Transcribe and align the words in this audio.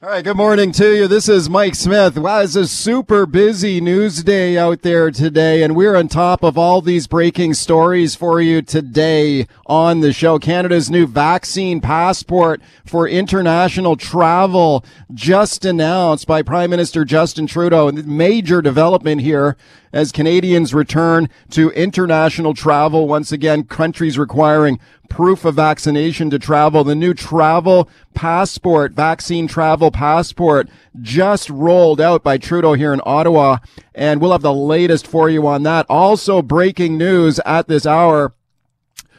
All 0.00 0.08
right, 0.08 0.22
good 0.22 0.36
morning 0.36 0.70
to 0.74 0.96
you. 0.96 1.08
This 1.08 1.28
is 1.28 1.50
Mike 1.50 1.74
Smith. 1.74 2.16
Wow, 2.16 2.42
it's 2.42 2.54
a 2.54 2.68
super 2.68 3.26
busy 3.26 3.80
news 3.80 4.22
day 4.22 4.56
out 4.56 4.82
there 4.82 5.10
today, 5.10 5.60
and 5.64 5.74
we're 5.74 5.96
on 5.96 6.06
top 6.06 6.44
of 6.44 6.56
all 6.56 6.80
these 6.80 7.08
breaking 7.08 7.54
stories 7.54 8.14
for 8.14 8.40
you 8.40 8.62
today 8.62 9.48
on 9.66 9.98
the 9.98 10.12
show. 10.12 10.38
Canada's 10.38 10.88
new 10.88 11.04
vaccine 11.04 11.80
passport 11.80 12.62
for 12.86 13.08
international 13.08 13.96
travel 13.96 14.84
just 15.12 15.64
announced 15.64 16.28
by 16.28 16.42
Prime 16.42 16.70
Minister 16.70 17.04
Justin 17.04 17.48
Trudeau. 17.48 17.90
Major 17.90 18.62
development 18.62 19.22
here 19.22 19.56
as 19.92 20.12
Canadians 20.12 20.74
return 20.74 21.28
to 21.50 21.70
international 21.70 22.54
travel. 22.54 23.08
Once 23.08 23.32
again, 23.32 23.64
countries 23.64 24.18
requiring 24.18 24.78
proof 25.08 25.44
of 25.44 25.54
vaccination 25.54 26.30
to 26.30 26.38
travel. 26.38 26.84
The 26.84 26.94
new 26.94 27.14
travel 27.14 27.88
passport, 28.14 28.92
vaccine 28.92 29.48
travel 29.48 29.90
passport 29.90 30.68
just 31.00 31.48
rolled 31.50 32.00
out 32.00 32.22
by 32.22 32.38
Trudeau 32.38 32.74
here 32.74 32.92
in 32.92 33.00
Ottawa. 33.04 33.58
And 33.94 34.20
we'll 34.20 34.32
have 34.32 34.42
the 34.42 34.52
latest 34.54 35.06
for 35.06 35.30
you 35.30 35.46
on 35.46 35.62
that. 35.64 35.86
Also 35.88 36.42
breaking 36.42 36.98
news 36.98 37.40
at 37.40 37.68
this 37.68 37.86
hour. 37.86 38.34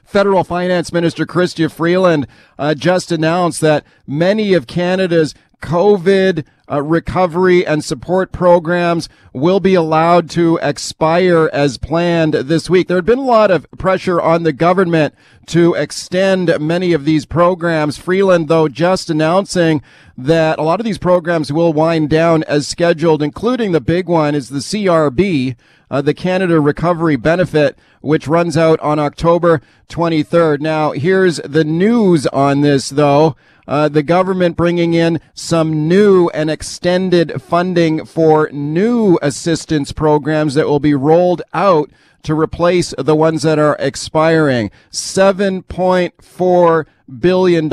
Federal 0.04 0.44
Finance 0.44 0.92
Minister 0.92 1.24
Chrystia 1.24 1.72
Freeland 1.72 2.26
uh, 2.58 2.74
just 2.74 3.12
announced 3.12 3.62
that 3.62 3.86
many 4.08 4.56
of 4.56 4.66
Canada's 4.66 5.36
COVID 5.62 6.46
uh, 6.72 6.82
recovery 6.84 7.66
and 7.66 7.84
support 7.84 8.32
programs 8.32 9.10
will 9.34 9.60
be 9.60 9.74
allowed 9.74 10.30
to 10.32 10.60
expire 10.62 11.50
as 11.52 11.78
planned 11.78 12.34
this 12.34 12.70
week. 12.70 12.88
There 12.88 12.98
had 12.98 13.06
been 13.06 13.20
a 13.20 13.24
lot 13.24 13.52
of 13.52 13.70
pressure 13.78 14.22
on 14.22 14.44
the 14.44 14.54
government 14.54 15.16
to 15.48 15.74
extend 15.74 16.56
many 16.60 16.94
of 16.94 17.06
these 17.06 17.26
programs. 17.26 17.98
Freeland, 17.98 18.48
though, 18.48 18.68
just 18.68 19.10
announcing 19.10 19.82
that 20.18 20.60
a 20.60 20.64
lot 20.64 20.80
of 20.80 20.86
these 20.86 20.98
programs 20.98 21.52
will 21.52 21.74
wind 21.74 22.10
down 22.10 22.44
as 22.44 22.68
scheduled, 22.68 23.24
including 23.24 23.72
the 23.72 23.82
big 23.82 24.08
one 24.08 24.36
is 24.36 24.50
the 24.50 24.60
CRB, 24.60 25.56
uh, 25.90 26.02
the 26.02 26.14
Canada 26.14 26.60
Recovery 26.60 27.16
Benefit, 27.16 27.78
which 28.02 28.28
runs 28.28 28.58
out 28.58 28.80
on 28.80 29.00
October 29.00 29.62
23rd. 29.90 30.60
Now, 30.60 30.92
here's 30.92 31.38
the 31.38 31.64
news 31.64 32.28
on 32.28 32.62
this, 32.62 32.90
though 32.90 33.36
uh, 33.68 33.88
the 33.88 34.04
government 34.04 34.58
bringing 34.58 34.94
in 34.96 35.22
some 35.34 35.88
new 35.88 36.30
and 36.30 36.50
extended 36.50 37.40
funding 37.42 38.04
for 38.04 38.50
new 38.52 39.20
assistance 39.22 39.92
programs 39.92 40.56
that 40.56 40.68
will 40.68 40.80
be 40.80 40.96
rolled 40.96 41.44
out 41.54 41.92
to 42.24 42.34
replace 42.34 42.96
the 42.98 43.16
ones 43.16 43.44
that 43.44 43.60
are 43.60 43.76
expiring. 43.80 44.72
$7.4 44.92 46.86
billion 47.20 47.70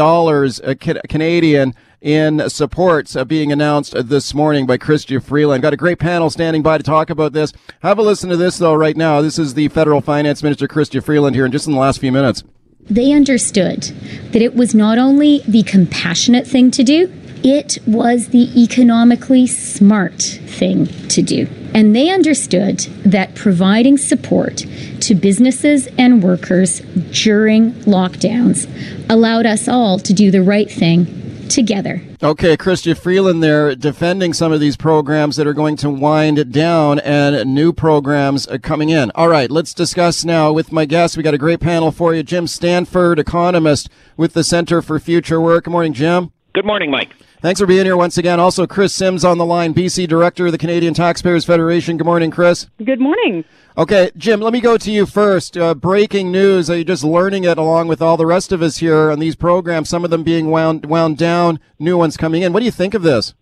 Canadian 1.09 1.75
in 2.07 2.49
supports 2.49 3.17
being 3.25 3.51
announced 3.51 3.93
this 4.09 4.33
morning 4.33 4.65
by 4.65 4.79
Chrystia 4.79 5.21
Freeland. 5.21 5.61
Got 5.61 5.73
a 5.73 5.77
great 5.77 5.99
panel 5.99 6.31
standing 6.31 6.63
by 6.63 6.79
to 6.79 6.85
talk 6.85 7.11
about 7.11 7.33
this. 7.33 7.53
Have 7.81 7.99
a 7.99 8.03
listen 8.03 8.31
to 8.31 8.37
this 8.37 8.59
though 8.59 8.75
right 8.75 8.97
now. 8.97 9.21
This 9.21 9.41
is 9.41 9.55
the 9.55 9.67
federal 9.69 10.01
finance 10.01 10.41
minister 10.41 10.69
Chrystia 10.69 11.03
Freeland 11.03 11.35
here 11.35 11.45
in 11.45 11.51
just 11.51 11.67
in 11.67 11.73
the 11.73 11.81
last 11.81 11.99
few 11.99 12.13
minutes. 12.13 12.45
They 12.83 13.13
understood 13.13 13.83
that 14.31 14.41
it 14.41 14.55
was 14.55 14.73
not 14.73 14.99
only 14.99 15.41
the 15.49 15.65
compassionate 15.65 16.47
thing 16.47 16.71
to 16.71 16.85
do, 16.85 17.13
it 17.43 17.79
was 17.89 18.29
the 18.29 18.63
economically 18.63 19.49
smart 19.49 20.23
thing 20.23 20.87
to 21.09 21.23
do. 21.23 21.49
And 21.75 21.95
they 21.95 22.11
understood 22.11 22.79
that 23.05 23.35
providing 23.35 23.99
support 23.99 24.65
to 25.01 25.17
businesses 25.17 25.89
and 25.99 26.23
workers 26.23 26.81
during 27.11 27.73
lockdowns 27.83 28.71
allowed 29.11 29.45
us 29.45 29.67
all 29.67 29.99
to 29.99 30.15
do 30.15 30.31
the 30.31 30.43
right 30.43 30.71
thing 30.71 31.26
together. 31.51 32.01
Okay, 32.23 32.57
Chrystia 32.57 32.97
Freeland 32.97 33.43
there 33.43 33.75
defending 33.75 34.33
some 34.33 34.53
of 34.53 34.61
these 34.61 34.77
programs 34.77 35.37
that 35.37 35.47
are 35.47 35.55
going 35.55 35.77
to 35.77 35.91
wind 35.91 36.53
down 36.53 36.99
and 37.01 37.55
new 37.55 37.73
programs 37.73 38.47
uh, 38.49 38.59
coming 38.59 38.91
in. 38.91 39.11
All 39.15 39.29
right, 39.29 39.51
let's 39.51 39.75
discuss 39.75 40.25
now 40.25 40.53
with 40.53 40.73
my 40.73 40.85
guests. 40.85 41.17
We 41.17 41.23
got 41.23 41.35
a 41.35 41.39
great 41.39 41.61
panel 41.61 41.91
for 41.91 42.15
you. 42.15 42.23
Jim 42.23 42.47
Stanford, 42.47 43.19
economist 43.19 43.89
with 44.17 44.33
the 44.33 44.45
Center 44.45 44.83
for 44.83 44.99
Future 44.99 45.41
Work. 45.41 45.65
Good 45.65 45.71
morning, 45.71 45.93
Jim. 45.93 46.33
Good 46.57 46.65
morning, 46.65 46.91
Mike. 46.91 47.15
Thanks 47.43 47.61
for 47.61 47.67
being 47.67 47.85
here 47.85 47.99
once 47.99 48.17
again. 48.17 48.41
Also, 48.41 48.67
Chris 48.67 48.95
Sims 48.95 49.27
on 49.27 49.37
the 49.37 49.45
line, 49.45 49.75
BC 49.75 50.09
Director 50.09 50.47
of 50.47 50.53
the 50.53 50.59
Canadian 50.59 50.95
Taxpayers 50.95 51.45
Federation. 51.45 51.99
Good 51.99 52.07
morning, 52.07 52.31
Chris. 52.31 52.67
Good 52.83 52.99
morning. 52.99 53.45
Okay, 53.77 54.11
Jim, 54.17 54.41
let 54.41 54.55
me 54.55 54.63
go 54.63 54.79
to 54.79 54.91
you 54.91 55.05
first. 55.05 55.59
Uh, 55.59 55.75
breaking 55.75 56.33
news. 56.33 56.71
Are 56.71 56.79
you 56.79 56.85
just 56.85 57.05
learning 57.05 57.45
it 57.45 57.59
along 57.59 57.89
with 57.89 58.01
all 58.01 58.17
the 58.17 58.25
rest 58.25 58.53
of 58.53 58.63
us 58.63 58.79
here 58.79 59.11
on 59.11 59.19
these 59.19 59.37
programs, 59.37 59.91
some 59.91 60.03
of 60.03 60.09
them 60.09 60.23
being 60.23 60.51
wound, 60.51 60.87
wound 60.87 61.19
down, 61.19 61.61
new 61.79 61.99
ones 61.99 62.17
coming 62.17 62.41
in? 62.41 62.55
What 62.55 62.61
do 62.61 62.65
you 62.65 62.73
think 62.73 62.95
of 62.95 63.03
this? 63.03 63.35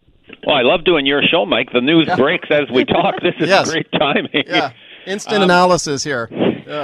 Well, 0.45 0.57
I 0.57 0.63
love 0.63 0.85
doing 0.85 1.07
your 1.07 1.23
show, 1.23 1.47
Mike. 1.47 1.69
The 1.73 1.83
news 1.83 2.07
yeah. 2.09 2.17
breaks 2.17 2.49
as 2.51 2.69
we 2.75 2.85
talk. 2.85 3.15
This 3.23 3.35
is 3.39 3.49
yes. 3.49 3.71
great 3.71 3.87
timing. 3.93 4.43
Yeah. 4.49 4.73
Instant 5.07 5.37
um, 5.37 5.43
analysis 5.45 6.03
here. 6.03 6.29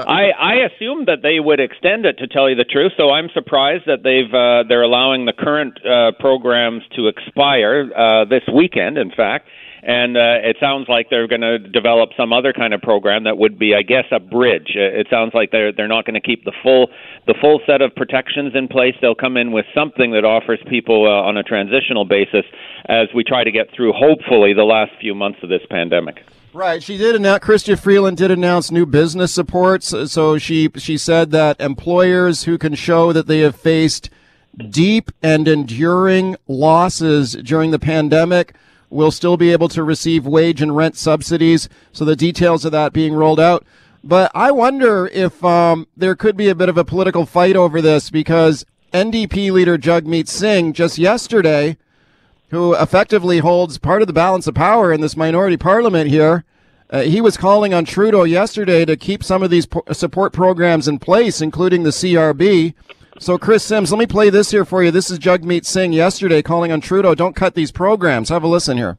I, 0.07 0.31
I 0.31 0.55
assumed 0.67 1.09
that 1.09 1.23
they 1.23 1.41
would 1.41 1.61
extend 1.61 2.07
it, 2.07 2.19
to 2.19 2.27
tell 2.27 2.49
you 2.49 2.57
the 2.57 2.65
truth. 2.65 2.93
So 2.97 3.11
I'm 3.11 3.29
surprised 3.33 3.85
that 3.87 4.03
they've 4.03 4.33
uh, 4.33 4.65
they're 4.69 4.83
allowing 4.83 5.27
the 5.27 5.33
current 5.33 5.79
uh, 5.85 6.13
programs 6.19 6.83
to 6.97 7.09
expire 7.09 7.91
uh, 7.97 8.25
this 8.25 8.43
weekend. 8.53 8.99
In 8.99 9.11
fact, 9.11 9.49
and 9.83 10.17
uh, 10.17 10.45
it 10.45 10.57
sounds 10.61 10.89
like 10.89 11.09
they're 11.09 11.29
going 11.29 11.41
to 11.41 11.59
develop 11.59 12.11
some 12.17 12.33
other 12.33 12.53
kind 12.53 12.75
of 12.75 12.83
program 12.83 13.25
that 13.25 13.39
would 13.39 13.59
be, 13.59 13.75
I 13.75 13.83
guess, 13.83 14.05
a 14.11 14.21
bridge. 14.21 14.77
Uh, 14.77 15.01
it 15.01 15.07
sounds 15.11 15.33
like 15.35 15.51
they're 15.51 15.73
they're 15.73 15.89
not 15.89 16.05
going 16.05 16.15
to 16.15 16.21
keep 16.21 16.45
the 16.45 16.53
full 16.63 16.89
the 17.27 17.35
full 17.41 17.61
set 17.67 17.81
of 17.81 17.95
protections 17.95 18.53
in 18.55 18.69
place. 18.69 18.95
They'll 19.01 19.15
come 19.15 19.37
in 19.37 19.53
with 19.53 19.67
something 19.75 20.13
that 20.13 20.25
offers 20.25 20.61
people 20.69 21.07
uh, 21.07 21.27
on 21.27 21.37
a 21.37 21.43
transitional 21.43 22.05
basis 22.05 22.45
as 22.87 23.09
we 23.15 23.25
try 23.25 23.45
to 23.45 23.51
get 23.51 23.69
through, 23.75 23.93
hopefully, 23.93 24.53
the 24.53 24.65
last 24.65 24.93
few 25.01 25.15
months 25.15 25.39
of 25.43 25.49
this 25.49 25.63
pandemic. 25.71 26.25
Right. 26.53 26.83
She 26.83 26.97
did 26.97 27.15
announce. 27.15 27.69
Freeland 27.81 28.17
did 28.17 28.31
announce 28.31 28.71
new 28.71 28.87
business 28.87 29.33
supports. 29.33 29.95
So 30.11 30.39
she 30.39 30.69
she 30.77 30.99
said 30.99 31.31
that 31.31 31.61
employers 31.61 32.45
who 32.45 32.59
can 32.59 32.75
show 32.75 33.13
that 33.13 33.29
they 33.29 33.41
have 33.41 33.55
faced 33.55 34.11
deep 34.69 35.13
and 35.23 35.47
enduring 35.47 36.37
losses 36.49 37.35
during 37.35 37.71
the 37.71 37.79
pandemic 37.79 38.55
will 38.91 39.13
still 39.13 39.37
be 39.37 39.53
able 39.53 39.69
to 39.69 39.85
receive 39.85 40.27
wage 40.27 40.61
and 40.61 40.77
rent 40.77 40.97
subsidies. 40.97 41.69
So 41.93 42.05
the 42.05 42.17
details 42.17 42.65
of 42.65 42.73
that 42.73 42.93
being 42.93 43.15
rolled 43.15 43.39
out. 43.39 43.65
But 44.03 44.33
I 44.35 44.51
wonder 44.51 45.07
if 45.09 45.45
um, 45.45 45.87
there 45.97 46.17
could 46.17 46.37
be 46.37 46.49
a 46.49 46.55
bit 46.55 46.69
of 46.69 46.77
a 46.77 46.85
political 46.85 47.27
fight 47.27 47.55
over 47.55 47.81
this 47.81 48.11
because 48.11 48.65
NDP 48.93 49.53
leader 49.53 49.79
Jagmeet 49.79 50.27
Singh 50.27 50.73
just 50.73 50.99
yesterday, 50.99 51.77
who 52.51 52.75
effectively 52.75 53.39
holds 53.39 53.79
part 53.79 54.03
of 54.03 54.07
the 54.07 54.13
balance 54.13 54.47
of 54.47 54.55
power 54.55 54.93
in 54.93 55.01
this 55.01 55.17
minority 55.17 55.57
parliament 55.57 56.11
here, 56.11 56.45
uh, 56.91 57.03
he 57.03 57.21
was 57.21 57.37
calling 57.37 57.73
on 57.73 57.85
Trudeau 57.85 58.25
yesterday 58.25 58.85
to 58.85 58.97
keep 58.97 59.23
some 59.23 59.43
of 59.43 59.51
these 59.51 59.67
po- 59.67 59.85
support 59.93 60.33
programs 60.33 60.89
in 60.89 60.99
place, 60.99 61.41
including 61.41 61.85
the 61.85 61.91
CRB. 61.91 62.75
So, 63.21 63.39
Chris 63.39 63.63
Sims, 63.63 63.93
let 63.93 63.99
me 63.99 64.07
play 64.07 64.31
this 64.31 64.51
here 64.51 64.65
for 64.65 64.83
you. 64.83 64.91
This 64.91 65.11
is 65.11 65.19
Jagmeet 65.19 65.65
Singh 65.65 65.93
yesterday 65.93 66.43
calling 66.43 66.73
on 66.73 66.81
Trudeau, 66.81 67.15
don't 67.15 67.37
cut 67.37 67.55
these 67.55 67.71
programs. 67.71 68.29
Have 68.29 68.43
a 68.43 68.49
listen 68.49 68.77
here. 68.77 68.99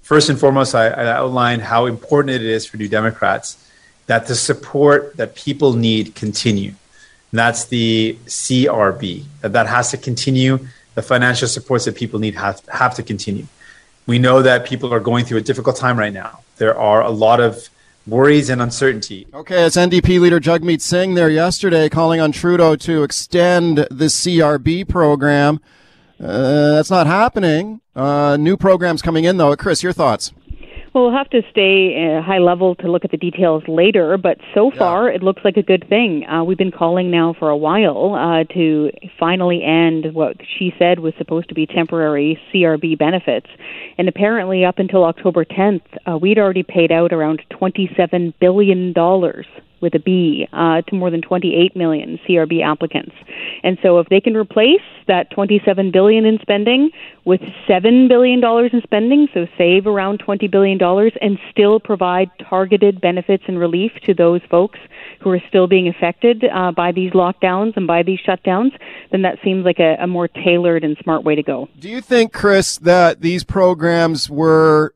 First 0.00 0.30
and 0.30 0.38
foremost, 0.38 0.74
I, 0.74 0.86
I 0.86 1.06
outlined 1.08 1.62
how 1.62 1.86
important 1.86 2.30
it 2.30 2.42
is 2.42 2.64
for 2.64 2.76
New 2.76 2.88
Democrats 2.88 3.62
that 4.06 4.28
the 4.28 4.36
support 4.36 5.16
that 5.16 5.34
people 5.34 5.74
need 5.74 6.14
continue. 6.14 6.70
And 7.32 7.38
that's 7.38 7.66
the 7.66 8.16
CRB, 8.26 9.24
that 9.40 9.52
that 9.52 9.66
has 9.66 9.90
to 9.90 9.98
continue. 9.98 10.60
The 10.96 11.02
financial 11.02 11.46
supports 11.46 11.84
that 11.84 11.94
people 11.94 12.18
need 12.18 12.34
have, 12.34 12.60
have 12.72 12.94
to 12.96 13.02
continue. 13.02 13.46
We 14.06 14.18
know 14.18 14.42
that 14.42 14.66
people 14.66 14.92
are 14.92 15.00
going 15.00 15.24
through 15.24 15.38
a 15.38 15.42
difficult 15.42 15.76
time 15.76 15.98
right 15.98 16.12
now. 16.12 16.40
There 16.56 16.76
are 16.76 17.02
a 17.02 17.10
lot 17.10 17.38
of 17.38 17.68
worries 18.06 18.48
and 18.48 18.62
uncertainty. 18.62 19.26
Okay, 19.34 19.64
it's 19.64 19.76
NDP 19.76 20.18
leader 20.20 20.40
Jagmeet 20.40 20.80
Singh 20.80 21.14
there 21.14 21.28
yesterday 21.28 21.88
calling 21.88 22.18
on 22.20 22.32
Trudeau 22.32 22.76
to 22.76 23.02
extend 23.02 23.78
the 23.78 24.06
CRB 24.06 24.88
program. 24.88 25.60
Uh, 26.18 26.72
that's 26.72 26.90
not 26.90 27.06
happening. 27.06 27.82
Uh, 27.94 28.36
new 28.38 28.56
programs 28.56 29.02
coming 29.02 29.24
in, 29.24 29.36
though. 29.36 29.54
Chris, 29.54 29.82
your 29.82 29.92
thoughts? 29.92 30.32
Well, 30.96 31.10
have 31.10 31.28
to 31.28 31.42
stay 31.50 32.22
high 32.24 32.38
level 32.38 32.74
to 32.76 32.90
look 32.90 33.04
at 33.04 33.10
the 33.10 33.18
details 33.18 33.62
later, 33.68 34.16
but 34.16 34.38
so 34.54 34.72
yeah. 34.72 34.78
far 34.78 35.10
it 35.10 35.22
looks 35.22 35.42
like 35.44 35.58
a 35.58 35.62
good 35.62 35.86
thing. 35.90 36.24
Uh, 36.26 36.42
we've 36.42 36.56
been 36.56 36.72
calling 36.72 37.10
now 37.10 37.34
for 37.38 37.50
a 37.50 37.56
while 37.56 38.14
uh, 38.14 38.44
to 38.54 38.90
finally 39.20 39.62
end 39.62 40.14
what 40.14 40.38
she 40.58 40.72
said 40.78 41.00
was 41.00 41.12
supposed 41.18 41.50
to 41.50 41.54
be 41.54 41.66
temporary 41.66 42.40
CRB 42.50 42.98
benefits. 42.98 43.46
And 43.98 44.08
apparently, 44.08 44.64
up 44.64 44.78
until 44.78 45.04
October 45.04 45.44
10th, 45.44 45.82
uh, 46.06 46.16
we'd 46.16 46.38
already 46.38 46.62
paid 46.62 46.90
out 46.90 47.12
around 47.12 47.42
$27 47.52 48.32
billion 48.40 48.94
with 49.82 49.94
a 49.94 49.98
B 49.98 50.48
uh, 50.50 50.80
to 50.80 50.94
more 50.94 51.10
than 51.10 51.20
28 51.20 51.76
million 51.76 52.18
CRB 52.26 52.64
applicants. 52.64 53.12
And 53.62 53.78
so 53.82 53.98
if 53.98 54.08
they 54.08 54.20
can 54.20 54.36
replace 54.36 54.80
that 55.08 55.30
27 55.30 55.90
billion 55.90 56.24
in 56.24 56.38
spending 56.42 56.90
with 57.24 57.40
7 57.66 58.08
billion 58.08 58.40
dollars 58.40 58.70
in 58.72 58.82
spending, 58.82 59.28
so 59.32 59.46
save 59.58 59.86
around 59.86 60.18
20 60.18 60.48
billion 60.48 60.78
dollars 60.78 61.12
and 61.20 61.38
still 61.50 61.80
provide 61.80 62.30
targeted 62.48 63.00
benefits 63.00 63.44
and 63.46 63.58
relief 63.58 63.92
to 64.04 64.14
those 64.14 64.40
folks 64.50 64.78
who 65.20 65.30
are 65.30 65.42
still 65.48 65.66
being 65.66 65.88
affected 65.88 66.44
uh, 66.44 66.72
by 66.72 66.92
these 66.92 67.12
lockdowns 67.12 67.76
and 67.76 67.86
by 67.86 68.02
these 68.02 68.18
shutdowns, 68.26 68.70
then 69.10 69.22
that 69.22 69.38
seems 69.42 69.64
like 69.64 69.78
a, 69.78 69.96
a 70.00 70.06
more 70.06 70.28
tailored 70.28 70.84
and 70.84 70.96
smart 71.02 71.24
way 71.24 71.34
to 71.34 71.42
go. 71.42 71.68
Do 71.78 71.88
you 71.88 72.00
think, 72.00 72.32
Chris, 72.32 72.78
that 72.78 73.20
these 73.20 73.42
programs 73.42 74.30
were 74.30 74.94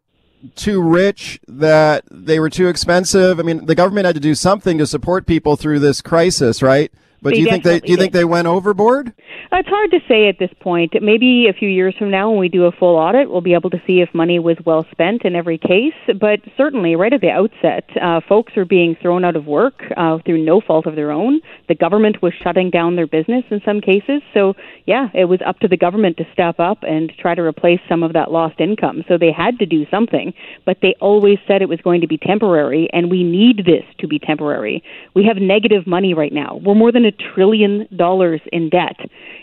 too 0.55 0.83
rich, 0.83 1.41
that 1.49 2.05
they 2.11 2.39
were 2.41 2.51
too 2.51 2.69
expensive? 2.69 3.41
I 3.41 3.43
mean, 3.43 3.67
the 3.67 3.75
government 3.75 4.07
had 4.07 4.15
to 4.15 4.21
do 4.21 4.35
something 4.35 4.79
to 4.79 4.87
support 4.87 5.27
people 5.27 5.57
through 5.57 5.81
this 5.81 6.01
crisis, 6.01 6.63
right? 6.63 6.93
But 7.23 7.31
They 7.31 7.37
do 7.37 7.43
you 7.43 7.51
think 7.51 7.65
they 7.65 7.81
do 7.81 7.93
you 7.93 7.97
definitely 7.97 8.05
think 8.05 8.13
they 8.15 8.25
went 8.25 8.47
overboard? 8.47 9.13
It's 9.53 9.69
hard 9.69 9.91
to 9.91 10.01
say 10.09 10.29
at 10.29 10.39
this 10.39 10.51
point. 10.61 10.95
Maybe 11.03 11.49
a 11.49 11.53
few 11.53 11.69
years 11.69 11.95
from 11.99 12.11
now, 12.11 12.31
when 12.31 12.39
we 12.39 12.49
do 12.49 12.65
a 12.65 12.73
full 12.73 12.97
audit, 12.97 13.31
we'll 13.31 13.41
be 13.43 13.55
able 13.55 13.71
to 13.71 13.83
see 13.87 14.01
if 14.01 14.09
money 14.15 14.39
was 14.39 14.57
well 14.65 14.87
spent 14.91 15.25
in 15.25 15.37
every 15.37 15.59
case. 15.59 15.93
But 16.19 16.41
certainly, 16.57 16.97
right 16.97 17.13
at 17.13 17.21
the 17.21 17.31
outset, 17.31 17.85
uh, 18.01 18.21
folks 18.27 18.57
are 18.57 18.65
being 18.65 18.97
thrown 19.03 19.25
out 19.25 19.37
of 19.37 19.47
work 19.47 19.83
uh, 19.97 20.19
through 20.25 20.45
no 20.45 20.61
fault 20.61 20.87
of 20.87 20.95
their 20.97 21.11
own. 21.11 21.41
The 21.69 21.75
government 21.75 22.23
was 22.23 22.33
shutting 22.43 22.71
down 22.71 22.97
their 22.97 23.07
business 23.07 23.45
in 23.51 23.61
some 23.65 23.81
cases. 23.81 24.23
So, 24.33 24.55
yeah, 24.87 25.09
it 25.13 25.27
was 25.27 25.41
up 25.45 25.59
to 25.61 25.69
the 25.69 25.77
government 25.77 26.17
to 26.19 26.25
step 26.33 26.59
up 26.59 26.79
and 26.83 27.13
try 27.19 27.35
to 27.35 27.43
replace 27.43 27.81
some 27.89 28.03
of 28.03 28.15
that 28.15 28.31
lost 28.31 28.61
income. 28.61 29.05
So 29.09 29.19
they 29.19 29.33
had 29.33 29.59
to 29.59 29.67
do 29.67 29.85
something, 29.91 30.33
but 30.65 30.79
they 30.81 30.95
always 31.01 31.39
said 31.47 31.61
it 31.61 31.69
was 31.69 31.81
going 31.83 32.01
to 32.01 32.09
be 32.09 32.19
temporary, 32.19 32.89
and 32.93 33.11
we 33.11 33.25
need 33.25 33.67
this 33.67 33.85
to 33.99 34.09
be 34.09 34.19
temporary. 34.19 34.83
We 35.15 35.25
have 35.25 35.37
negative 35.37 35.87
money 35.87 36.15
right 36.15 36.33
now. 36.33 36.61
We're 36.65 36.75
more 36.75 36.93
than 36.93 37.05
a 37.11 37.35
trillion 37.35 37.89
dollars 37.97 38.41
in 38.53 38.69
debt. 38.71 38.97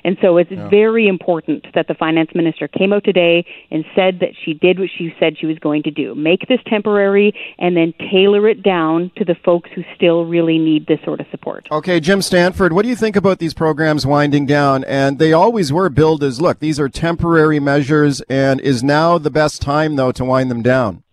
And 0.04 0.18
so 0.22 0.38
it's 0.38 0.52
very 0.70 1.08
important 1.08 1.66
that 1.76 1.88
the 1.88 1.94
finance 1.94 2.30
minister 2.34 2.68
came 2.68 2.94
out 2.94 3.04
today 3.04 3.46
and 3.72 3.84
said 3.96 4.20
that 4.22 4.30
she 4.44 4.54
did 4.54 4.80
what 4.80 4.90
she 4.98 5.14
said 5.20 5.38
she 5.38 5.46
was 5.46 5.60
going 5.60 5.84
to 5.84 5.92
do 5.92 6.16
make 6.16 6.48
this 6.48 6.60
temporary 6.68 7.34
and 7.60 7.76
then 7.76 7.94
tailor 8.12 8.48
it 8.48 8.64
down 8.64 9.12
to 9.18 9.26
the 9.26 9.36
folks 9.44 9.70
who 9.76 9.84
still 9.96 10.26
really 10.26 10.58
need 10.58 10.88
this 10.88 11.00
sort 11.04 11.20
of 11.20 11.28
support. 11.32 11.68
Okay, 11.72 12.00
Jim 12.00 12.22
Stanford, 12.22 12.74
what 12.74 12.84
do 12.84 12.90
you 12.90 12.96
think 12.96 13.16
about 13.16 13.40
these 13.40 13.54
programs 13.54 14.06
winding 14.06 14.46
down? 14.46 14.84
And 14.86 15.20
they 15.20 15.34
always 15.34 15.74
were 15.74 15.90
billed 15.90 16.24
as 16.24 16.40
look, 16.40 16.60
these 16.60 16.80
are 16.80 16.90
temporary 16.90 17.60
measures, 17.60 18.22
and 18.30 18.62
is 18.62 18.84
now 18.84 19.18
the 19.18 19.32
best 19.32 19.62
time 19.62 19.96
though 19.96 20.12
to 20.14 20.24
wind 20.24 20.50
them 20.50 20.62
down? 20.62 21.04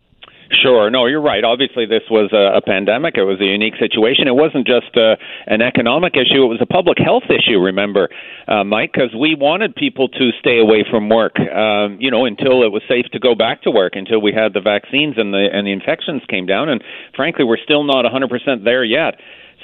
Sure. 0.51 0.91
No, 0.91 1.07
you're 1.07 1.23
right. 1.23 1.43
Obviously, 1.45 1.87
this 1.87 2.03
was 2.11 2.31
a, 2.33 2.59
a 2.59 2.61
pandemic. 2.61 3.17
It 3.17 3.25
was 3.25 3.41
a 3.41 3.45
unique 3.45 3.75
situation. 3.79 4.29
It 4.29 4.37
wasn't 4.37 4.67
just 4.67 4.97
uh, 4.97 5.17
an 5.47 5.63
economic 5.63 6.15
issue, 6.15 6.45
it 6.45 6.53
was 6.53 6.61
a 6.61 6.67
public 6.67 6.99
health 6.99 7.25
issue, 7.31 7.59
remember, 7.59 8.09
uh, 8.49 8.65
Mike, 8.65 8.93
because 8.93 9.15
we 9.15 9.35
wanted 9.35 9.75
people 9.75 10.09
to 10.09 10.31
stay 10.39 10.59
away 10.59 10.85
from 10.89 11.09
work, 11.09 11.39
um, 11.41 11.97
you 12.01 12.11
know, 12.11 12.25
until 12.25 12.63
it 12.63 12.73
was 12.73 12.83
safe 12.89 13.07
to 13.13 13.19
go 13.19 13.35
back 13.35 13.63
to 13.63 13.71
work, 13.71 13.93
until 13.97 14.21
we 14.21 14.33
had 14.33 14.53
the 14.53 14.61
vaccines 14.61 15.15
and 15.17 15.33
the, 15.33 15.49
and 15.53 15.67
the 15.67 15.73
infections 15.73 16.23
came 16.29 16.47
down. 16.47 16.69
And 16.69 16.83
frankly, 17.17 17.45
we're 17.45 17.63
still 17.63 17.85
not 17.85 18.05
100% 18.05 18.65
there 18.65 18.85
yet. 18.85 19.15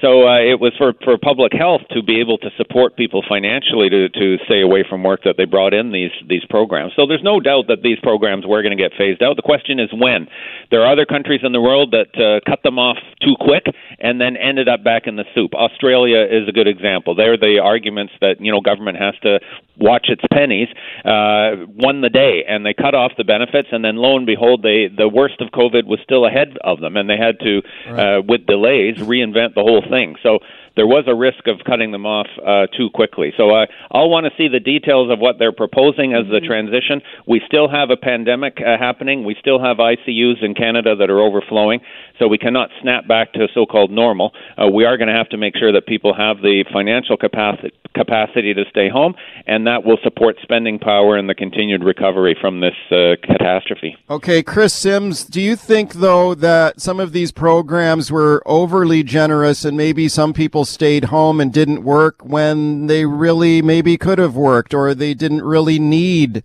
So 0.01 0.27
uh, 0.27 0.41
it 0.41 0.61
was 0.61 0.73
for, 0.79 0.95
for 1.05 1.19
public 1.19 1.53
health 1.53 1.83
to 1.91 2.03
be 2.03 2.21
able 2.21 2.39
to 2.39 2.51
support 2.57 2.97
people 2.97 3.23
financially 3.29 3.91
to, 3.91 4.09
to 4.09 4.39
stay 4.47 4.63
away 4.63 4.85
from 4.89 5.03
work 5.03 5.25
that 5.25 5.37
they 5.37 5.45
brought 5.45 5.75
in 5.75 5.93
these 5.93 6.13
these 6.29 6.45
programs. 6.49 6.93
So 6.97 7.07
there's 7.07 7.23
no 7.23 7.41
doubt 7.41 7.67
that 7.69 7.83
these 7.83 7.99
programs 8.03 8.47
were 8.47 8.63
going 8.63 8.77
to 8.77 8.83
get 8.83 8.93
phased 8.97 9.23
out. 9.23 9.37
The 9.37 9.43
question 9.43 9.79
is 9.79 9.91
when. 9.93 10.29
There 10.71 10.83
are 10.83 10.93
other 10.93 11.05
countries 11.05 11.41
in 11.43 11.53
the 11.53 11.61
world 11.61 11.93
that 11.93 12.11
uh, 12.17 12.41
cut 12.49 12.63
them 12.63 12.79
off 12.79 12.97
too 13.23 13.37
quick 13.41 13.65
and 13.99 14.21
then 14.21 14.37
ended 14.37 14.69
up 14.69 14.83
back 14.83 15.07
in 15.07 15.17
the 15.17 15.25
soup. 15.35 15.55
Australia 15.55 16.25
is 16.25 16.49
a 16.49 16.53
good 16.53 16.69
example. 16.69 17.15
There, 17.15 17.37
the 17.37 17.61
arguments 17.63 18.13
that 18.21 18.41
you 18.41 18.51
know 18.51 18.61
government 18.61 18.99
has 18.99 19.15
to 19.23 19.41
watch 19.77 20.07
its 20.09 20.23
pennies 20.33 20.69
uh, 21.05 21.67
won 21.77 22.01
the 22.01 22.11
day, 22.13 22.45
and 22.47 22.65
they 22.65 22.75
cut 22.75 22.95
off 22.95 23.13
the 23.17 23.25
benefits, 23.25 23.69
and 23.73 23.85
then 23.85 23.97
lo 23.97 24.17
and 24.17 24.27
behold, 24.27 24.63
they 24.63 24.89
the 24.89 25.09
worst 25.09 25.41
of 25.41 25.49
COVID 25.49 25.87
was 25.87 25.99
still 26.05 26.27
ahead 26.27 26.57
of 26.63 26.81
them, 26.81 26.97
and 26.97 27.09
they 27.09 27.17
had 27.17 27.39
to, 27.41 27.63
uh, 27.89 28.23
with 28.27 28.47
delays, 28.47 28.97
reinvent 28.99 29.55
the 29.55 29.63
whole 29.63 29.80
thing. 29.89 30.17
So 30.23 30.41
there 30.77 30.87
was 30.87 31.05
a 31.07 31.15
risk 31.15 31.47
of 31.47 31.61
cutting 31.67 31.91
them 31.93 32.07
off 32.07 32.27
uh, 32.39 32.67
too 32.77 32.89
quickly. 32.93 33.33
So 33.37 33.51
uh, 33.51 33.67
I'll 33.91 34.09
want 34.09 34.27
to 34.27 34.33
see 34.37 34.49
the 34.49 34.61
details 34.61 35.11
of 35.11 35.19
what 35.19 35.37
they're 35.39 35.53
proposing 35.53 36.15
as 36.15 36.27
the 36.31 36.41
transition. 36.41 37.03
We 37.27 37.41
still 37.47 37.69
have 37.69 37.91
a 37.91 37.97
pandemic 37.97 38.59
uh, 38.61 38.79
happening. 38.79 39.25
We 39.25 39.37
still 39.41 39.63
have 39.63 39.79
ICUs 39.79 40.43
in 40.43 40.55
Canada 40.55 40.97
that 40.97 41.11
are 41.11 41.21
overflowing. 41.21 41.81
So 42.19 42.29
we 42.29 42.39
cannot 42.39 42.71
snap 42.83 43.09
back 43.09 43.33
to 43.35 43.49
so-called 43.55 43.91
normal. 43.91 44.33
Uh, 44.57 44.69
we 44.69 44.85
are 44.85 44.97
going 44.97 45.09
to 45.09 45.15
have 45.15 45.29
to 45.31 45.37
make 45.37 45.57
sure 45.57 45.73
that 45.73 45.87
people 45.87 46.15
have 46.15 46.39
the 46.39 46.65
financial 46.73 47.17
capacity 47.17 47.73
capacity 47.95 48.55
to 48.55 48.65
stay 48.71 48.89
home, 48.89 49.15
and 49.47 49.67
that 49.67 49.85
will 49.85 49.99
support 50.05 50.37
spending 50.43 50.79
power 50.79 51.17
and 51.17 51.29
the 51.29 51.35
continued 51.35 51.83
recovery 51.83 52.37
from 52.41 52.61
this 52.61 52.75
uh, 52.91 53.17
catastrophe. 53.23 53.97
Okay, 54.09 54.43
Chris 54.43 54.73
Sims, 54.73 55.25
do 55.25 55.41
you 55.41 55.57
think 55.57 55.95
though 55.95 56.35
that 56.35 56.81
some 56.81 57.01
of 57.01 57.13
these 57.13 57.33
programs 57.33 58.13
were 58.13 58.43
overly 58.47 59.03
generous 59.03 59.65
and 59.65 59.77
maybe 59.77 60.09
some 60.09 60.33
people 60.33 60.60
stayed 60.65 61.05
home 61.05 61.41
and 61.41 61.53
didn't 61.53 61.85
work 61.85 62.21
when 62.23 62.87
they 62.87 63.05
really 63.07 63.63
maybe 63.63 63.97
could 63.97 64.19
have 64.19 64.37
worked 64.37 64.75
or 64.75 64.95
they 64.95 65.15
didn't 65.15 65.43
really 65.43 65.79
need 65.79 66.43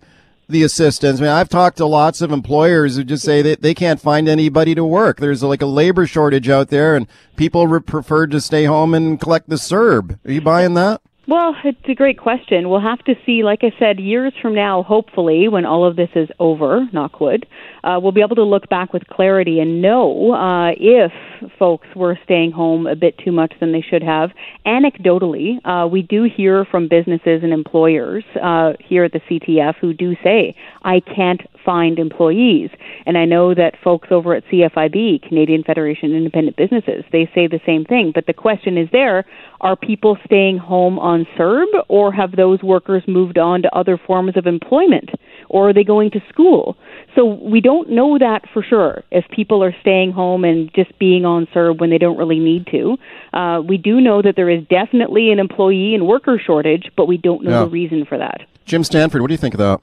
the 0.48 0.62
assistance? 0.62 1.18
I 1.18 1.22
mean, 1.22 1.32
I've 1.32 1.48
talked 1.48 1.76
to 1.78 1.86
lots 1.86 2.20
of 2.20 2.32
employers 2.32 2.96
who 2.96 3.04
just 3.04 3.24
say 3.24 3.42
that 3.42 3.62
they 3.62 3.74
can't 3.74 4.00
find 4.00 4.28
anybody 4.28 4.74
to 4.74 4.84
work. 4.84 5.18
There's 5.18 5.42
like 5.42 5.62
a 5.62 5.66
labor 5.66 6.06
shortage 6.06 6.48
out 6.48 6.68
there 6.68 6.96
and 6.96 7.06
people 7.36 7.66
re- 7.66 7.80
preferred 7.80 8.30
to 8.32 8.40
stay 8.40 8.64
home 8.64 8.94
and 8.94 9.20
collect 9.20 9.48
the 9.48 9.56
CERB. 9.56 10.18
Are 10.24 10.32
you 10.32 10.40
buying 10.40 10.74
that? 10.74 11.00
Well, 11.28 11.56
it's 11.64 11.88
a 11.88 11.94
great 11.96 12.20
question. 12.20 12.68
We'll 12.68 12.78
have 12.78 13.02
to 13.04 13.16
see, 13.26 13.42
like 13.42 13.64
I 13.64 13.72
said, 13.80 13.98
years 13.98 14.32
from 14.40 14.54
now, 14.54 14.84
hopefully, 14.84 15.48
when 15.48 15.66
all 15.66 15.84
of 15.84 15.96
this 15.96 16.10
is 16.14 16.28
over, 16.38 16.86
knock 16.92 17.18
wood, 17.18 17.46
uh, 17.82 17.98
we'll 18.00 18.12
be 18.12 18.20
able 18.20 18.36
to 18.36 18.44
look 18.44 18.68
back 18.68 18.92
with 18.92 19.04
clarity 19.08 19.58
and 19.58 19.82
know 19.82 20.32
uh, 20.32 20.70
if 20.76 21.10
folks 21.58 21.88
were 21.96 22.16
staying 22.22 22.52
home 22.52 22.86
a 22.86 22.94
bit 22.94 23.18
too 23.18 23.32
much 23.32 23.52
than 23.58 23.72
they 23.72 23.80
should 23.80 24.04
have. 24.04 24.30
Anecdotally, 24.64 25.56
uh, 25.64 25.88
we 25.88 26.02
do 26.02 26.28
hear 26.32 26.64
from 26.64 26.86
businesses 26.86 27.42
and 27.42 27.52
employers 27.52 28.22
uh, 28.40 28.74
here 28.78 29.02
at 29.02 29.10
the 29.10 29.20
CTF 29.28 29.74
who 29.80 29.92
do 29.92 30.14
say, 30.22 30.54
I 30.82 31.00
can't 31.00 31.40
find 31.66 31.98
employees. 31.98 32.70
And 33.04 33.18
I 33.18 33.24
know 33.26 33.52
that 33.54 33.74
folks 33.82 34.08
over 34.10 34.34
at 34.34 34.44
CFIB, 34.46 35.28
Canadian 35.28 35.64
Federation 35.64 36.12
of 36.12 36.16
Independent 36.16 36.56
Businesses, 36.56 37.04
they 37.12 37.28
say 37.34 37.48
the 37.48 37.60
same 37.66 37.84
thing. 37.84 38.12
But 38.14 38.26
the 38.26 38.32
question 38.32 38.78
is 38.78 38.88
there, 38.92 39.24
are 39.60 39.74
people 39.76 40.16
staying 40.24 40.58
home 40.58 40.98
on 40.98 41.26
CERB 41.36 41.66
or 41.88 42.12
have 42.12 42.36
those 42.36 42.62
workers 42.62 43.02
moved 43.08 43.36
on 43.36 43.62
to 43.62 43.76
other 43.76 43.98
forms 43.98 44.36
of 44.36 44.46
employment 44.46 45.10
or 45.48 45.70
are 45.70 45.72
they 45.74 45.84
going 45.84 46.10
to 46.12 46.20
school? 46.28 46.76
So 47.16 47.24
we 47.24 47.60
don't 47.60 47.90
know 47.90 48.18
that 48.18 48.42
for 48.52 48.62
sure 48.62 49.02
if 49.10 49.24
people 49.30 49.64
are 49.64 49.74
staying 49.80 50.12
home 50.12 50.44
and 50.44 50.70
just 50.74 50.96
being 50.98 51.24
on 51.24 51.46
CERB 51.46 51.80
when 51.80 51.90
they 51.90 51.98
don't 51.98 52.16
really 52.18 52.38
need 52.38 52.66
to. 52.68 52.96
Uh, 53.32 53.60
we 53.66 53.76
do 53.76 54.00
know 54.00 54.22
that 54.22 54.36
there 54.36 54.50
is 54.50 54.62
definitely 54.68 55.30
an 55.32 55.38
employee 55.40 55.94
and 55.94 56.06
worker 56.06 56.40
shortage, 56.44 56.90
but 56.96 57.06
we 57.06 57.16
don't 57.16 57.42
know 57.42 57.50
Yeah. 57.50 57.64
the 57.64 57.70
reason 57.70 58.04
for 58.04 58.18
that. 58.18 58.42
Jim 58.66 58.84
Stanford, 58.84 59.20
what 59.20 59.28
do 59.28 59.34
you 59.34 59.38
think 59.38 59.54
of 59.54 59.58
that? 59.58 59.80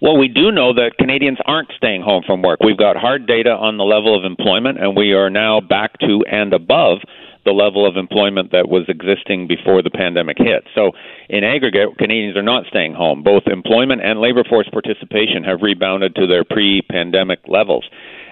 Well, 0.00 0.16
we 0.16 0.28
do 0.28 0.52
know 0.52 0.72
that 0.74 0.96
Canadians 0.98 1.38
aren't 1.44 1.72
staying 1.76 2.02
home 2.02 2.22
from 2.24 2.42
work. 2.42 2.60
We've 2.62 2.78
got 2.78 2.96
hard 2.96 3.26
data 3.26 3.50
on 3.50 3.78
the 3.78 3.84
level 3.84 4.16
of 4.16 4.24
employment, 4.24 4.78
and 4.78 4.96
we 4.96 5.12
are 5.12 5.28
now 5.28 5.60
back 5.60 5.98
to 6.00 6.24
and 6.30 6.52
above 6.52 6.98
the 7.44 7.50
level 7.50 7.86
of 7.86 7.96
employment 7.96 8.52
that 8.52 8.68
was 8.68 8.84
existing 8.88 9.48
before 9.48 9.82
the 9.82 9.90
pandemic 9.90 10.36
hit. 10.38 10.64
So, 10.74 10.92
in 11.28 11.42
aggregate, 11.42 11.96
Canadians 11.98 12.36
are 12.36 12.42
not 12.42 12.66
staying 12.68 12.94
home. 12.94 13.22
Both 13.22 13.44
employment 13.46 14.02
and 14.02 14.20
labor 14.20 14.44
force 14.44 14.68
participation 14.70 15.42
have 15.44 15.62
rebounded 15.62 16.14
to 16.16 16.26
their 16.26 16.44
pre 16.44 16.82
pandemic 16.82 17.40
levels. 17.48 17.88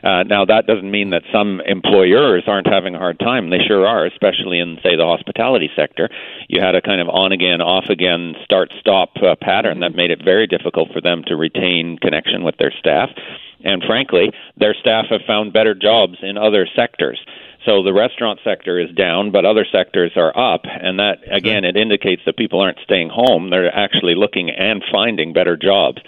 Uh, 0.07 0.23
now, 0.23 0.45
that 0.45 0.69
doesn't 0.69 0.89
mean 0.89 1.11
that 1.11 1.23
some 1.33 1.61
employers 1.67 2.45
aren't 2.47 2.69
having 2.69 2.95
a 2.95 2.99
hard 2.99 3.19
time. 3.19 3.51
They 3.51 3.59
sure 3.67 3.85
are, 3.85 4.07
especially 4.07 4.61
in, 4.61 4.79
say, 4.81 4.95
the 4.95 5.03
hospitality 5.05 5.69
sector. 5.75 6.09
You 6.47 6.61
had 6.61 6.77
a 6.77 6.81
kind 6.81 7.01
of 7.01 7.09
on 7.09 7.33
again, 7.33 7.61
off 7.61 7.87
again, 7.91 8.35
start 8.45 8.73
stop 8.79 9.11
uh, 9.21 9.35
pattern 9.35 9.81
that 9.81 9.97
made 9.97 10.13
it 10.13 10.23
very 10.25 10.47
difficult 10.47 10.93
for 10.93 11.01
them 11.01 11.25
to 11.27 11.35
retain 11.35 11.99
connection 11.99 12.45
with 12.45 12.57
their 12.59 12.73
staff. 12.79 13.11
And 13.65 13.83
frankly, 13.83 14.31
their 14.57 14.75
staff 14.75 15.07
have 15.11 15.23
found 15.27 15.53
better 15.53 15.75
jobs 15.75 16.19
in 16.23 16.39
other 16.39 16.69
sectors. 16.77 17.19
So 17.65 17.83
the 17.83 17.93
restaurant 17.93 18.39
sector 18.45 18.79
is 18.79 18.95
down, 18.95 19.33
but 19.33 19.45
other 19.45 19.67
sectors 19.73 20.13
are 20.15 20.31
up, 20.39 20.63
and 20.67 21.01
that 21.01 21.19
again 21.29 21.65
it 21.65 21.77
indicates 21.77 22.23
that 22.27 22.37
people 22.37 22.61
aren't 22.61 22.79
staying 22.85 23.09
home; 23.09 23.51
they're 23.51 23.75
actually 23.75 24.15
looking 24.15 24.51
and 24.51 24.85
finding 24.93 25.33
better 25.33 25.57
jobs. 25.57 26.01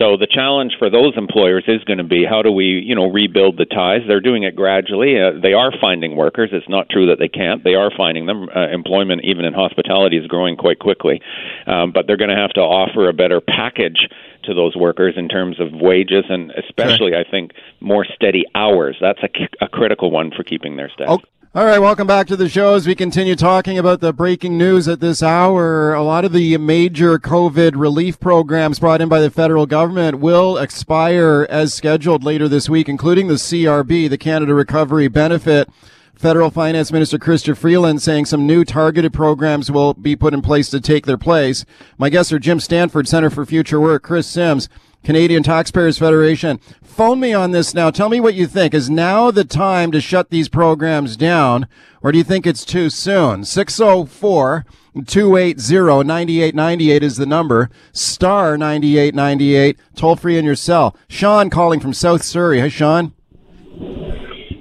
So 0.00 0.16
the 0.16 0.26
challenge 0.26 0.76
for 0.78 0.88
those 0.88 1.12
employers 1.18 1.64
is 1.68 1.84
going 1.84 1.98
to 1.98 2.04
be 2.04 2.24
how 2.24 2.40
do 2.40 2.50
we, 2.50 2.64
you 2.64 2.94
know, 2.94 3.10
rebuild 3.10 3.58
the 3.58 3.66
ties? 3.66 4.00
They're 4.08 4.22
doing 4.22 4.44
it 4.44 4.56
gradually. 4.56 5.20
Uh, 5.20 5.32
they 5.42 5.52
are 5.52 5.70
finding 5.78 6.16
workers. 6.16 6.48
It's 6.52 6.68
not 6.70 6.88
true 6.88 7.06
that 7.08 7.18
they 7.18 7.28
can't. 7.28 7.62
They 7.64 7.74
are 7.74 7.90
finding 7.94 8.24
them. 8.24 8.48
Uh, 8.48 8.68
employment, 8.68 9.20
even 9.24 9.44
in 9.44 9.52
hospitality, 9.52 10.16
is 10.16 10.26
growing 10.26 10.56
quite 10.56 10.78
quickly, 10.78 11.20
um, 11.66 11.92
but 11.92 12.06
they're 12.06 12.16
going 12.16 12.30
to 12.30 12.36
have 12.36 12.54
to 12.54 12.62
offer 12.62 13.10
a 13.10 13.12
better 13.12 13.42
package 13.42 14.08
to 14.44 14.54
those 14.54 14.74
workers 14.74 15.14
in 15.18 15.28
terms 15.28 15.60
of 15.60 15.68
wages 15.72 16.24
and 16.30 16.50
especially, 16.52 17.14
I 17.14 17.30
think, 17.30 17.52
more 17.80 18.06
steady 18.06 18.44
hours. 18.54 18.96
That's 19.02 19.20
a, 19.22 19.64
a 19.64 19.68
critical 19.68 20.10
one 20.10 20.30
for 20.34 20.44
keeping 20.44 20.76
their 20.76 20.88
staff. 20.88 21.08
All 21.52 21.64
right, 21.64 21.80
welcome 21.80 22.06
back 22.06 22.28
to 22.28 22.36
the 22.36 22.48
show 22.48 22.74
as 22.74 22.86
we 22.86 22.94
continue 22.94 23.34
talking 23.34 23.76
about 23.76 23.98
the 23.98 24.12
breaking 24.12 24.56
news 24.56 24.86
at 24.86 25.00
this 25.00 25.20
hour. 25.20 25.92
A 25.92 26.00
lot 26.00 26.24
of 26.24 26.30
the 26.30 26.56
major 26.58 27.18
COVID 27.18 27.72
relief 27.74 28.20
programs 28.20 28.78
brought 28.78 29.00
in 29.00 29.08
by 29.08 29.18
the 29.18 29.32
federal 29.32 29.66
government 29.66 30.20
will 30.20 30.56
expire 30.56 31.48
as 31.50 31.74
scheduled 31.74 32.22
later 32.22 32.46
this 32.46 32.68
week, 32.68 32.88
including 32.88 33.26
the 33.26 33.34
CRB, 33.34 34.08
the 34.08 34.16
Canada 34.16 34.54
Recovery 34.54 35.08
Benefit. 35.08 35.68
Federal 36.14 36.52
Finance 36.52 36.92
Minister 36.92 37.18
Chrystia 37.18 37.56
Freeland 37.56 38.00
saying 38.00 38.26
some 38.26 38.46
new 38.46 38.64
targeted 38.64 39.12
programs 39.12 39.72
will 39.72 39.94
be 39.94 40.14
put 40.14 40.32
in 40.32 40.42
place 40.42 40.70
to 40.70 40.80
take 40.80 41.04
their 41.04 41.18
place. 41.18 41.64
My 41.98 42.10
guests 42.10 42.32
are 42.32 42.38
Jim 42.38 42.60
Stanford, 42.60 43.08
Center 43.08 43.28
for 43.28 43.44
Future 43.44 43.80
Work, 43.80 44.04
Chris 44.04 44.28
Sims, 44.28 44.68
Canadian 45.04 45.42
Taxpayers 45.42 45.98
Federation. 45.98 46.58
Phone 46.82 47.20
me 47.20 47.32
on 47.32 47.52
this 47.52 47.74
now. 47.74 47.90
Tell 47.90 48.08
me 48.08 48.20
what 48.20 48.34
you 48.34 48.46
think. 48.46 48.74
Is 48.74 48.90
now 48.90 49.30
the 49.30 49.44
time 49.44 49.90
to 49.92 50.00
shut 50.00 50.30
these 50.30 50.48
programs 50.48 51.16
down, 51.16 51.66
or 52.02 52.12
do 52.12 52.18
you 52.18 52.24
think 52.24 52.46
it's 52.46 52.64
too 52.64 52.90
soon? 52.90 53.44
604 53.44 54.66
280 55.06 56.06
9898 56.06 57.02
is 57.02 57.16
the 57.16 57.26
number. 57.26 57.70
Star 57.92 58.58
9898, 58.58 59.78
toll 59.94 60.16
free 60.16 60.36
in 60.36 60.44
your 60.44 60.56
cell. 60.56 60.96
Sean 61.08 61.48
calling 61.48 61.80
from 61.80 61.92
South 61.92 62.22
Surrey. 62.22 62.60
Hey, 62.60 62.68
Sean. 62.68 63.12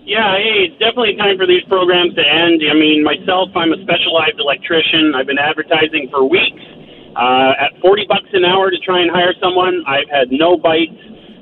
Yeah, 0.06 0.38
hey, 0.38 0.66
it's 0.66 0.80
definitely 0.80 1.16
time 1.18 1.38
for 1.38 1.46
these 1.46 1.64
programs 1.66 2.16
to 2.16 2.22
end. 2.22 2.62
I 2.70 2.74
mean, 2.74 3.04
myself, 3.04 3.50
I'm 3.56 3.72
a 3.72 3.82
specialized 3.84 4.40
electrician. 4.40 5.14
I've 5.16 5.28
been 5.28 5.38
advertising 5.38 6.10
for 6.10 6.28
weeks 6.28 6.64
uh, 7.16 7.54
at 7.58 7.74
40 7.82 8.06
bucks 8.06 8.30
an 8.34 8.46
hour 8.46 8.70
to 8.70 8.80
try 8.80 9.02
and 9.02 9.10
hire 9.10 9.34
someone. 9.42 9.82
I've 9.88 10.10
had 10.10 10.30
no 10.32 10.58
bites. 10.58 10.98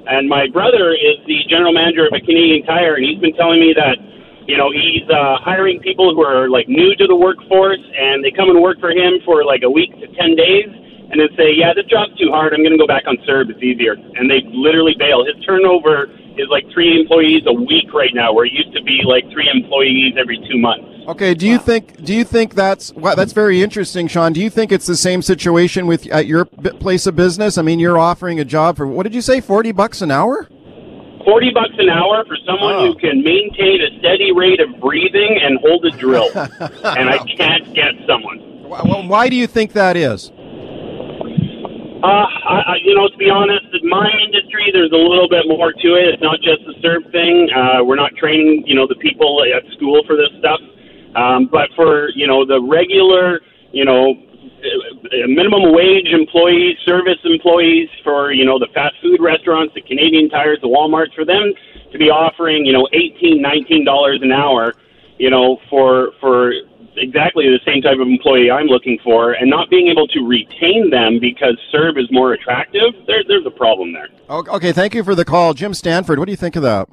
And 0.07 0.29
my 0.31 0.47
brother 0.47 0.95
is 0.95 1.19
the 1.27 1.43
general 1.51 1.75
manager 1.75 2.07
of 2.07 2.15
a 2.15 2.23
Canadian 2.23 2.63
Tire, 2.63 2.95
and 2.95 3.03
he's 3.03 3.19
been 3.19 3.35
telling 3.35 3.59
me 3.59 3.75
that, 3.75 3.99
you 4.47 4.55
know, 4.55 4.71
he's 4.71 5.03
uh, 5.11 5.35
hiring 5.43 5.83
people 5.83 6.15
who 6.15 6.23
are 6.23 6.47
like 6.47 6.71
new 6.71 6.95
to 6.95 7.05
the 7.07 7.15
workforce, 7.15 7.83
and 7.83 8.23
they 8.23 8.31
come 8.31 8.47
and 8.47 8.63
work 8.63 8.79
for 8.79 8.95
him 8.95 9.19
for 9.27 9.43
like 9.43 9.67
a 9.67 9.69
week 9.69 9.91
to 9.99 10.07
10 10.07 10.39
days, 10.39 10.71
and 11.11 11.19
then 11.19 11.27
say, 11.35 11.51
yeah, 11.51 11.75
this 11.75 11.83
job's 11.91 12.15
too 12.15 12.31
hard. 12.31 12.55
I'm 12.55 12.63
going 12.63 12.71
to 12.71 12.79
go 12.79 12.87
back 12.87 13.03
on 13.03 13.19
CERB. 13.27 13.51
It's 13.51 13.63
easier. 13.63 13.99
And 13.99 14.31
they 14.31 14.47
literally 14.55 14.95
bail. 14.95 15.27
His 15.27 15.35
turnover 15.43 16.07
is 16.39 16.47
like 16.47 16.63
three 16.71 16.95
employees 16.95 17.43
a 17.43 17.55
week 17.55 17.91
right 17.91 18.15
now, 18.15 18.31
where 18.31 18.47
it 18.47 18.55
used 18.55 18.71
to 18.79 18.83
be 18.83 19.03
like 19.03 19.27
three 19.35 19.51
employees 19.51 20.15
every 20.15 20.39
two 20.47 20.55
months. 20.55 20.86
Okay, 21.07 21.33
do 21.33 21.47
you 21.47 21.57
think 21.57 22.03
do 22.03 22.13
you 22.13 22.25
think 22.25 22.53
that's 22.53 22.93
well, 22.93 23.15
that's 23.15 23.31
very 23.31 23.61
interesting, 23.61 24.09
Sean? 24.09 24.33
Do 24.33 24.41
you 24.41 24.49
think 24.49 24.73
it's 24.73 24.85
the 24.85 24.97
same 24.97 25.21
situation 25.21 25.87
with 25.87 26.05
at 26.07 26.25
your 26.25 26.43
place 26.43 27.07
of 27.07 27.15
business? 27.15 27.57
I 27.57 27.61
mean, 27.61 27.79
you're 27.79 27.97
offering 27.97 28.41
a 28.41 28.45
job 28.45 28.75
for 28.75 28.85
what 28.85 29.03
did 29.03 29.15
you 29.15 29.21
say, 29.21 29.39
forty 29.39 29.71
bucks 29.71 30.01
an 30.01 30.11
hour? 30.11 30.49
Forty 31.23 31.49
bucks 31.53 31.75
an 31.77 31.87
hour 31.87 32.25
for 32.27 32.35
someone 32.45 32.75
oh. 32.75 32.87
who 32.87 32.99
can 32.99 33.23
maintain 33.23 33.79
a 33.81 33.99
steady 33.99 34.33
rate 34.35 34.59
of 34.59 34.81
breathing 34.81 35.39
and 35.41 35.57
hold 35.59 35.85
a 35.85 35.91
drill, 35.91 36.29
and 36.35 37.09
I 37.09 37.19
can't 37.37 37.73
get 37.73 37.93
someone. 38.05 38.67
Well, 38.67 39.07
why 39.07 39.29
do 39.29 39.37
you 39.37 39.47
think 39.47 39.71
that 39.73 39.95
is? 39.95 40.29
Uh, 42.03 42.05
I, 42.05 42.61
I, 42.67 42.75
you 42.83 42.93
know, 42.93 43.07
to 43.07 43.17
be 43.17 43.29
honest, 43.29 43.65
in 43.73 43.89
my 43.89 44.11
industry, 44.25 44.69
there's 44.73 44.91
a 44.91 44.99
little 44.99 45.29
bit 45.29 45.47
more 45.47 45.71
to 45.71 45.87
it. 45.95 46.13
It's 46.13 46.21
not 46.21 46.41
just 46.41 46.67
the 46.67 46.75
CERB 46.83 47.11
thing. 47.11 47.49
Uh, 47.55 47.83
we're 47.83 47.95
not 47.95 48.11
training, 48.15 48.63
you 48.67 48.75
know, 48.75 48.85
the 48.87 48.95
people 48.95 49.41
at 49.43 49.63
school 49.71 50.03
for 50.05 50.15
this 50.15 50.29
stuff. 50.37 50.59
Um, 51.17 51.49
but 51.51 51.69
for 51.75 52.09
you 52.15 52.27
know 52.27 52.45
the 52.45 52.61
regular, 52.61 53.41
you 53.71 53.83
know, 53.83 54.13
minimum 55.27 55.73
wage 55.73 56.07
employees, 56.13 56.77
service 56.85 57.17
employees, 57.25 57.89
for 58.03 58.31
you 58.31 58.45
know 58.45 58.59
the 58.59 58.67
fast 58.73 58.95
food 59.01 59.19
restaurants, 59.19 59.73
the 59.73 59.81
Canadian 59.81 60.29
Tires, 60.29 60.59
the 60.61 60.69
WalMarts, 60.69 61.15
for 61.15 61.25
them 61.25 61.53
to 61.91 61.97
be 61.97 62.05
offering 62.05 62.65
you 62.65 62.73
know 62.73 62.87
eighteen, 62.93 63.41
nineteen 63.41 63.83
dollars 63.83 64.19
an 64.21 64.31
hour, 64.31 64.73
you 65.17 65.31
know, 65.31 65.57
for 65.69 66.11
for 66.21 66.53
exactly 66.97 67.45
the 67.45 67.59
same 67.65 67.81
type 67.81 67.97
of 67.99 68.07
employee 68.07 68.51
I'm 68.51 68.67
looking 68.67 68.99
for, 69.03 69.33
and 69.33 69.49
not 69.49 69.69
being 69.69 69.87
able 69.87 70.07
to 70.09 70.19
retain 70.21 70.89
them 70.89 71.19
because 71.19 71.57
CERB 71.73 72.01
is 72.01 72.07
more 72.11 72.33
attractive, 72.33 72.93
there, 73.05 73.23
there's 73.27 73.45
a 73.45 73.51
problem 73.51 73.93
there. 73.93 74.07
Okay, 74.29 74.71
thank 74.71 74.95
you 74.95 75.03
for 75.03 75.13
the 75.13 75.23
call, 75.25 75.53
Jim 75.53 75.75
Stanford. 75.75 76.17
What 76.17 76.25
do 76.25 76.31
you 76.31 76.37
think 76.37 76.55
of 76.55 76.63
that? 76.63 76.89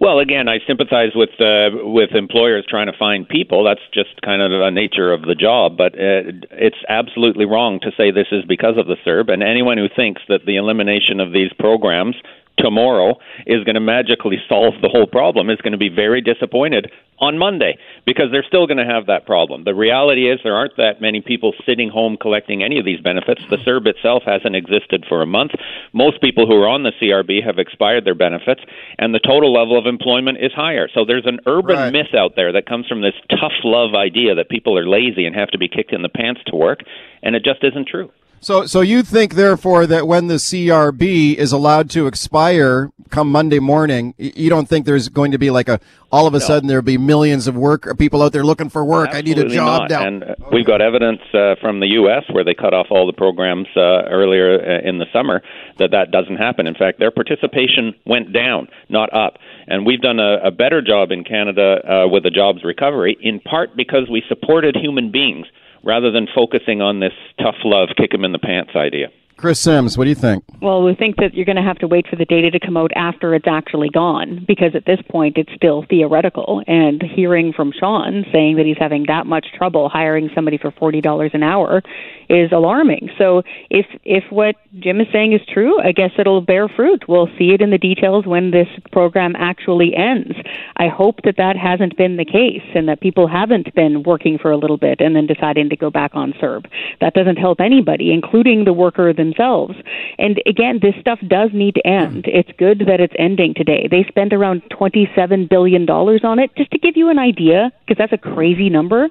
Well, 0.00 0.18
again, 0.18 0.48
I 0.48 0.60
sympathize 0.66 1.12
with 1.14 1.38
uh, 1.38 1.76
with 1.84 2.12
employers 2.12 2.64
trying 2.66 2.86
to 2.86 2.96
find 2.98 3.28
people. 3.28 3.64
That's 3.64 3.84
just 3.92 4.22
kind 4.22 4.40
of 4.40 4.50
the 4.50 4.70
nature 4.70 5.12
of 5.12 5.22
the 5.22 5.34
job. 5.34 5.76
But 5.76 5.92
uh, 5.92 6.32
it's 6.52 6.80
absolutely 6.88 7.44
wrong 7.44 7.80
to 7.80 7.92
say 7.98 8.10
this 8.10 8.32
is 8.32 8.42
because 8.48 8.78
of 8.78 8.86
the 8.86 8.96
CERB. 9.06 9.30
And 9.30 9.42
anyone 9.42 9.76
who 9.76 9.88
thinks 9.94 10.22
that 10.28 10.46
the 10.46 10.56
elimination 10.56 11.20
of 11.20 11.32
these 11.32 11.52
programs 11.58 12.16
tomorrow 12.60 13.18
is 13.46 13.64
going 13.64 13.74
to 13.74 13.80
magically 13.80 14.38
solve 14.48 14.74
the 14.82 14.88
whole 14.88 15.06
problem 15.06 15.50
is 15.50 15.58
going 15.58 15.72
to 15.72 15.78
be 15.78 15.88
very 15.88 16.20
disappointed 16.20 16.90
on 17.18 17.38
Monday 17.38 17.76
because 18.06 18.26
they're 18.32 18.44
still 18.46 18.66
going 18.66 18.78
to 18.78 18.84
have 18.84 19.06
that 19.06 19.26
problem. 19.26 19.64
The 19.64 19.74
reality 19.74 20.30
is 20.30 20.40
there 20.42 20.56
aren't 20.56 20.76
that 20.78 21.00
many 21.00 21.20
people 21.20 21.52
sitting 21.66 21.90
home 21.90 22.16
collecting 22.16 22.62
any 22.62 22.78
of 22.78 22.84
these 22.84 23.00
benefits. 23.00 23.42
The 23.50 23.58
CERB 23.58 23.86
itself 23.88 24.22
hasn't 24.24 24.56
existed 24.56 25.04
for 25.08 25.22
a 25.22 25.26
month. 25.26 25.52
Most 25.92 26.20
people 26.20 26.46
who 26.46 26.54
are 26.62 26.68
on 26.68 26.82
the 26.82 26.92
CRB 27.00 27.44
have 27.44 27.58
expired 27.58 28.04
their 28.04 28.14
benefits, 28.14 28.62
and 28.98 29.14
the 29.14 29.20
total 29.20 29.52
level 29.52 29.78
of 29.78 29.86
employment 29.86 30.38
is 30.40 30.52
higher. 30.52 30.88
So 30.94 31.04
there's 31.04 31.26
an 31.26 31.40
urban 31.46 31.76
right. 31.76 31.92
myth 31.92 32.14
out 32.16 32.36
there 32.36 32.52
that 32.52 32.66
comes 32.66 32.86
from 32.86 33.02
this 33.02 33.14
tough 33.28 33.52
love 33.64 33.94
idea 33.94 34.34
that 34.34 34.48
people 34.48 34.78
are 34.78 34.88
lazy 34.88 35.26
and 35.26 35.36
have 35.36 35.50
to 35.50 35.58
be 35.58 35.68
kicked 35.68 35.92
in 35.92 36.02
the 36.02 36.08
pants 36.08 36.40
to 36.46 36.56
work, 36.56 36.80
and 37.22 37.36
it 37.36 37.44
just 37.44 37.62
isn't 37.62 37.88
true. 37.88 38.10
So, 38.40 38.64
so 38.64 38.80
you 38.80 39.02
think, 39.02 39.34
therefore, 39.34 39.86
that 39.86 40.06
when 40.06 40.28
the 40.28 40.36
CRB 40.36 41.34
is 41.34 41.52
allowed 41.52 41.90
to 41.90 42.06
expire 42.06 42.90
come 43.10 43.30
Monday 43.30 43.58
morning, 43.58 44.14
you 44.16 44.48
don't 44.48 44.68
think 44.68 44.86
there's 44.86 45.08
going 45.08 45.32
to 45.32 45.38
be 45.38 45.50
like 45.50 45.68
a 45.68 45.80
all 46.12 46.26
of 46.26 46.34
a 46.34 46.38
no. 46.38 46.44
sudden 46.44 46.68
there'll 46.68 46.82
be 46.82 46.98
millions 46.98 47.46
of 47.46 47.56
work 47.56 47.86
people 47.98 48.22
out 48.22 48.32
there 48.32 48.44
looking 48.44 48.68
for 48.68 48.84
work. 48.84 49.10
Absolutely 49.10 49.32
I 49.32 49.44
need 49.44 49.52
a 49.52 49.54
job 49.54 49.80
not. 49.82 49.90
now. 49.90 50.06
And 50.06 50.24
uh, 50.24 50.34
we've 50.52 50.66
got 50.66 50.80
evidence 50.80 51.20
uh, 51.34 51.54
from 51.60 51.80
the 51.80 51.86
U.S. 51.88 52.24
where 52.32 52.44
they 52.44 52.54
cut 52.54 52.72
off 52.72 52.86
all 52.90 53.06
the 53.06 53.12
programs 53.12 53.68
uh, 53.76 54.08
earlier 54.08 54.58
uh, 54.58 54.88
in 54.88 54.98
the 54.98 55.06
summer 55.12 55.42
that 55.78 55.90
that 55.90 56.10
doesn't 56.10 56.36
happen. 56.36 56.66
In 56.66 56.74
fact, 56.74 56.98
their 56.98 57.10
participation 57.10 57.94
went 58.06 58.32
down, 58.32 58.68
not 58.88 59.12
up. 59.12 59.38
And 59.66 59.86
we've 59.86 60.00
done 60.00 60.18
a, 60.18 60.38
a 60.46 60.50
better 60.50 60.82
job 60.82 61.10
in 61.10 61.24
Canada 61.24 61.78
uh, 61.84 62.08
with 62.08 62.22
the 62.22 62.30
jobs 62.30 62.64
recovery, 62.64 63.16
in 63.20 63.38
part 63.40 63.76
because 63.76 64.08
we 64.10 64.22
supported 64.28 64.76
human 64.76 65.12
beings 65.12 65.46
rather 65.82 66.10
than 66.10 66.26
focusing 66.34 66.80
on 66.82 67.00
this 67.00 67.12
tough 67.38 67.56
love, 67.64 67.90
kick 67.96 68.12
them 68.12 68.24
in 68.24 68.32
the 68.32 68.38
pants 68.38 68.72
idea. 68.74 69.08
Chris 69.40 69.58
Sims, 69.58 69.96
what 69.96 70.04
do 70.04 70.10
you 70.10 70.16
think? 70.16 70.44
Well, 70.60 70.82
we 70.82 70.94
think 70.94 71.16
that 71.16 71.32
you're 71.32 71.46
going 71.46 71.56
to 71.56 71.62
have 71.62 71.78
to 71.78 71.88
wait 71.88 72.06
for 72.06 72.16
the 72.16 72.26
data 72.26 72.50
to 72.50 72.60
come 72.60 72.76
out 72.76 72.90
after 72.94 73.34
it's 73.34 73.46
actually 73.48 73.88
gone 73.88 74.44
because 74.46 74.74
at 74.74 74.84
this 74.84 75.00
point 75.08 75.38
it's 75.38 75.50
still 75.56 75.86
theoretical. 75.88 76.62
And 76.66 77.02
hearing 77.02 77.54
from 77.54 77.72
Sean 77.72 78.26
saying 78.30 78.56
that 78.56 78.66
he's 78.66 78.76
having 78.78 79.06
that 79.08 79.24
much 79.24 79.46
trouble 79.56 79.88
hiring 79.88 80.28
somebody 80.34 80.58
for 80.58 80.70
$40 80.70 81.32
an 81.32 81.42
hour 81.42 81.80
is 82.28 82.52
alarming. 82.52 83.08
So 83.16 83.42
if 83.70 83.86
if 84.04 84.24
what 84.30 84.56
Jim 84.78 85.00
is 85.00 85.06
saying 85.10 85.32
is 85.32 85.40
true, 85.52 85.80
I 85.80 85.92
guess 85.92 86.10
it'll 86.18 86.42
bear 86.42 86.68
fruit. 86.68 87.04
We'll 87.08 87.30
see 87.38 87.52
it 87.54 87.62
in 87.62 87.70
the 87.70 87.78
details 87.78 88.26
when 88.26 88.50
this 88.50 88.68
program 88.92 89.34
actually 89.36 89.96
ends. 89.96 90.34
I 90.76 90.88
hope 90.88 91.22
that 91.24 91.38
that 91.38 91.56
hasn't 91.56 91.96
been 91.96 92.18
the 92.18 92.26
case 92.26 92.68
and 92.74 92.88
that 92.88 93.00
people 93.00 93.26
haven't 93.26 93.74
been 93.74 94.02
working 94.02 94.36
for 94.36 94.50
a 94.50 94.58
little 94.58 94.76
bit 94.76 95.00
and 95.00 95.16
then 95.16 95.26
deciding 95.26 95.70
to 95.70 95.76
go 95.76 95.90
back 95.90 96.10
on 96.14 96.34
CERB. 96.34 96.66
That 97.00 97.14
doesn't 97.14 97.36
help 97.36 97.60
anybody, 97.60 98.12
including 98.12 98.64
the 98.64 98.74
worker 98.74 99.14
themselves 99.14 99.29
themselves. 99.30 99.74
And 100.18 100.40
again, 100.46 100.78
this 100.82 100.94
stuff 101.00 101.18
does 101.26 101.50
need 101.52 101.74
to 101.74 101.86
end. 101.86 102.24
Mm. 102.24 102.38
It's 102.38 102.50
good 102.58 102.84
that 102.86 103.00
it's 103.00 103.14
ending 103.18 103.54
today. 103.54 103.88
They 103.90 104.04
spent 104.08 104.32
around 104.32 104.62
$27 104.70 105.48
billion 105.48 105.88
on 105.88 106.38
it. 106.38 106.50
Just 106.56 106.70
to 106.72 106.78
give 106.78 106.96
you 106.96 107.08
an 107.10 107.18
idea, 107.18 107.70
because 107.86 107.98
that's 107.98 108.12
a 108.12 108.34
crazy 108.34 108.68
number, 108.68 109.08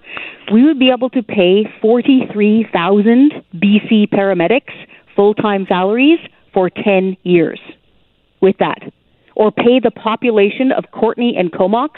we 0.52 0.64
would 0.64 0.80
be 0.80 0.90
able 0.90 1.10
to 1.12 1.24
pay 1.24 1.66
43,000 1.82 3.32
BC 3.56 4.10
paramedics 4.10 4.74
full 5.16 5.34
time 5.34 5.66
salaries 5.68 6.20
for 6.54 6.70
10 6.70 7.18
years 7.24 7.60
with 8.42 8.58
that. 8.60 8.80
Or 9.36 9.52
pay 9.52 9.80
the 9.82 9.92
population 9.92 10.72
of 10.72 10.86
Courtenay 10.92 11.34
and 11.38 11.52
Comox 11.52 11.92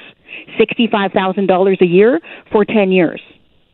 $65,000 0.60 1.82
a 1.82 1.86
year 1.86 2.20
for 2.52 2.66
10 2.66 2.92
years. 2.92 3.22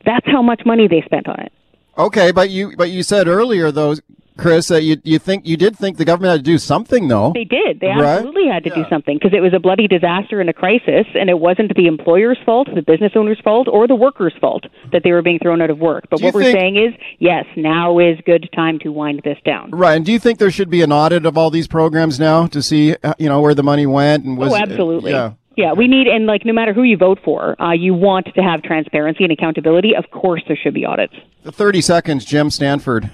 That's 0.06 0.26
how 0.26 0.42
much 0.42 0.62
money 0.66 0.88
they 0.88 1.02
spent 1.06 1.28
on 1.28 1.40
it. 1.40 1.52
Okay, 1.98 2.32
but 2.32 2.52
you 2.52 2.76
but 2.78 2.92
you 2.92 3.02
said 3.02 3.28
earlier 3.28 3.72
though, 3.72 3.96
Chris, 4.38 4.72
uh, 4.72 4.76
you 4.76 4.98
you 5.04 5.20
think 5.20 5.46
you 5.46 5.58
did 5.58 5.76
think 5.78 5.98
the 5.98 6.06
government 6.06 6.32
had 6.32 6.46
to 6.46 6.52
do 6.52 6.58
something, 6.58 7.08
though? 7.08 7.32
They 7.34 7.44
did. 7.44 7.80
They 7.80 7.88
absolutely 7.90 8.46
right? 8.46 8.54
had 8.54 8.64
to 8.66 8.70
yeah. 8.70 8.84
do 8.84 8.90
something 8.90 9.18
because 9.18 9.34
it 9.36 9.42
was 9.42 9.54
a 9.54 9.60
bloody 9.60 9.88
disaster 9.88 10.40
and 10.40 10.50
a 10.50 10.54
crisis, 10.54 11.06
and 11.14 11.30
it 11.30 11.40
wasn't 11.40 11.76
the 11.76 11.88
employer's 11.88 12.38
fault, 12.46 12.68
the 12.74 12.82
business 12.82 13.14
owner's 13.16 13.40
fault, 13.44 13.68
or 13.68 13.88
the 13.88 13.96
workers' 13.96 14.34
fault 14.40 14.66
that 14.92 15.04
they 15.04 15.12
were 15.12 15.22
being 15.22 15.40
thrown 15.40 15.62
out 15.62 15.70
of 15.70 15.80
work. 15.80 16.06
But 16.10 16.22
what 16.22 16.34
we're 16.34 16.44
think, 16.44 16.58
saying 16.58 16.78
is, 16.78 16.94
yes, 17.20 17.46
now 17.56 18.00
is 18.00 18.18
good 18.26 18.50
time 18.56 18.80
to 18.80 18.92
wind 18.92 19.22
this 19.24 19.38
down. 19.46 19.72
Right. 19.72 19.96
And 19.96 20.06
do 20.06 20.12
you 20.12 20.20
think 20.20 20.40
there 20.40 20.52
should 20.52 20.70
be 20.70 20.82
an 20.82 20.92
audit 20.92 21.26
of 21.26 21.38
all 21.38 21.50
these 21.50 21.68
programs 21.68 22.20
now 22.20 22.48
to 22.48 22.62
see, 22.62 22.96
uh, 23.04 23.14
you 23.18 23.30
know, 23.30 23.42
where 23.42 23.56
the 23.56 23.64
money 23.64 23.86
went 23.86 24.26
and 24.26 24.38
was? 24.38 24.54
Oh, 24.54 24.56
absolutely. 24.56 25.12
yeah. 25.12 25.34
Yeah, 25.58 25.74
we 25.74 25.88
need, 25.88 26.06
and 26.06 26.28
like 26.28 26.46
no 26.46 26.54
matter 26.54 26.72
who 26.72 26.84
you 26.84 26.98
vote 26.98 27.18
for, 27.26 27.60
uh, 27.60 27.72
you 27.72 27.96
want 27.96 28.28
to 28.36 28.42
have 28.44 28.62
transparency 28.62 29.24
and 29.24 29.34
accountability. 29.34 29.96
Of 29.96 30.12
course, 30.12 30.44
there 30.48 30.56
should 30.56 30.76
be 30.76 30.86
audits. 30.86 31.16
30 31.46 31.82
seconds, 31.82 32.26
Jim 32.26 32.52
Stanford. 32.52 33.10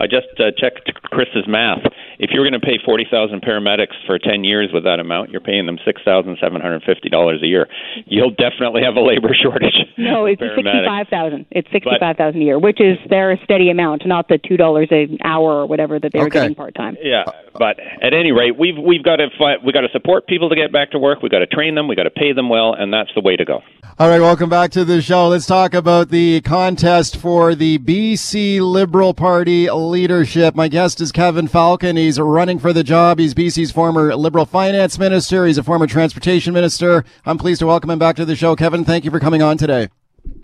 I 0.00 0.06
just 0.06 0.28
uh, 0.40 0.50
checked 0.56 0.90
Chris's 1.12 1.44
math. 1.46 1.80
if 2.18 2.30
you're 2.32 2.48
going 2.48 2.58
to 2.58 2.64
pay 2.64 2.78
40,000 2.84 3.42
paramedics 3.42 3.94
for 4.06 4.18
10 4.18 4.44
years 4.44 4.70
with 4.72 4.84
that 4.84 4.98
amount, 4.98 5.30
you're 5.30 5.40
paying 5.42 5.66
them 5.66 5.78
$6,750 5.86 7.42
a 7.42 7.46
year. 7.46 7.68
You'll 8.06 8.30
definitely 8.30 8.82
have 8.82 8.96
a 8.96 9.00
labor 9.00 9.30
shortage. 9.42 9.76
No, 9.98 10.24
it's 10.26 10.40
65,000. 10.40 11.46
It's 11.50 11.68
65,000 11.72 12.40
a 12.40 12.44
year, 12.44 12.58
which 12.58 12.80
is 12.80 12.96
their 13.08 13.38
steady 13.44 13.70
amount, 13.70 14.02
not 14.06 14.28
the 14.28 14.38
$2 14.38 14.92
an 14.92 15.18
hour 15.24 15.60
or 15.62 15.66
whatever 15.66 15.98
that 15.98 16.12
they're 16.12 16.22
Okay. 16.26 16.40
getting 16.40 16.54
part-time. 16.54 16.96
Yeah, 17.02 17.24
but 17.58 17.78
at 18.02 18.14
any 18.14 18.32
rate, 18.32 18.58
we've 18.58 18.76
we've 18.78 19.02
got 19.02 19.16
to 19.16 19.28
fight, 19.38 19.58
we've 19.64 19.74
got 19.74 19.80
to 19.82 19.88
support 19.92 20.26
people 20.26 20.48
to 20.48 20.56
get 20.56 20.72
back 20.72 20.90
to 20.92 20.98
work. 20.98 21.22
We've 21.22 21.30
got 21.32 21.40
to 21.40 21.46
train 21.46 21.74
them. 21.74 21.88
We've 21.88 21.96
got 21.96 22.04
to 22.04 22.10
pay 22.10 22.32
them 22.32 22.48
well, 22.48 22.72
and 22.74 22.92
that's 22.92 23.10
the 23.14 23.20
way 23.20 23.36
to 23.36 23.44
go. 23.44 23.60
All 24.00 24.08
right, 24.08 24.18
welcome 24.18 24.48
back 24.48 24.70
to 24.70 24.84
the 24.86 25.02
show. 25.02 25.28
Let's 25.28 25.44
talk 25.44 25.74
about 25.74 26.08
the 26.08 26.40
contest 26.40 27.18
for 27.18 27.54
the 27.54 27.76
BC 27.76 28.58
Liberal 28.58 29.12
Party 29.12 29.70
leadership. 29.70 30.54
My 30.54 30.68
guest 30.68 31.02
is 31.02 31.12
Kevin 31.12 31.46
Falcon. 31.46 31.98
He's 31.98 32.18
running 32.18 32.58
for 32.58 32.72
the 32.72 32.82
job. 32.82 33.18
He's 33.18 33.34
BC's 33.34 33.70
former 33.72 34.16
Liberal 34.16 34.46
finance 34.46 34.98
minister. 34.98 35.44
He's 35.44 35.58
a 35.58 35.62
former 35.62 35.86
transportation 35.86 36.54
minister. 36.54 37.04
I'm 37.26 37.36
pleased 37.36 37.58
to 37.58 37.66
welcome 37.66 37.90
him 37.90 37.98
back 37.98 38.16
to 38.16 38.24
the 38.24 38.36
show. 38.36 38.56
Kevin, 38.56 38.86
thank 38.86 39.04
you 39.04 39.10
for 39.10 39.20
coming 39.20 39.42
on 39.42 39.58
today. 39.58 39.90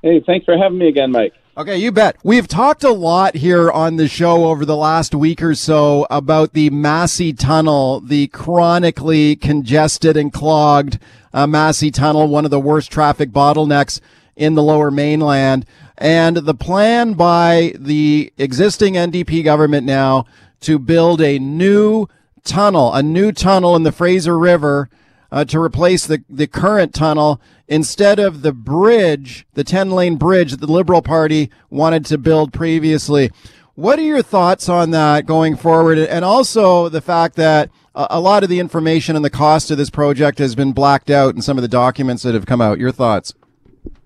Hey, 0.03 0.23
thanks 0.27 0.45
for 0.45 0.59
having 0.59 0.77
me 0.77 0.89
again, 0.89 1.11
Mike. 1.11 1.33
Okay, 1.59 1.79
you 1.79 1.91
bet. 1.91 2.19
We've 2.23 2.47
talked 2.47 2.85
a 2.85 2.93
lot 2.93 3.37
here 3.37 3.71
on 3.71 3.97
the 3.97 4.09
show 4.09 4.45
over 4.45 4.67
the 4.67 4.77
last 4.77 5.15
week 5.15 5.43
or 5.43 5.55
so 5.55 6.07
about 6.11 6.53
the 6.53 6.69
Massey 6.69 7.33
Tunnel, 7.33 8.01
the 8.01 8.27
chronically 8.27 9.37
congested 9.37 10.19
and 10.19 10.31
clogged 10.31 10.99
uh, 11.33 11.47
Massey 11.47 11.91
Tunnel, 11.91 12.29
one 12.29 12.45
of 12.45 12.51
the 12.51 12.61
worst 12.61 12.93
traffic 12.93 13.31
bottlenecks 13.31 14.03
in 14.37 14.55
the 14.55 14.63
lower 14.63 14.91
mainland. 14.91 15.65
And 15.97 16.37
the 16.37 16.53
plan 16.53 17.15
by 17.15 17.73
the 17.75 18.35
existing 18.37 18.93
NDP 18.93 19.43
government 19.43 19.87
now 19.87 20.27
to 20.61 20.79
build 20.79 21.23
a 21.23 21.39
new 21.39 22.07
tunnel, 22.45 22.93
a 22.93 23.03
new 23.03 23.33
tunnel 23.33 23.75
in 23.77 23.83
the 23.83 23.93
Fraser 23.93 24.39
River 24.39 24.91
uh, 25.37 25.45
to 25.45 25.61
replace 25.61 26.07
the, 26.07 26.25
the 26.31 26.47
current 26.47 26.95
tunnel 26.95 27.39
instead 27.69 28.19
of 28.19 28.41
the 28.41 28.55
bridge, 28.55 29.47
the 29.53 29.65
10 29.65 29.91
lane 29.91 30.17
bridge 30.17 30.51
that 30.51 30.61
the 30.61 30.73
Liberal 30.73 31.03
Party 31.03 31.51
wanted 31.69 32.07
to 32.07 32.17
build 32.17 32.55
previously. 32.55 33.31
What 33.75 33.99
are 33.99 34.03
your 34.03 34.23
thoughts 34.23 34.67
on 34.67 34.93
that 34.93 35.27
going 35.27 35.55
forward? 35.55 35.99
And 35.99 36.25
also 36.25 36.89
the 36.89 37.03
fact 37.03 37.37
that 37.37 37.69
a, 37.95 38.19
lot 38.19 38.45
of 38.45 38.49
the 38.49 38.59
information 38.59 39.15
and 39.15 39.23
the 39.23 39.29
cost 39.29 39.71
of 39.71 39.77
this 39.77 39.91
project 39.91 40.39
has 40.39 40.55
been 40.55 40.73
blacked 40.73 41.11
out 41.11 41.35
in 41.35 41.43
some 41.43 41.59
of 41.59 41.63
the 41.63 41.69
documents 41.69 42.23
that 42.23 42.33
have 42.33 42.47
come 42.47 42.63
out. 42.63 42.79
Your 42.79 42.91
thoughts? 42.91 43.35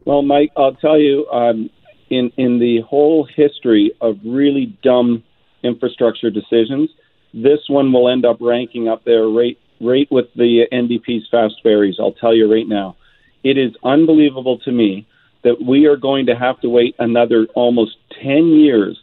Well, 0.04 0.22
Mike, 0.22 0.50
I'll 0.56 0.74
tell 0.74 0.98
you, 0.98 1.28
um, 1.28 1.70
in 2.08 2.32
in 2.36 2.58
the 2.58 2.80
whole 2.80 3.28
history 3.36 3.92
of 4.00 4.18
really 4.24 4.76
dumb 4.82 5.22
infrastructure 5.62 6.30
decisions, 6.30 6.90
this 7.32 7.60
one 7.68 7.92
will 7.92 8.08
end 8.08 8.26
up 8.26 8.38
ranking 8.40 8.88
up 8.88 9.04
there 9.04 9.28
right 9.28 9.56
right 9.80 10.06
with 10.10 10.26
the 10.36 10.66
NDP's 10.72 11.28
fast 11.30 11.54
ferries. 11.62 11.96
I'll 11.98 12.12
tell 12.12 12.34
you 12.34 12.50
right 12.52 12.68
now, 12.68 12.96
it 13.42 13.56
is 13.56 13.72
unbelievable 13.82 14.58
to 14.60 14.72
me 14.72 15.06
that 15.42 15.62
we 15.62 15.86
are 15.86 15.96
going 15.96 16.26
to 16.26 16.34
have 16.36 16.60
to 16.60 16.68
wait 16.68 16.94
another 16.98 17.46
almost 17.54 17.96
ten 18.22 18.48
years 18.48 18.98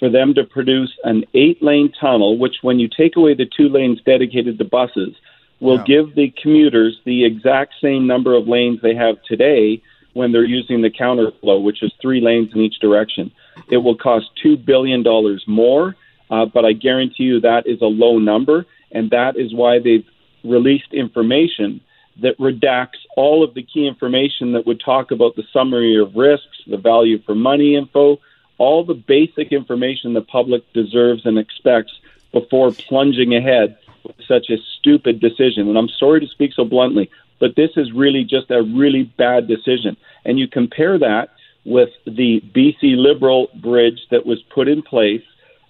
for 0.00 0.08
them 0.08 0.34
to 0.34 0.44
produce 0.44 0.90
an 1.04 1.24
eight 1.34 1.62
lane 1.62 1.92
tunnel, 2.00 2.38
which, 2.38 2.56
when 2.62 2.78
you 2.78 2.88
take 2.88 3.16
away 3.16 3.34
the 3.34 3.46
two 3.56 3.68
lanes 3.68 4.00
dedicated 4.04 4.58
to 4.58 4.64
buses, 4.64 5.14
will 5.60 5.76
Yeah. 5.78 5.84
give 5.86 6.14
the 6.14 6.32
commuters 6.42 6.98
the 7.04 7.24
exact 7.24 7.74
same 7.80 8.06
number 8.06 8.34
of 8.34 8.48
lanes 8.48 8.80
they 8.80 8.94
have 8.94 9.22
today 9.22 9.80
when 10.14 10.32
they're 10.32 10.44
using 10.44 10.80
the 10.80 10.90
counterflow, 10.90 11.62
which 11.62 11.82
is 11.82 11.92
three 12.00 12.20
lanes 12.20 12.52
in 12.54 12.60
each 12.60 12.78
direction. 12.80 13.30
It 13.70 13.78
will 13.78 13.96
cost 13.96 14.26
$2 14.44 14.56
billion 14.64 15.04
more, 15.46 15.96
uh, 16.30 16.46
but 16.46 16.64
I 16.64 16.72
guarantee 16.72 17.24
you 17.24 17.40
that 17.40 17.66
is 17.66 17.80
a 17.82 17.86
low 17.86 18.18
number, 18.18 18.66
and 18.92 19.10
that 19.10 19.36
is 19.36 19.54
why 19.54 19.78
they've 19.78 20.06
released 20.44 20.92
information 20.92 21.80
that 22.22 22.38
redacts 22.38 23.00
all 23.16 23.42
of 23.42 23.54
the 23.54 23.62
key 23.62 23.86
information 23.86 24.52
that 24.52 24.66
would 24.66 24.80
talk 24.80 25.10
about 25.10 25.34
the 25.36 25.42
summary 25.52 26.00
of 26.00 26.14
risks, 26.14 26.58
the 26.66 26.76
value 26.76 27.20
for 27.22 27.34
money 27.34 27.74
info, 27.74 28.18
all 28.58 28.84
the 28.84 28.94
basic 28.94 29.52
information 29.52 30.14
the 30.14 30.20
public 30.20 30.62
deserves 30.72 31.26
and 31.26 31.38
expects 31.38 31.92
before 32.32 32.70
plunging 32.70 33.34
ahead 33.34 33.76
with 34.04 34.16
such 34.28 34.50
a 34.50 34.58
stupid 34.78 35.20
decision. 35.20 35.68
And 35.68 35.78
I'm 35.78 35.88
sorry 35.88 36.20
to 36.20 36.28
speak 36.28 36.52
so 36.54 36.64
bluntly, 36.64 37.10
but 37.40 37.56
this 37.56 37.70
is 37.76 37.92
really 37.92 38.24
just 38.24 38.50
a 38.50 38.62
really 38.62 39.04
bad 39.18 39.48
decision. 39.48 39.96
And 40.24 40.38
you 40.38 40.46
compare 40.46 40.98
that 40.98 41.30
with 41.64 41.90
the 42.06 42.40
BC 42.54 42.96
Liberal 42.96 43.48
bridge 43.60 44.00
that 44.10 44.26
was 44.26 44.40
put 44.54 44.68
in 44.68 44.82
place 44.82 45.22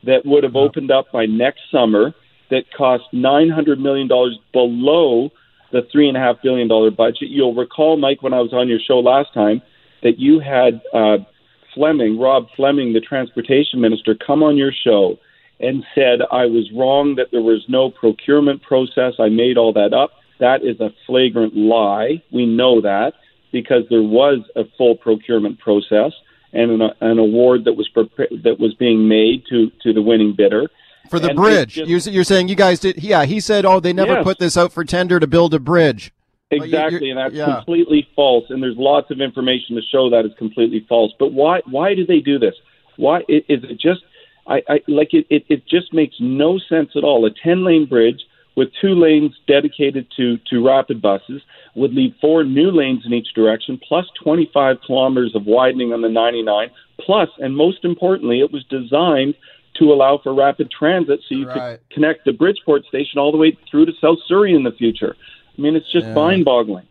that 0.02 0.26
would 0.26 0.45
have 0.45 0.57
opened 0.57 0.90
up 0.90 1.11
by 1.12 1.25
next 1.26 1.61
summer 1.71 2.12
that 2.50 2.64
cost 2.76 3.04
$900 3.12 3.78
million 3.78 4.08
below 4.08 5.30
the 5.72 5.80
$3.5 5.94 6.42
billion 6.42 6.94
budget. 6.94 7.28
You'll 7.30 7.54
recall, 7.54 7.97
Mike, 7.97 8.23
when 8.23 8.32
I 8.32 8.40
was 8.40 8.52
on 8.52 8.69
your 8.69 8.78
show 8.86 9.00
last 9.00 9.32
time, 9.34 9.62
that 10.02 10.19
you 10.19 10.40
had 10.40 10.80
uh, 10.92 11.25
Fleming, 11.75 12.19
Rob 12.19 12.47
Fleming, 12.56 12.92
the 12.92 13.00
transportation 13.00 13.80
minister, 13.80 14.14
come 14.14 14.42
on 14.42 14.56
your 14.56 14.73
show 14.73 15.19
and 15.60 15.84
said 15.95 16.21
I 16.30 16.47
was 16.47 16.71
wrong 16.75 17.14
that 17.16 17.28
there 17.30 17.42
was 17.42 17.64
no 17.69 17.90
procurement 17.90 18.62
process. 18.62 19.14
I 19.19 19.28
made 19.28 19.56
all 19.56 19.73
that 19.73 19.92
up. 19.92 20.10
That 20.40 20.62
is 20.62 20.80
a 20.80 20.90
flagrant 21.06 21.56
lie. 21.56 22.23
We 22.32 22.47
know 22.47 22.80
that 22.80 23.14
because 23.52 23.84
there 23.88 24.02
was 24.02 24.40
a 24.56 24.64
full 24.76 24.97
procurement 24.97 25.60
process 25.60 26.12
and 26.52 26.71
an, 26.71 26.90
an 27.00 27.19
award 27.19 27.64
that 27.64 27.75
was 27.75 27.88
prepa- 27.95 28.42
that 28.42 28.58
was 28.58 28.75
being 28.75 29.08
made 29.08 29.45
to 29.50 29.71
to 29.82 29.92
the 29.92 30.02
winning 30.02 30.34
bidder. 30.36 30.69
For 31.10 31.19
the 31.21 31.28
And 31.30 31.36
bridge. 31.36 31.75
just- 31.75 32.10
you're 32.10 32.25
saying 32.25 32.49
you 32.49 32.54
guys 32.54 32.80
did, 32.80 33.02
yeah, 33.02 33.25
he 33.25 33.40
said, 33.40 33.64
oh, 33.64 33.78
they 33.80 33.93
never 33.93 34.14
Yes. 34.14 34.25
put 34.25 34.38
this 34.38 34.56
out 34.56 34.73
for 34.73 34.84
tender 34.84 35.21
to 35.21 35.26
build 35.26 35.52
a 35.54 35.58
bridge. 35.58 36.12
Exactly, 36.50 37.08
you're- 37.08 37.10
and 37.10 37.19
that's 37.19 37.34
yeah. 37.34 37.56
completely 37.56 38.06
false. 38.14 38.45
And 38.50 38.62
there's 38.62 38.76
lots 38.76 39.10
of 39.10 39.21
information 39.21 39.76
to 39.76 39.82
show 39.82 40.08
that 40.10 40.25
is 40.25 40.32
completely 40.38 40.80
false. 40.88 41.12
But 41.19 41.32
why? 41.32 41.60
Why 41.71 41.95
do 41.95 42.06
they 42.06 42.21
do 42.21 42.38
this? 42.38 42.54
Why 42.97 43.21
is 43.28 43.43
it 43.64 43.78
just? 43.80 44.02
I, 44.47 44.62
I 44.69 44.80
like 44.86 45.14
it, 45.14 45.26
it. 45.30 45.45
It 45.49 45.67
just 45.67 45.93
makes 45.93 46.17
no 46.21 46.58
sense 46.58 46.90
at 46.97 47.02
all. 47.04 47.25
A 47.26 47.30
ten 47.30 47.64
lane 47.64 47.86
bridge 47.86 48.21
with 48.56 48.69
two 48.80 48.95
lanes 48.95 49.32
dedicated 49.49 50.06
to 50.17 50.38
to 50.50 50.64
rapid 50.64 51.00
buses 51.02 51.43
would 51.75 51.93
leave 51.95 52.14
four 52.21 52.45
new 52.45 52.71
lanes 52.71 53.04
in 53.04 53.12
each 53.12 53.32
direction, 53.34 53.80
plus 53.88 54.06
25 54.23 54.76
kilometers 54.86 55.34
of 55.34 55.45
widening 55.47 55.93
on 55.93 56.02
the 56.02 56.08
99. 56.08 56.71
Plus, 57.00 57.28
and 57.38 57.56
most 57.56 57.84
importantly, 57.84 58.38
it 58.40 58.52
was 58.52 58.62
designed 58.67 59.34
to 59.78 59.93
allow 59.93 60.19
for 60.23 60.32
rapid 60.34 60.71
transit, 60.71 61.21
so 61.28 61.34
you 61.34 61.47
Right. 61.49 61.78
could 61.78 61.95
connect 61.95 62.25
the 62.25 62.32
Bridgeport 62.32 62.84
station 62.87 63.19
all 63.19 63.32
the 63.32 63.39
way 63.39 63.56
through 63.71 63.87
to 63.87 63.93
South 64.00 64.19
Surrey 64.26 64.54
in 64.54 64.63
the 64.63 64.73
future. 64.73 65.17
I 65.56 65.60
mean, 65.60 65.76
it's 65.76 65.91
just 65.93 66.06
mind-boggling. 66.08 66.84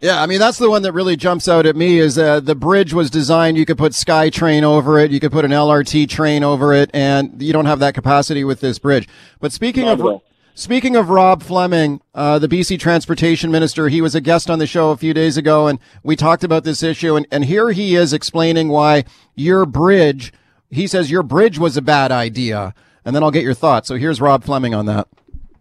Yeah, 0.00 0.22
I 0.22 0.26
mean 0.26 0.38
that's 0.38 0.58
the 0.58 0.70
one 0.70 0.82
that 0.82 0.92
really 0.92 1.16
jumps 1.16 1.48
out 1.48 1.66
at 1.66 1.74
me 1.74 1.98
is 1.98 2.16
uh, 2.16 2.38
the 2.38 2.54
bridge 2.54 2.94
was 2.94 3.10
designed. 3.10 3.58
You 3.58 3.66
could 3.66 3.78
put 3.78 3.92
SkyTrain 3.92 4.62
over 4.62 4.96
it, 5.00 5.10
you 5.10 5.18
could 5.18 5.32
put 5.32 5.44
an 5.44 5.50
LRT 5.50 6.08
train 6.08 6.44
over 6.44 6.72
it, 6.72 6.88
and 6.94 7.42
you 7.42 7.52
don't 7.52 7.66
have 7.66 7.80
that 7.80 7.94
capacity 7.94 8.44
with 8.44 8.60
this 8.60 8.78
bridge. 8.78 9.08
But 9.40 9.52
speaking 9.52 9.86
Not 9.86 9.98
of 9.98 10.06
all. 10.06 10.22
speaking 10.54 10.94
of 10.94 11.10
Rob 11.10 11.42
Fleming, 11.42 12.00
uh, 12.14 12.38
the 12.38 12.46
BC 12.46 12.78
Transportation 12.78 13.50
Minister, 13.50 13.88
he 13.88 14.00
was 14.00 14.14
a 14.14 14.20
guest 14.20 14.48
on 14.48 14.60
the 14.60 14.68
show 14.68 14.90
a 14.92 14.96
few 14.96 15.12
days 15.12 15.36
ago, 15.36 15.66
and 15.66 15.80
we 16.04 16.14
talked 16.14 16.44
about 16.44 16.62
this 16.62 16.80
issue. 16.84 17.16
And, 17.16 17.26
and 17.32 17.46
here 17.46 17.72
he 17.72 17.96
is 17.96 18.12
explaining 18.12 18.68
why 18.68 19.02
your 19.34 19.66
bridge. 19.66 20.32
He 20.70 20.86
says 20.86 21.10
your 21.10 21.22
bridge 21.22 21.58
was 21.58 21.76
a 21.76 21.82
bad 21.82 22.12
idea, 22.12 22.74
and 23.04 23.14
then 23.14 23.22
I'll 23.22 23.30
get 23.30 23.42
your 23.42 23.54
thoughts. 23.54 23.88
So 23.88 23.96
here's 23.96 24.20
Rob 24.20 24.44
Fleming 24.44 24.74
on 24.74 24.86
that. 24.86 25.08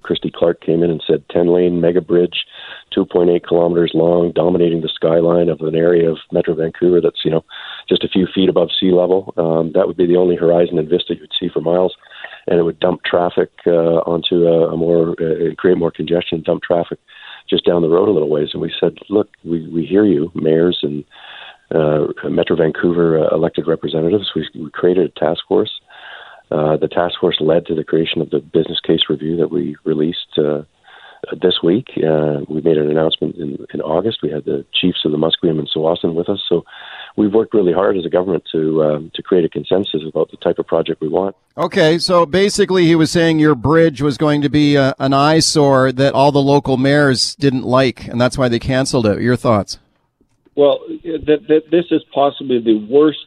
Christy 0.07 0.31
Clark 0.33 0.61
came 0.61 0.83
in 0.83 0.89
and 0.89 1.03
said 1.05 1.25
10 1.31 1.47
lane 1.47 1.81
mega 1.81 1.99
bridge, 1.99 2.45
2.8 2.95 3.45
kilometers 3.45 3.91
long, 3.93 4.31
dominating 4.31 4.81
the 4.81 4.87
skyline 4.87 5.49
of 5.49 5.59
an 5.59 5.75
area 5.75 6.09
of 6.09 6.17
Metro 6.31 6.55
Vancouver 6.55 7.01
that's, 7.01 7.25
you 7.25 7.31
know, 7.31 7.43
just 7.89 8.05
a 8.05 8.07
few 8.07 8.25
feet 8.33 8.47
above 8.47 8.69
sea 8.79 8.91
level. 8.93 9.33
Um, 9.35 9.73
that 9.73 9.85
would 9.85 9.97
be 9.97 10.07
the 10.07 10.15
only 10.15 10.37
horizon 10.37 10.79
and 10.79 10.87
vista 10.89 11.15
you'd 11.15 11.33
see 11.37 11.49
for 11.49 11.59
miles. 11.59 11.93
And 12.47 12.57
it 12.57 12.63
would 12.63 12.79
dump 12.79 13.03
traffic 13.03 13.51
uh, 13.67 13.99
onto 14.07 14.47
a, 14.47 14.73
a 14.73 14.77
more, 14.77 15.11
uh, 15.11 15.53
create 15.57 15.77
more 15.77 15.91
congestion, 15.91 16.41
dump 16.41 16.63
traffic 16.63 16.99
just 17.49 17.65
down 17.65 17.81
the 17.81 17.89
road 17.89 18.07
a 18.07 18.11
little 18.11 18.29
ways. 18.29 18.49
And 18.53 18.61
we 18.61 18.73
said, 18.79 18.97
look, 19.09 19.29
we, 19.43 19.67
we 19.67 19.85
hear 19.85 20.05
you, 20.05 20.31
mayors 20.33 20.79
and 20.83 21.03
uh, 21.03 21.05
Metro 21.71 22.55
Vancouver 22.55 23.19
uh, 23.19 23.35
elected 23.35 23.67
representatives. 23.67 24.31
We, 24.35 24.47
we 24.55 24.69
created 24.71 25.11
a 25.15 25.19
task 25.19 25.41
force. 25.47 25.71
Uh, 26.49 26.77
the 26.77 26.87
task 26.87 27.15
force 27.19 27.37
led 27.41 27.65
to 27.65 27.75
the 27.75 27.83
creation 27.83 28.21
of 28.21 28.29
the 28.29 28.39
business 28.39 28.79
case 28.79 29.01
review 29.09 29.35
that 29.37 29.51
we 29.51 29.75
released 29.83 30.37
uh, 30.37 30.61
this 31.41 31.55
week. 31.61 31.89
Uh, 31.97 32.39
we 32.47 32.61
made 32.61 32.77
an 32.77 32.89
announcement 32.89 33.35
in, 33.35 33.57
in 33.73 33.81
August. 33.81 34.19
We 34.23 34.31
had 34.31 34.45
the 34.45 34.65
chiefs 34.73 35.03
of 35.03 35.11
the 35.11 35.17
Musqueam 35.17 35.59
and 35.59 35.67
Tsawwassen 35.67 36.13
with 36.13 36.29
us. 36.29 36.41
So 36.47 36.63
we've 37.17 37.33
worked 37.33 37.53
really 37.53 37.73
hard 37.73 37.97
as 37.97 38.05
a 38.05 38.09
government 38.09 38.43
to 38.51 38.83
um, 38.83 39.11
to 39.15 39.21
create 39.21 39.43
a 39.43 39.49
consensus 39.49 40.03
about 40.07 40.31
the 40.31 40.37
type 40.37 40.59
of 40.59 40.67
project 40.67 41.01
we 41.01 41.07
want. 41.07 41.35
Okay, 41.57 41.97
so 41.97 42.25
basically, 42.25 42.85
he 42.85 42.95
was 42.95 43.11
saying 43.11 43.39
your 43.39 43.55
bridge 43.55 44.01
was 44.01 44.17
going 44.17 44.41
to 44.41 44.49
be 44.49 44.75
a, 44.75 44.93
an 44.99 45.13
eyesore 45.13 45.91
that 45.91 46.13
all 46.13 46.31
the 46.31 46.41
local 46.41 46.77
mayors 46.77 47.35
didn't 47.35 47.63
like, 47.63 48.07
and 48.07 48.21
that's 48.21 48.37
why 48.37 48.47
they 48.47 48.59
canceled 48.59 49.05
it. 49.05 49.21
Your 49.21 49.35
thoughts? 49.35 49.79
Well, 50.57 50.79
th- 51.03 51.47
th- 51.47 51.65
this 51.71 51.85
is 51.91 52.01
possibly 52.13 52.59
the 52.59 52.85
worst 52.89 53.19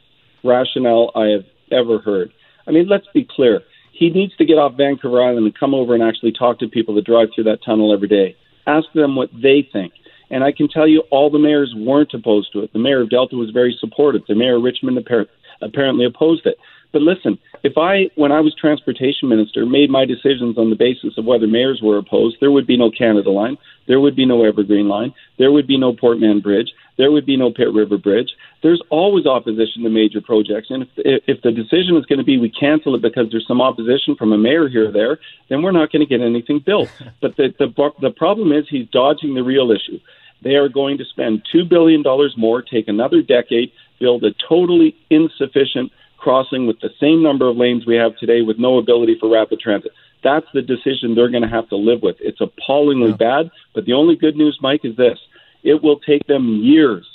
rationale 0.43 1.11
I 1.15 1.27
have 1.27 1.45
ever 1.71 1.99
heard. 1.99 2.31
I 2.67 2.71
mean, 2.71 2.87
let's 2.89 3.07
be 3.13 3.25
clear. 3.27 3.61
He 3.93 4.09
needs 4.09 4.35
to 4.35 4.45
get 4.45 4.55
off 4.55 4.75
Vancouver 4.75 5.23
Island 5.23 5.45
and 5.45 5.57
come 5.57 5.73
over 5.73 5.95
and 5.95 6.03
actually 6.03 6.33
talk 6.33 6.59
to 6.59 6.67
people 6.67 6.93
that 6.95 7.05
drive 7.05 7.29
through 7.33 7.45
that 7.45 7.63
tunnel 7.65 7.93
every 7.93 8.09
day. 8.09 8.35
Ask 8.67 8.87
them 8.93 9.15
what 9.15 9.29
they 9.33 9.67
think. 9.71 9.93
And 10.29 10.43
I 10.43 10.51
can 10.51 10.67
tell 10.67 10.87
you 10.87 11.03
all 11.09 11.29
the 11.29 11.39
mayors 11.39 11.73
weren't 11.75 12.13
opposed 12.13 12.51
to 12.53 12.59
it. 12.59 12.73
The 12.73 12.79
mayor 12.79 13.01
of 13.01 13.09
Delta 13.09 13.35
was 13.35 13.49
very 13.51 13.75
supportive. 13.79 14.21
The 14.27 14.35
mayor 14.35 14.57
of 14.57 14.63
Richmond 14.63 14.97
apparently 14.97 16.05
opposed 16.05 16.45
it. 16.45 16.57
But 16.91 17.01
listen, 17.01 17.37
if 17.63 17.77
I, 17.77 18.09
when 18.15 18.31
I 18.31 18.41
was 18.41 18.53
transportation 18.55 19.29
minister, 19.29 19.65
made 19.65 19.89
my 19.89 20.05
decisions 20.05 20.57
on 20.57 20.69
the 20.69 20.75
basis 20.75 21.17
of 21.17 21.25
whether 21.25 21.47
mayors 21.47 21.79
were 21.81 21.97
opposed, 21.97 22.37
there 22.39 22.51
would 22.51 22.67
be 22.67 22.77
no 22.77 22.91
Canada 22.91 23.29
Line, 23.29 23.57
there 23.87 23.99
would 23.99 24.15
be 24.15 24.25
no 24.25 24.43
Evergreen 24.43 24.89
Line, 24.89 25.13
there 25.37 25.51
would 25.51 25.67
be 25.67 25.77
no 25.77 25.93
Port 25.93 26.19
Mann 26.19 26.41
Bridge, 26.41 26.71
there 27.01 27.11
would 27.11 27.25
be 27.25 27.35
no 27.35 27.51
Pitt 27.51 27.73
River 27.73 27.97
Bridge. 27.97 28.29
There's 28.61 28.79
always 28.91 29.25
opposition 29.25 29.81
to 29.81 29.89
major 29.89 30.21
projects, 30.21 30.67
and 30.69 30.83
if 30.97 31.23
if 31.25 31.41
the 31.41 31.51
decision 31.51 31.97
is 31.97 32.05
going 32.05 32.19
to 32.19 32.23
be 32.23 32.37
we 32.37 32.51
cancel 32.51 32.93
it 32.93 33.01
because 33.01 33.25
there's 33.31 33.47
some 33.47 33.59
opposition 33.59 34.15
from 34.15 34.31
a 34.33 34.37
mayor 34.37 34.69
here 34.69 34.89
or 34.89 34.91
there, 34.91 35.17
then 35.49 35.63
we're 35.63 35.71
not 35.71 35.91
going 35.91 36.05
to 36.05 36.05
get 36.05 36.21
anything 36.21 36.59
built. 36.63 36.89
But 37.21 37.37
the 37.37 37.47
the 37.57 37.69
the 37.99 38.11
problem 38.11 38.51
is 38.51 38.65
he's 38.69 38.87
dodging 38.89 39.33
the 39.33 39.41
real 39.41 39.71
issue. 39.71 39.99
They 40.43 40.55
are 40.61 40.69
going 40.69 40.99
to 40.99 41.05
spend 41.05 41.41
two 41.51 41.65
billion 41.65 42.03
dollars 42.03 42.35
more, 42.37 42.61
take 42.61 42.87
another 42.87 43.23
decade, 43.23 43.71
build 43.99 44.23
a 44.23 44.31
totally 44.47 44.95
insufficient 45.09 45.91
crossing 46.17 46.67
with 46.67 46.79
the 46.81 46.91
same 46.99 47.23
number 47.23 47.47
of 47.49 47.57
lanes 47.57 47.87
we 47.87 47.95
have 47.95 48.15
today 48.17 48.41
with 48.43 48.59
no 48.59 48.77
ability 48.77 49.17
for 49.19 49.27
rapid 49.27 49.59
transit. 49.59 49.91
That's 50.23 50.45
the 50.53 50.61
decision 50.61 51.15
they're 51.15 51.35
going 51.35 51.49
to 51.49 51.55
have 51.57 51.67
to 51.69 51.75
live 51.75 52.03
with. 52.03 52.17
It's 52.19 52.41
appallingly 52.41 53.09
yeah. 53.09 53.25
bad, 53.27 53.51
but 53.73 53.85
the 53.85 53.93
only 53.93 54.15
good 54.15 54.35
news, 54.35 54.59
Mike, 54.61 54.85
is 54.85 54.95
this. 54.95 55.17
It 55.63 55.83
will 55.83 55.99
take 55.99 56.25
them 56.27 56.61
years. 56.61 57.05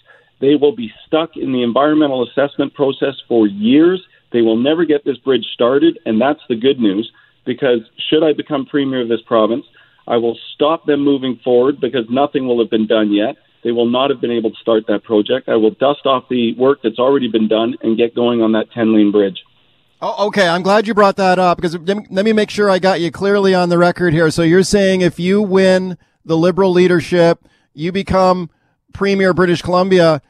They 0.41 0.55
will 0.55 0.75
be 0.75 0.93
stuck 1.07 1.37
in 1.37 1.53
the 1.53 1.63
environmental 1.63 2.29
assessment 2.29 2.75
process 2.75 3.15
for 3.29 3.47
years. 3.47 4.03
They 4.33 4.43
will 4.43 4.57
never 4.57 4.85
get 4.85 5.05
this 5.05 5.17
bridge 5.19 5.47
started, 5.55 5.99
and 6.05 6.21
that's 6.21 6.43
the 6.49 6.57
good 6.57 6.79
news 6.79 7.11
because 7.47 7.81
should 8.11 8.23
I 8.23 8.33
become 8.33 8.67
premier 8.67 9.03
of 9.03 9.09
this 9.09 9.23
province, 9.27 9.65
I 10.07 10.17
will 10.17 10.37
stop 10.55 10.85
them 10.85 11.03
moving 11.03 11.41
forward 11.43 11.81
because 11.81 12.05
nothing 12.11 12.47
will 12.47 12.59
have 12.61 12.71
been 12.71 12.87
done 12.87 13.13
yet. 13.13 13.37
They 13.65 13.73
will 13.73 13.89
not 13.89 14.11
have 14.11 14.21
been 14.21 14.31
able 14.31 14.51
to 14.51 14.57
start 14.57 14.85
that 14.89 15.03
project. 15.05 15.49
I 15.49 15.57
will 15.57 15.71
dust 15.71 16.05
off 16.05 16.29
the 16.29 16.55
work 16.55 16.81
that's 16.83 16.99
already 16.99 17.29
been 17.29 17.49
done 17.49 17.77
and 17.83 17.97
get 17.97 18.15
going 18.15 18.43
on 18.43 18.53
that 18.53 18.71
10 18.73 18.95
lane 18.95 19.11
bridge. 19.11 19.39
Oh, 20.03 20.27
okay. 20.29 20.47
I'm 20.47 20.63
glad 20.63 20.87
you 20.87 20.95
brought 20.95 21.17
that 21.17 21.39
up 21.39 21.57
because 21.57 21.77
let 21.77 22.25
me 22.25 22.33
make 22.33 22.51
sure 22.51 22.69
I 22.69 22.79
got 22.79 23.01
you 23.01 23.11
clearly 23.11 23.55
on 23.55 23.71
the 23.71 23.79
record 23.79 24.13
here. 24.13 24.31
So 24.31 24.43
you're 24.43 24.63
saying 24.63 25.01
if 25.01 25.19
you 25.19 25.41
win 25.41 25.97
the 26.25 26.37
Liberal 26.37 26.71
leadership, 26.71 27.49
you 27.77 27.93
become 27.93 28.51
Premier 28.93 29.33
British 29.33 29.63
Columbia, 29.63 30.23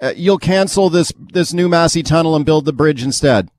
uh, 0.00 0.12
you'll 0.16 0.38
cancel 0.38 0.88
this 0.88 1.12
this 1.18 1.52
new 1.52 1.68
Massey 1.68 2.02
Tunnel 2.02 2.36
and 2.36 2.46
build 2.46 2.64
the 2.64 2.72
bridge 2.72 3.02
instead 3.02 3.50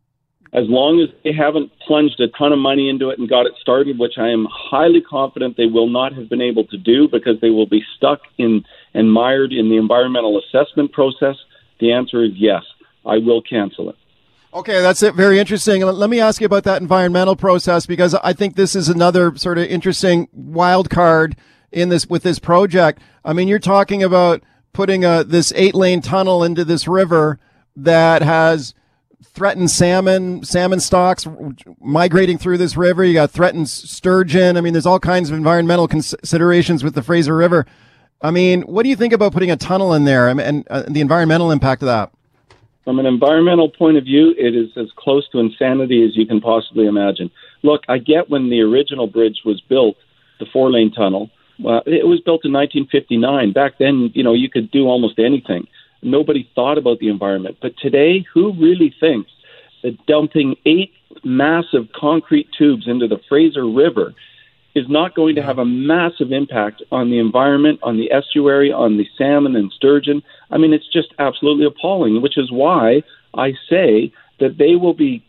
as 0.55 0.63
long 0.69 1.01
as 1.01 1.09
they 1.25 1.33
haven't 1.33 1.69
plunged 1.85 2.17
a 2.21 2.29
ton 2.29 2.53
of 2.53 2.59
money 2.59 2.89
into 2.89 3.09
it 3.09 3.19
and 3.19 3.27
got 3.27 3.45
it 3.45 3.51
started, 3.59 3.99
which 3.99 4.13
I 4.17 4.29
am 4.29 4.47
highly 4.49 5.01
confident 5.01 5.57
they 5.57 5.65
will 5.65 5.89
not 5.89 6.13
have 6.13 6.29
been 6.29 6.41
able 6.41 6.63
to 6.67 6.77
do 6.77 7.09
because 7.09 7.41
they 7.41 7.49
will 7.49 7.65
be 7.65 7.83
stuck 7.97 8.21
in 8.37 8.63
and 8.93 9.11
mired 9.11 9.51
in 9.51 9.69
the 9.69 9.75
environmental 9.75 10.39
assessment 10.39 10.93
process, 10.93 11.35
the 11.81 11.91
answer 11.91 12.23
is 12.23 12.31
yes, 12.35 12.63
I 13.05 13.17
will 13.17 13.41
cancel 13.41 13.89
it. 13.89 13.97
Okay, 14.53 14.81
that's 14.81 15.03
it. 15.03 15.15
Very 15.15 15.39
interesting. 15.39 15.81
Let 15.81 16.09
me 16.09 16.21
ask 16.21 16.39
you 16.39 16.45
about 16.45 16.63
that 16.63 16.81
environmental 16.81 17.35
process 17.35 17.85
because 17.85 18.15
I 18.15 18.31
think 18.31 18.55
this 18.55 18.77
is 18.77 18.87
another 18.87 19.35
sort 19.35 19.57
of 19.57 19.65
interesting 19.65 20.29
wild 20.31 20.89
card 20.89 21.35
in 21.75 21.89
this 21.89 22.07
with 22.07 22.23
this 22.23 22.39
project. 22.39 23.01
I 23.23 23.33
mean, 23.33 23.47
you're 23.47 23.59
talking 23.59 24.01
about 24.01 24.41
putting 24.73 25.05
a 25.05 25.23
this 25.23 25.53
eight 25.55 25.75
lane 25.75 26.01
tunnel 26.01 26.43
into 26.43 26.65
this 26.65 26.88
river 26.88 27.39
that 27.75 28.21
has 28.21 28.73
threatened 29.23 29.69
salmon, 29.69 30.43
salmon 30.43 30.79
stocks 30.79 31.27
migrating 31.79 32.38
through 32.38 32.57
this 32.57 32.77
river. 32.77 33.03
You 33.03 33.13
got 33.13 33.31
threatened 33.31 33.69
sturgeon. 33.69 34.57
I 34.57 34.61
mean, 34.61 34.73
there's 34.73 34.85
all 34.85 34.99
kinds 34.99 35.29
of 35.29 35.38
environmental 35.38 35.88
considerations 35.88 36.83
with 36.83 36.95
the 36.95 37.03
Fraser 37.03 37.35
River. 37.35 37.65
I 38.21 38.31
mean, 38.31 38.61
what 38.61 38.83
do 38.83 38.89
you 38.89 38.95
think 38.95 39.13
about 39.13 39.33
putting 39.33 39.51
a 39.51 39.57
tunnel 39.57 39.93
in 39.93 40.05
there 40.05 40.29
and, 40.29 40.39
and 40.39 40.67
uh, 40.69 40.83
the 40.88 41.01
environmental 41.01 41.51
impact 41.51 41.81
of 41.81 41.88
that? 41.88 42.11
From 42.85 42.99
an 42.99 43.05
environmental 43.05 43.69
point 43.69 43.97
of 43.97 44.03
view, 44.03 44.33
it 44.38 44.55
is 44.55 44.69
as 44.77 44.88
close 44.95 45.27
to 45.29 45.39
insanity 45.39 46.05
as 46.05 46.15
you 46.15 46.25
can 46.25 46.39
possibly 46.39 46.85
imagine. 46.85 47.29
Look, 47.63 47.81
I 47.89 47.97
get 47.97 48.29
when 48.29 48.49
the 48.49 48.61
original 48.61 49.07
bridge 49.07 49.41
was 49.43 49.59
built, 49.61 49.97
the 50.39 50.45
four 50.53 50.71
lane 50.71 50.91
tunnel. 50.91 51.29
Well, 51.59 51.83
it 51.85 52.07
was 52.07 52.19
built 52.21 52.45
in 52.45 52.53
1959. 52.53 53.53
Back 53.53 53.77
then, 53.79 54.11
you 54.13 54.23
know, 54.23 54.33
you 54.33 54.49
could 54.49 54.71
do 54.71 54.87
almost 54.87 55.19
anything 55.19 55.67
nobody 56.05 56.49
thought 56.55 56.77
about 56.77 56.99
the 56.99 57.09
environment. 57.09 57.57
But 57.61 57.77
today, 57.77 58.25
who 58.33 58.53
really 58.53 58.93
thinks 58.99 59.31
that 59.83 60.05
dumping 60.05 60.55
eight 60.65 60.93
massive 61.23 61.87
concrete 61.93 62.47
tubes 62.57 62.87
into 62.87 63.07
the 63.07 63.19
Fraser 63.27 63.67
River 63.67 64.13
is 64.75 64.85
not 64.89 65.15
going 65.15 65.35
to 65.35 65.41
have 65.41 65.57
a 65.57 65.65
massive 65.65 66.31
impact 66.31 66.83
on 66.91 67.09
the 67.09 67.17
environment, 67.17 67.79
on 67.81 67.97
the 67.97 68.11
estuary, 68.11 68.71
on 68.71 68.97
the 68.97 69.07
salmon 69.17 69.55
and 69.55 69.71
sturgeon? 69.71 70.21
I 70.51 70.57
mean, 70.57 70.73
it's 70.73 70.91
just 70.91 71.13
absolutely 71.17 71.65
appalling, 71.65 72.21
which 72.21 72.37
is 72.37 72.51
why 72.51 73.03
I 73.33 73.53
say 73.69 74.11
that 74.39 74.57
they 74.57 74.75
will 74.75 74.93
be 74.93 75.23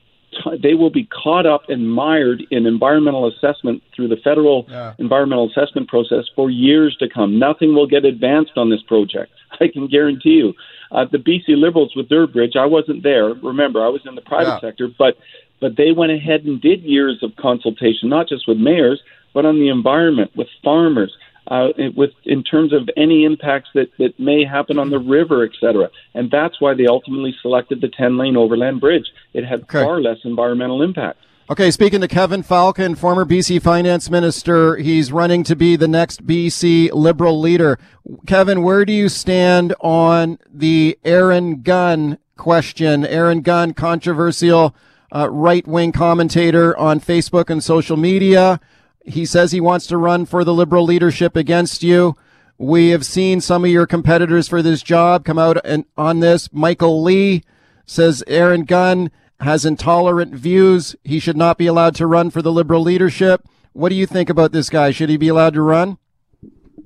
they 0.63 0.75
will 0.75 0.91
be 0.91 1.05
caught 1.05 1.47
up 1.47 1.69
and 1.69 1.91
mired 1.91 2.43
in 2.51 2.67
environmental 2.67 3.27
assessment 3.27 3.83
through 3.95 4.09
the 4.09 4.17
federal 4.17 4.67
yeah. 4.69 4.95
environmental 4.99 5.51
assessment 5.51 5.89
process 5.89 6.25
for 6.35 6.51
years 6.51 6.97
to 7.01 7.09
come. 7.09 7.39
Nothing 7.39 7.75
will 7.75 7.87
get 7.87 8.05
advanced 8.05 8.53
on 8.57 8.71
this 8.71 8.83
project. 8.83 9.33
I 9.61 9.69
can 9.69 9.87
guarantee 9.89 10.31
you. 10.31 10.55
Uh, 10.93 11.05
the 11.11 11.19
BC 11.19 11.49
Liberals 11.49 11.95
with 11.97 12.09
their 12.09 12.27
bridge, 12.27 12.55
I 12.57 12.67
wasn't 12.67 13.03
there. 13.03 13.35
Remember, 13.35 13.85
I 13.85 13.89
was 13.89 14.03
in 14.05 14.15
the 14.15 14.21
private 14.21 14.61
yeah. 14.63 14.71
sector, 14.71 14.89
but 14.99 15.17
but 15.59 15.77
they 15.77 15.91
went 15.91 16.13
ahead 16.13 16.45
and 16.45 16.61
did 16.61 16.83
years 16.83 17.23
of 17.23 17.35
consultation, 17.37 18.11
not 18.11 18.29
just 18.29 18.47
with 18.47 18.59
mayors, 18.59 19.01
but 19.33 19.47
on 19.47 19.59
the 19.59 19.69
environment, 19.69 20.31
with 20.37 20.49
farmers, 20.63 21.17
uh, 21.49 21.69
with 21.97 22.11
in 22.25 22.43
terms 22.43 22.73
of 22.73 22.89
any 22.97 23.25
impacts 23.25 23.69
that, 23.75 23.89
that 23.99 24.19
may 24.19 24.45
happen 24.45 24.79
on 24.79 24.91
the 24.91 24.99
river, 24.99 25.45
et 25.45 25.53
cetera. 25.61 25.89
And 26.15 26.31
that's 26.31 26.61
why 26.61 26.75
they 26.75 26.87
ultimately 26.87 27.35
selected 27.43 27.81
the 27.81 27.89
10 27.89 28.19
lane 28.19 28.37
overland 28.37 28.81
bridge. 28.81 29.07
It 29.33 29.45
had 29.45 29.63
okay. 29.63 29.83
far 29.83 30.01
less 30.01 30.19
environmental 30.25 30.83
impact. 30.83 31.19
Okay, 31.49 31.71
speaking 31.71 32.01
to 32.01 32.09
Kevin 32.09 32.43
Falcon, 32.43 32.97
former 32.97 33.25
BC 33.25 33.63
finance 33.63 34.11
minister, 34.11 34.75
he's 34.77 35.13
running 35.13 35.45
to 35.45 35.55
be 35.55 35.77
the 35.77 35.87
next 35.87 36.27
BC 36.27 36.91
Liberal 36.93 37.39
leader. 37.39 37.79
Kevin, 38.27 38.65
where 38.65 38.85
do 38.85 38.93
you 38.93 39.09
stand 39.09 39.73
on 39.81 40.41
the 40.53 40.99
Aaron 41.05 41.63
Gunn 41.63 42.19
question? 42.37 43.07
Aaron 43.07 43.43
Gunn, 43.43 43.75
controversial 43.75 44.75
uh, 45.15 45.31
right 45.31 45.65
wing 45.69 45.93
commentator 45.93 46.77
on 46.77 46.99
Facebook 46.99 47.49
and 47.49 47.63
social 47.63 47.97
media. 47.97 48.61
He 49.07 49.25
says 49.25 49.53
he 49.53 49.61
wants 49.61 49.87
to 49.87 49.97
run 49.97 50.27
for 50.27 50.45
the 50.45 50.55
Liberal 50.55 50.85
leadership 50.85 51.37
against 51.37 51.83
you. 51.83 52.17
We 52.59 52.91
have 52.91 53.05
seen 53.05 53.41
some 53.41 53.65
of 53.65 53.71
your 53.71 53.87
competitors 53.87 54.49
for 54.49 54.63
this 54.63 54.83
job 54.83 55.25
come 55.25 55.39
out 55.39 55.59
and 55.65 55.85
on 55.97 56.21
this. 56.21 56.53
Michael 56.53 57.03
Lee 57.03 57.43
says 57.85 58.25
Aaron 58.27 58.65
Gunn 58.65 59.11
has 59.41 59.65
intolerant 59.65 60.35
views. 60.35 60.97
He 61.05 61.21
should 61.21 61.37
not 61.37 61.59
be 61.59 61.67
allowed 61.67 61.95
to 61.97 62.07
run 62.07 62.31
for 62.31 62.43
the 62.43 62.53
Liberal 62.53 62.83
leadership. 62.83 63.47
What 63.75 63.91
do 63.91 63.95
you 63.95 64.07
think 64.07 64.31
about 64.31 64.53
this 64.53 64.71
guy? 64.71 64.91
Should 64.91 65.11
he 65.11 65.19
be 65.19 65.29
allowed 65.29 65.55
to 65.55 65.63
run? 65.63 65.99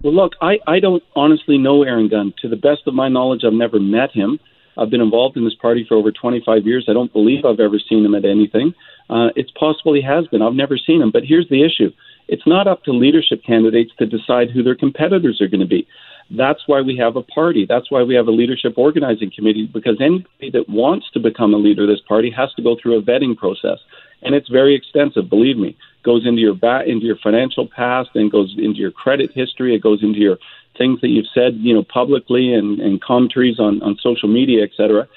Well, 0.02 0.14
look, 0.14 0.33
I, 0.42 0.59
I 0.66 0.80
don't 0.80 1.02
honestly 1.14 1.56
know 1.56 1.85
Aaron 1.85 2.09
Gunn. 2.09 2.35
To 2.42 2.48
the 2.48 2.56
best 2.56 2.83
of 2.87 2.94
my 2.94 3.09
knowledge, 3.09 3.42
I've 3.46 3.52
never 3.52 3.78
met 3.78 4.11
him. 4.12 4.40
I've 4.76 4.90
been 4.90 5.00
involved 5.00 5.37
in 5.37 5.44
this 5.44 5.54
party 5.54 5.85
for 5.88 5.96
over 5.96 6.11
25 6.11 6.66
years. 6.66 6.87
I 6.88 6.92
don't 6.92 7.12
believe 7.12 7.44
I've 7.44 7.61
ever 7.61 7.78
seen 7.78 8.04
him 8.04 8.14
at 8.14 8.24
anything. 8.24 8.74
Uh, 9.09 9.28
it's 9.37 9.50
possible 9.52 9.94
he 9.94 10.02
has 10.02 10.26
been. 10.28 10.42
I've 10.42 10.54
never 10.54 10.78
seen 10.78 11.02
him. 11.02 11.11
But 11.11 11.24
here's 11.24 11.48
the 11.48 11.64
issue 11.64 11.92
it's 12.28 12.46
not 12.46 12.66
up 12.66 12.85
to 12.85 12.92
leadership 12.92 13.42
candidates 13.44 13.92
to 13.98 14.06
decide 14.06 14.50
who 14.50 14.62
their 14.62 14.76
competitors 14.76 15.40
are 15.40 15.48
going 15.48 15.61
to 15.61 15.66
be. 15.66 15.87
That's 16.30 16.62
why 16.66 16.80
we 16.80 16.96
have 16.96 17.16
a 17.16 17.22
party. 17.22 17.66
That's 17.68 17.90
why 17.90 18.04
we 18.04 18.14
have 18.14 18.28
a 18.28 18.30
leadership 18.30 18.74
organizing 18.76 19.33
committee, 19.35 19.66
because 19.66 19.96
anybody 20.00 20.50
that 20.52 20.68
wants 20.68 21.11
to 21.14 21.20
become 21.20 21.54
a 21.54 21.56
leader 21.56 21.83
of 21.83 21.88
this 21.88 22.00
party 22.06 22.30
has 22.30 22.52
to 22.54 22.62
go 22.62 22.76
through 22.80 22.98
a 22.98 23.02
vetting 23.02 23.37
process. 23.37 23.78
And 24.22 24.35
it's 24.35 24.48
very 24.48 24.76
extensive, 24.76 25.28
believe 25.28 25.56
me. 25.56 25.70
It 25.70 26.04
goes 26.04 26.26
into 26.26 26.40
your 26.40 26.54
ba- 26.54 26.85
into 26.87 27.04
your 27.04 27.16
financial 27.16 27.66
past 27.66 28.11
and 28.14 28.30
goes 28.30 28.54
into 28.56 28.78
your 28.78 28.92
credit 28.92 29.33
history. 29.35 29.74
It 29.74 29.83
goes 29.83 30.04
into 30.04 30.20
your 30.20 30.38
things 30.78 31.00
that 31.00 31.09
you've 31.09 31.26
said, 31.35 31.54
you 31.56 31.74
know, 31.74 31.83
publicly 31.83 32.54
and, 32.54 32.78
and 32.80 33.02
commentaries 33.02 33.59
on, 33.59 33.83
on 33.83 33.98
social 34.00 34.28
media, 34.28 34.62
et 34.62 34.70
cetera. 34.76 35.09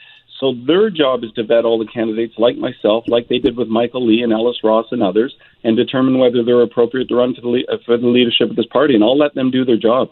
So 0.43 0.53
their 0.67 0.89
job 0.89 1.23
is 1.23 1.31
to 1.37 1.45
vet 1.45 1.63
all 1.63 1.79
the 1.79 1.89
candidates 1.89 2.33
like 2.37 2.57
myself, 2.57 3.05
like 3.07 3.29
they 3.29 3.37
did 3.37 3.55
with 3.55 3.69
Michael 3.69 4.05
Lee 4.05 4.23
and 4.23 4.33
Ellis 4.33 4.57
Ross 4.61 4.85
and 4.91 5.01
others, 5.01 5.33
and 5.63 5.77
determine 5.77 6.19
whether 6.19 6.43
they're 6.43 6.63
appropriate 6.63 7.07
to 7.07 7.15
run 7.15 7.33
for 7.33 7.39
the, 7.39 7.47
le- 7.47 7.73
uh, 7.73 7.77
for 7.85 7.97
the 7.97 8.07
leadership 8.07 8.49
of 8.49 8.57
this 8.57 8.65
party. 8.65 8.93
And 8.93 9.05
I'll 9.05 9.17
let 9.17 9.35
them 9.35 9.51
do 9.51 9.63
their 9.63 9.77
job. 9.77 10.09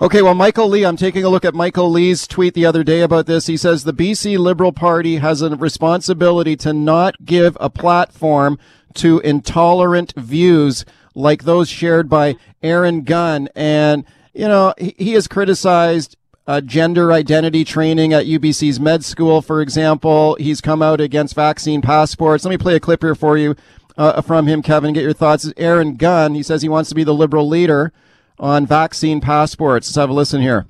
Okay, 0.00 0.22
well, 0.22 0.34
Michael 0.34 0.68
Lee, 0.68 0.84
I'm 0.84 0.96
taking 0.96 1.22
a 1.22 1.28
look 1.28 1.44
at 1.44 1.54
Michael 1.54 1.88
Lee's 1.88 2.26
tweet 2.26 2.54
the 2.54 2.66
other 2.66 2.82
day 2.82 3.00
about 3.02 3.26
this. 3.26 3.46
He 3.46 3.56
says 3.56 3.84
the 3.84 3.92
BC 3.92 4.38
Liberal 4.38 4.72
Party 4.72 5.18
has 5.18 5.40
a 5.40 5.54
responsibility 5.54 6.56
to 6.56 6.72
not 6.72 7.24
give 7.24 7.56
a 7.60 7.70
platform 7.70 8.58
to 8.94 9.20
intolerant 9.20 10.12
views 10.16 10.84
like 11.14 11.44
those 11.44 11.68
shared 11.68 12.08
by 12.08 12.34
Aaron 12.60 13.02
Gunn. 13.02 13.48
And, 13.54 14.04
you 14.34 14.48
know, 14.48 14.74
he, 14.78 14.96
he 14.98 15.12
has 15.12 15.28
criticized 15.28 16.16
uh, 16.50 16.60
gender 16.60 17.12
identity 17.12 17.64
training 17.64 18.12
at 18.12 18.26
UBC's 18.26 18.80
med 18.80 19.04
school, 19.04 19.40
for 19.40 19.60
example. 19.60 20.34
He's 20.40 20.60
come 20.60 20.82
out 20.82 21.00
against 21.00 21.36
vaccine 21.36 21.80
passports. 21.80 22.44
Let 22.44 22.50
me 22.50 22.58
play 22.58 22.74
a 22.74 22.80
clip 22.80 23.02
here 23.02 23.14
for 23.14 23.38
you. 23.38 23.54
uh, 23.96 24.20
from 24.20 24.48
him, 24.48 24.60
Kevin. 24.60 24.92
Get 24.92 25.04
your 25.04 25.12
thoughts. 25.12 25.52
Aaron 25.56 25.94
Gunn, 25.94 26.34
he 26.34 26.42
says 26.42 26.62
he 26.62 26.68
wants 26.68 26.88
to 26.88 26.96
be 26.96 27.04
the 27.04 27.14
liberal 27.14 27.46
leader 27.46 27.92
on 28.38 28.66
vaccine 28.66 29.20
passports. 29.20 29.86
Let's 29.88 29.96
have 29.96 30.10
a 30.10 30.12
listen 30.12 30.40
here. 30.40 30.66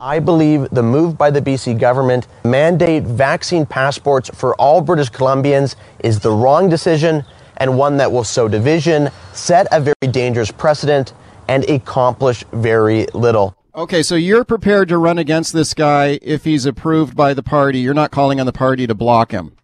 I 0.00 0.18
believe 0.18 0.68
the 0.70 0.82
move 0.82 1.16
by 1.16 1.30
the 1.30 1.42
BC 1.42 1.78
government 1.78 2.26
mandate 2.42 3.04
vaccine 3.04 3.66
passports 3.66 4.30
for 4.34 4.56
all 4.56 4.80
British 4.80 5.10
Columbians 5.10 5.76
is 6.00 6.18
the 6.18 6.32
wrong 6.32 6.68
decision 6.68 7.24
and 7.58 7.78
one 7.78 7.98
that 7.98 8.10
will 8.10 8.24
sow 8.24 8.48
division, 8.48 9.10
set 9.32 9.68
a 9.70 9.80
very 9.80 10.10
dangerous 10.10 10.50
precedent, 10.50 11.12
and 11.46 11.68
accomplish 11.70 12.42
very 12.52 13.06
little. 13.14 13.54
Okay, 13.74 14.02
so 14.02 14.16
you're 14.16 14.44
prepared 14.44 14.88
to 14.88 14.98
run 14.98 15.18
against 15.18 15.52
this 15.52 15.74
guy 15.74 16.18
if 16.22 16.44
he's 16.44 16.66
approved 16.66 17.16
by 17.16 17.34
the 17.34 17.42
party. 17.42 17.78
You're 17.78 17.94
not 17.94 18.10
calling 18.10 18.40
on 18.40 18.46
the 18.46 18.52
party 18.52 18.86
to 18.86 18.94
block 18.94 19.30
him. 19.30 19.56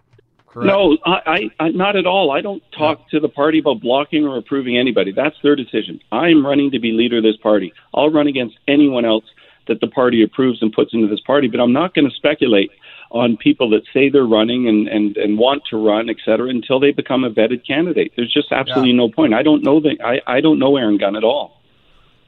Correct? 0.46 0.68
No, 0.68 0.96
I, 1.04 1.50
I, 1.58 1.68
not 1.70 1.96
at 1.96 2.06
all. 2.06 2.30
I 2.30 2.40
don't 2.40 2.62
talk 2.70 3.00
yeah. 3.00 3.18
to 3.18 3.20
the 3.20 3.28
party 3.28 3.58
about 3.58 3.80
blocking 3.80 4.24
or 4.24 4.38
approving 4.38 4.78
anybody. 4.78 5.12
That's 5.12 5.36
their 5.42 5.56
decision. 5.56 6.00
I'm 6.12 6.46
running 6.46 6.70
to 6.70 6.78
be 6.78 6.92
leader 6.92 7.18
of 7.18 7.24
this 7.24 7.36
party. 7.36 7.72
I'll 7.94 8.10
run 8.10 8.26
against 8.26 8.56
anyone 8.68 9.04
else 9.04 9.24
that 9.66 9.80
the 9.80 9.88
party 9.88 10.22
approves 10.22 10.62
and 10.62 10.72
puts 10.72 10.94
into 10.94 11.08
this 11.08 11.20
party, 11.20 11.48
but 11.48 11.60
I'm 11.60 11.72
not 11.72 11.92
going 11.92 12.08
to 12.08 12.14
speculate 12.14 12.70
on 13.10 13.36
people 13.36 13.68
that 13.70 13.82
say 13.92 14.08
they're 14.08 14.24
running 14.24 14.68
and, 14.68 14.86
and, 14.88 15.16
and 15.16 15.36
want 15.36 15.62
to 15.70 15.76
run, 15.76 16.08
et 16.08 16.16
cetera, 16.24 16.48
until 16.48 16.78
they 16.78 16.92
become 16.92 17.24
a 17.24 17.30
vetted 17.30 17.66
candidate. 17.66 18.12
There's 18.16 18.32
just 18.32 18.52
absolutely 18.52 18.90
yeah. 18.90 18.96
no 18.98 19.10
point. 19.10 19.34
I 19.34 19.42
don't 19.42 19.64
know 19.64 19.80
the, 19.80 19.98
I, 20.02 20.20
I 20.26 20.40
don't 20.40 20.60
know 20.60 20.76
Aaron 20.76 20.96
Gunn 20.96 21.16
at 21.16 21.24
all. 21.24 21.60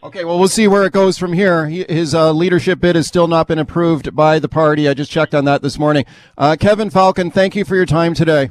Okay, 0.00 0.24
well, 0.24 0.38
we'll 0.38 0.46
see 0.46 0.68
where 0.68 0.84
it 0.84 0.92
goes 0.92 1.18
from 1.18 1.32
here. 1.32 1.66
his 1.66 2.14
uh, 2.14 2.30
leadership 2.32 2.78
bid 2.78 2.94
has 2.94 3.08
still 3.08 3.26
not 3.26 3.48
been 3.48 3.58
approved 3.58 4.14
by 4.14 4.38
the 4.38 4.48
party. 4.48 4.88
I 4.88 4.94
just 4.94 5.10
checked 5.10 5.34
on 5.34 5.44
that 5.46 5.60
this 5.60 5.76
morning. 5.76 6.04
Uh, 6.36 6.56
Kevin 6.58 6.88
Falcon, 6.88 7.32
thank 7.32 7.56
you 7.56 7.64
for 7.64 7.74
your 7.74 7.86
time 7.86 8.14
today. 8.14 8.50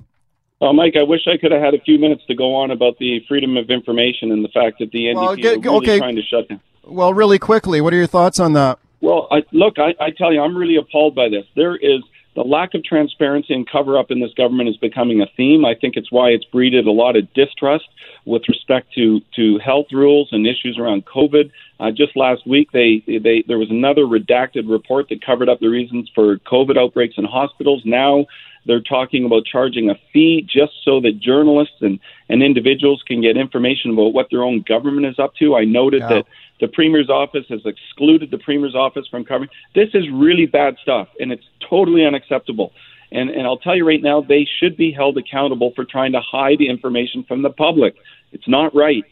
Uh, 0.60 0.74
Mike, 0.74 0.96
I 1.00 1.04
wish 1.04 1.22
I 1.26 1.38
could 1.38 1.54
have 1.54 1.62
had 1.62 1.74
a 1.74 1.80
few 1.80 2.00
minutes 2.00 2.24
to 2.28 2.36
go 2.36 2.54
on 2.54 2.72
about 2.72 2.98
the 2.98 3.22
freedom 3.30 3.56
of 3.56 3.70
information 3.70 4.32
and 4.32 4.44
the 4.44 4.50
fact 4.50 4.80
that 4.80 4.92
the 4.92 5.06
NDP 5.06 5.16
well, 5.16 5.36
get, 5.36 5.64
really 5.64 5.78
okay. 5.78 5.98
trying 6.00 6.16
to 6.18 6.22
shut 6.24 6.50
down. 6.50 6.60
Well, 6.84 7.14
really 7.14 7.40
quickly, 7.40 7.80
what 7.80 7.94
are 7.94 7.98
your 7.98 8.08
thoughts 8.08 8.40
on 8.40 8.54
that? 8.54 8.80
Well, 9.00 9.28
I, 9.32 9.44
look, 9.54 9.78
I, 9.78 9.94
I 10.04 10.10
tell 10.10 10.34
you, 10.34 10.42
I'm 10.42 10.58
really 10.58 10.76
appalled 10.76 11.16
by 11.16 11.30
this. 11.30 11.46
There 11.56 11.76
is 11.78 12.02
the 12.38 12.44
lack 12.44 12.76
of 12.76 12.84
transparency 12.84 13.52
and 13.52 13.68
cover 13.68 13.98
up 13.98 14.12
in 14.12 14.20
this 14.20 14.32
government 14.36 14.70
is 14.70 14.78
becoming 14.78 15.22
a 15.22 15.26
theme. 15.36 15.66
I 15.66 15.74
think 15.74 15.98
it's 15.98 16.12
why 16.12 16.30
it's 16.30 16.46
breeded 16.46 16.86
a 16.86 16.92
lot 16.92 17.16
of 17.16 17.34
distrust 17.34 17.86
with 18.26 18.44
respect 18.48 18.94
to, 18.94 19.22
to 19.36 19.58
health 19.58 19.88
rules 19.92 20.30
and 20.32 20.46
issues 20.46 20.78
around 20.80 21.08
COVID. 21.08 21.50
Uh, 21.80 21.90
just 21.90 22.16
last 22.16 22.46
week, 22.46 22.72
they, 22.72 23.04
they 23.08 23.44
there 23.48 23.58
was 23.58 23.72
another 23.72 24.04
redacted 24.04 24.70
report 24.70 25.10
that 25.10 25.26
covered 25.26 25.50
up 25.50 25.60
the 25.60 25.68
reasons 25.68 26.12
for 26.14 26.38
COVID 26.38 26.78
outbreaks 26.78 27.16
in 27.18 27.26
hospitals. 27.26 27.82
Now 27.86 28.28
they're 28.68 28.82
talking 28.82 29.26
about 29.26 29.46
charging 29.46 29.90
a 29.90 29.96
fee 30.14 30.48
just 30.48 30.74
so 30.84 31.00
that 31.02 31.20
journalists 31.20 31.78
and, 31.82 32.00
and 32.30 32.44
individuals 32.44 33.02
can 33.08 33.22
get 33.22 33.38
information 33.38 33.92
about 33.92 34.14
what 34.14 34.28
their 34.30 34.44
own 34.44 34.64
government 34.68 35.08
is 35.08 35.18
up 35.18 35.34
to. 35.36 35.56
I 35.56 35.66
noted 35.66 36.02
yeah. 36.02 36.10
that 36.10 36.26
the 36.60 36.68
Premier's 36.68 37.10
office 37.10 37.46
has 37.50 37.62
excluded 37.66 38.32
the 38.32 38.38
Premier's 38.38 38.76
office 38.76 39.08
from 39.10 39.24
covering. 39.24 39.50
This 39.74 39.90
is 39.94 40.04
really 40.12 40.46
bad 40.46 40.76
stuff, 40.82 41.08
and 41.20 41.32
it's 41.32 41.46
totally 41.70 42.06
unacceptable. 42.06 42.74
And, 43.12 43.30
and 43.30 43.48
I'll 43.48 43.58
tell 43.58 43.76
you 43.76 43.88
right 43.88 44.02
now, 44.02 44.22
they 44.22 44.48
should 44.60 44.76
be 44.76 44.92
held 44.92 45.18
accountable 45.18 45.72
for 45.76 45.86
trying 45.86 46.12
to 46.12 46.20
hide 46.20 46.60
the 46.60 46.70
information 46.70 47.24
from 47.24 47.42
the 47.42 47.50
public. 47.50 47.96
It's 48.34 48.48
not 48.48 48.76
right. 48.76 49.06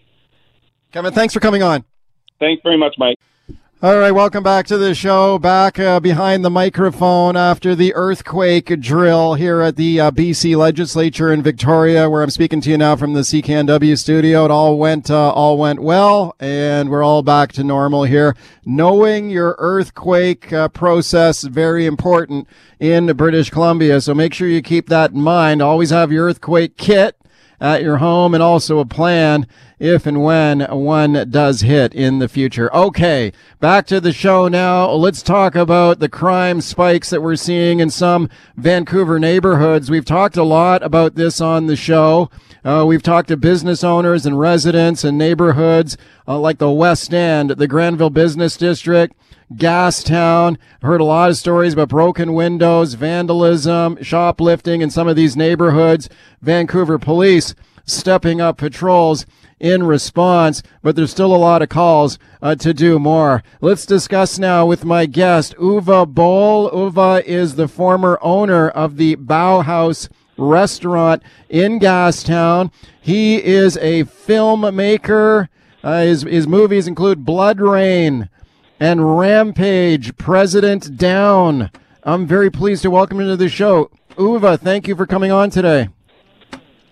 Kevin, 0.92 1.14
thanks 1.14 1.34
for 1.34 1.40
coming 1.40 1.64
on. 1.64 1.84
Thanks 2.40 2.62
very 2.64 2.78
much, 2.78 2.96
Mike. 2.98 3.18
All 3.84 3.98
right, 3.98 4.12
welcome 4.12 4.42
back 4.42 4.68
to 4.68 4.78
the 4.78 4.96
show. 4.96 5.38
Back 5.38 5.78
uh, 5.78 6.00
behind 6.00 6.46
the 6.46 6.50
microphone 6.50 7.36
after 7.36 7.76
the 7.76 7.94
earthquake 7.94 8.80
drill 8.80 9.34
here 9.34 9.60
at 9.60 9.76
the 9.76 10.00
uh, 10.00 10.12
BC 10.12 10.56
Legislature 10.56 11.30
in 11.30 11.42
Victoria, 11.42 12.10
where 12.10 12.24
I'm 12.24 12.30
speaking 12.30 12.62
to 12.62 12.70
you 12.70 12.78
now 12.78 12.96
from 12.96 13.12
the 13.12 13.20
CKNW 13.20 13.98
studio. 13.98 14.46
It 14.46 14.50
all 14.50 14.78
went 14.78 15.12
uh, 15.12 15.30
all 15.30 15.58
went 15.58 15.82
well, 15.82 16.38
and 16.40 16.90
we're 16.90 17.04
all 17.04 17.22
back 17.22 17.52
to 17.52 17.66
normal 17.66 18.06
here. 18.06 18.34
Knowing 18.66 19.30
your 19.30 19.58
earthquake 19.60 20.54
uh, 20.54 20.70
process 20.70 21.44
very 21.44 21.86
important 21.86 22.48
in 22.80 23.08
British 23.18 23.50
Columbia, 23.50 24.00
so 24.00 24.14
make 24.16 24.34
sure 24.34 24.48
you 24.48 24.62
keep 24.62 24.88
that 24.88 25.12
in 25.12 25.20
mind. 25.20 25.62
Always 25.62 25.90
have 25.90 26.14
your 26.14 26.28
earthquake 26.28 26.78
kit 26.78 27.18
at 27.60 27.82
your 27.82 27.98
home 27.98 28.34
and 28.34 28.44
also 28.44 28.80
a 28.80 28.86
plan 28.86 29.48
if 29.80 30.06
and 30.06 30.24
when 30.24 30.62
one 30.62 31.30
does 31.30 31.62
hit 31.62 31.94
in 31.94 32.20
the 32.20 32.30
future. 32.30 32.74
Okay, 32.74 33.32
back 33.60 33.86
to 33.88 34.00
the 34.00 34.14
show 34.14 34.48
now. 34.48 34.90
Let's 34.92 35.22
talk 35.22 35.56
about 35.56 36.00
the 36.00 36.10
crime 36.10 36.62
spikes 36.62 37.10
that 37.10 37.22
we're 37.22 37.36
seeing 37.36 37.80
in 37.80 37.90
some 37.90 38.30
Vancouver 38.56 39.20
neighborhoods. 39.20 39.90
We've 39.90 40.06
talked 40.06 40.38
a 40.38 40.44
lot 40.44 40.82
about 40.84 41.16
this 41.16 41.42
on 41.42 41.68
the 41.68 41.76
show. 41.76 42.30
Uh, 42.64 42.86
we've 42.88 43.04
talked 43.04 43.28
to 43.28 43.38
business 43.38 43.84
owners 43.84 44.26
and 44.26 44.40
residents 44.40 45.04
and 45.04 45.18
neighborhoods 45.18 45.98
uh, 46.28 46.40
like 46.40 46.58
the 46.58 46.72
West 46.72 47.14
End, 47.14 47.52
the 47.52 47.68
Granville 47.68 48.10
Business 48.10 48.58
District, 48.58 49.16
Gastown. 49.54 50.58
Heard 50.82 51.02
a 51.02 51.06
lot 51.06 51.30
of 51.30 51.38
stories 51.38 51.74
about 51.74 51.90
broken 51.90 52.34
windows, 52.34 52.96
vandalism, 52.96 54.02
shoplifting 54.02 54.82
in 54.82 54.90
some 54.90 55.08
of 55.08 55.16
these 55.16 55.38
neighborhoods. 55.38 56.10
Vancouver 56.42 56.98
police 56.98 57.54
stepping 57.86 58.42
up 58.42 58.58
patrols 58.58 59.26
in 59.60 59.84
response, 59.84 60.62
but 60.82 60.96
there's 60.96 61.12
still 61.12 61.34
a 61.34 61.38
lot 61.38 61.62
of 61.62 61.70
calls 61.70 62.20
uh, 62.42 62.56
to 62.56 62.74
do 62.74 63.00
more. 63.00 63.44
Let's 63.62 63.86
discuss 63.86 64.38
now 64.38 64.66
with 64.66 64.84
my 64.84 65.06
guest, 65.06 65.56
Uwe 65.58 66.14
Boll. 66.14 66.70
Uwe 66.72 67.24
is 67.24 67.56
the 67.56 67.68
former 67.68 68.20
owner 68.22 68.68
of 68.70 68.98
the 68.98 69.16
Bauhaus 69.16 70.10
restaurant 70.38 71.24
in 71.48 71.80
Gastown. 71.80 72.72
He 73.00 73.42
is 73.42 73.78
a 73.78 74.04
filmmaker. 74.04 75.48
Uh, 75.84 76.02
his, 76.02 76.24
his 76.24 76.48
movies 76.48 76.88
include 76.88 77.24
BloodRayne 77.24 78.28
and 78.80 79.18
Rampage, 79.18 80.18
President 80.18 80.98
Down. 80.98 81.72
I'm 82.04 82.28
very 82.28 82.50
pleased 82.50 82.82
to 82.84 82.92
welcome 82.92 83.20
you 83.20 83.28
to 83.28 83.38
the 83.38 83.50
show. 83.50 83.90
Uwe, 84.16 84.60
thank 84.60 84.88
you 84.88 84.96
for 84.96 85.06
coming 85.06 85.32
on 85.32 85.50
today. 85.50 85.90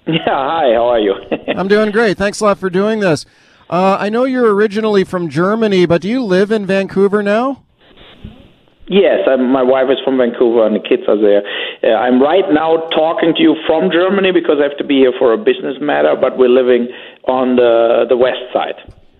Yeah, 0.05 0.19
hi, 0.25 0.73
how 0.73 0.89
are 0.89 0.99
you? 0.99 1.13
I'm 1.55 1.69
doing 1.69 1.91
great. 1.91 2.17
Thanks 2.17 2.41
a 2.41 2.43
lot 2.43 2.57
for 2.57 2.69
doing 2.69 2.99
this. 2.99 3.25
Uh, 3.69 3.95
I 3.97 4.09
know 4.09 4.25
you're 4.25 4.53
originally 4.53 5.05
from 5.05 5.29
Germany, 5.29 5.85
but 5.85 6.01
do 6.01 6.09
you 6.09 6.21
live 6.21 6.51
in 6.51 6.65
Vancouver 6.65 7.23
now? 7.23 7.63
Yes, 8.87 9.19
I'm, 9.25 9.49
my 9.49 9.63
wife 9.63 9.87
is 9.89 9.97
from 10.03 10.17
Vancouver 10.17 10.67
and 10.67 10.75
the 10.75 10.81
kids 10.81 11.03
are 11.07 11.15
there. 11.15 11.41
Uh, 11.81 11.95
I'm 11.95 12.21
right 12.21 12.43
now 12.51 12.89
talking 12.89 13.33
to 13.33 13.41
you 13.41 13.55
from 13.65 13.91
Germany 13.91 14.33
because 14.33 14.57
I 14.59 14.63
have 14.63 14.77
to 14.77 14.83
be 14.83 14.97
here 14.97 15.13
for 15.17 15.31
a 15.31 15.37
business 15.37 15.77
matter, 15.79 16.17
but 16.19 16.37
we're 16.37 16.49
living 16.49 16.89
on 17.23 17.55
the 17.55 18.03
the 18.09 18.17
west 18.17 18.43
side. 18.51 18.75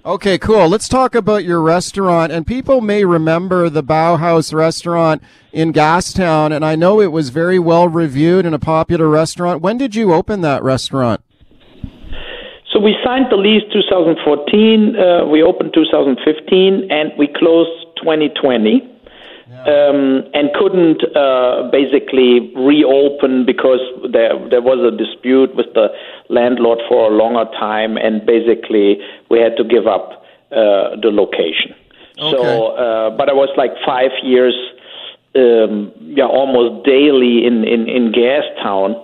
Okay, 0.06 0.38
cool. 0.38 0.68
Let's 0.68 0.90
talk 0.90 1.16
about 1.16 1.46
your 1.46 1.62
restaurant. 1.62 2.34
And 2.34 2.46
people 2.46 2.82
may 2.82 3.06
remember 3.06 3.70
the 3.70 3.82
Bauhaus 3.82 4.54
restaurant 4.54 5.24
in 5.54 5.72
Gastown, 5.72 6.54
and 6.54 6.66
I 6.66 6.76
know 6.76 7.00
it 7.00 7.14
was 7.14 7.30
very 7.30 7.58
well 7.58 7.88
reviewed 7.88 8.46
and 8.46 8.54
a 8.54 8.60
popular 8.60 9.08
restaurant. 9.08 9.62
When 9.62 9.78
did 9.78 9.96
you 9.96 10.12
open 10.12 10.42
that 10.42 10.62
restaurant? 10.62 11.22
So 12.74 12.82
we 12.82 12.96
signed 13.06 13.28
the 13.32 13.38
lease 13.38 13.64
2014, 13.72 14.96
uh, 14.98 15.26
we 15.26 15.42
opened 15.42 15.74
2015, 15.74 16.92
and 16.92 17.12
we 17.18 17.30
closed 17.38 17.70
2020 18.04 18.93
um, 19.66 20.24
and 20.34 20.52
couldn't 20.54 21.04
uh, 21.16 21.70
basically 21.72 22.52
reopen 22.56 23.46
because 23.46 23.80
there 24.12 24.36
there 24.50 24.62
was 24.62 24.80
a 24.84 24.92
dispute 24.92 25.56
with 25.56 25.68
the 25.74 25.88
landlord 26.30 26.80
for 26.90 27.12
a 27.12 27.16
longer 27.16 27.50
time, 27.58 27.96
and 27.96 28.26
basically 28.26 29.00
we 29.30 29.40
had 29.40 29.56
to 29.58 29.64
give 29.64 29.88
up 29.88 30.26
uh, 30.52 31.00
the 31.00 31.12
location. 31.14 31.76
Okay. 32.20 32.36
So, 32.36 32.76
uh, 32.76 33.10
but 33.16 33.30
I 33.30 33.34
was 33.34 33.50
like 33.56 33.72
five 33.86 34.12
years, 34.22 34.54
um, 35.36 35.92
yeah, 36.02 36.26
almost 36.26 36.86
daily 36.86 37.46
in 37.46 37.64
in 37.64 37.88
in 37.88 38.12
Gastown, 38.12 39.00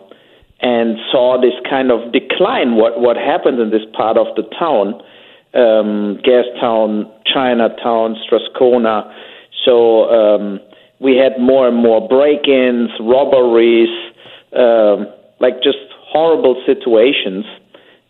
and 0.60 0.98
saw 1.12 1.40
this 1.40 1.56
kind 1.70 1.92
of 1.92 2.12
decline. 2.12 2.76
What 2.76 3.00
what 3.00 3.16
happened 3.16 3.60
in 3.60 3.70
this 3.72 3.86
part 3.94 4.18
of 4.18 4.28
the 4.36 4.44
town? 4.60 5.02
Um, 5.54 6.20
Gastown, 6.22 7.10
Chinatown, 7.26 8.18
Strathcona 8.26 9.10
so 9.65 10.10
um, 10.10 10.60
we 11.00 11.15
had 11.15 11.39
more 11.39 11.67
and 11.67 11.78
more 11.78 12.08
break-ins, 12.08 12.89
robberies, 13.00 13.89
um, 14.56 15.08
like 15.39 15.62
just 15.63 15.78
horrible 16.12 16.62
situations. 16.65 17.45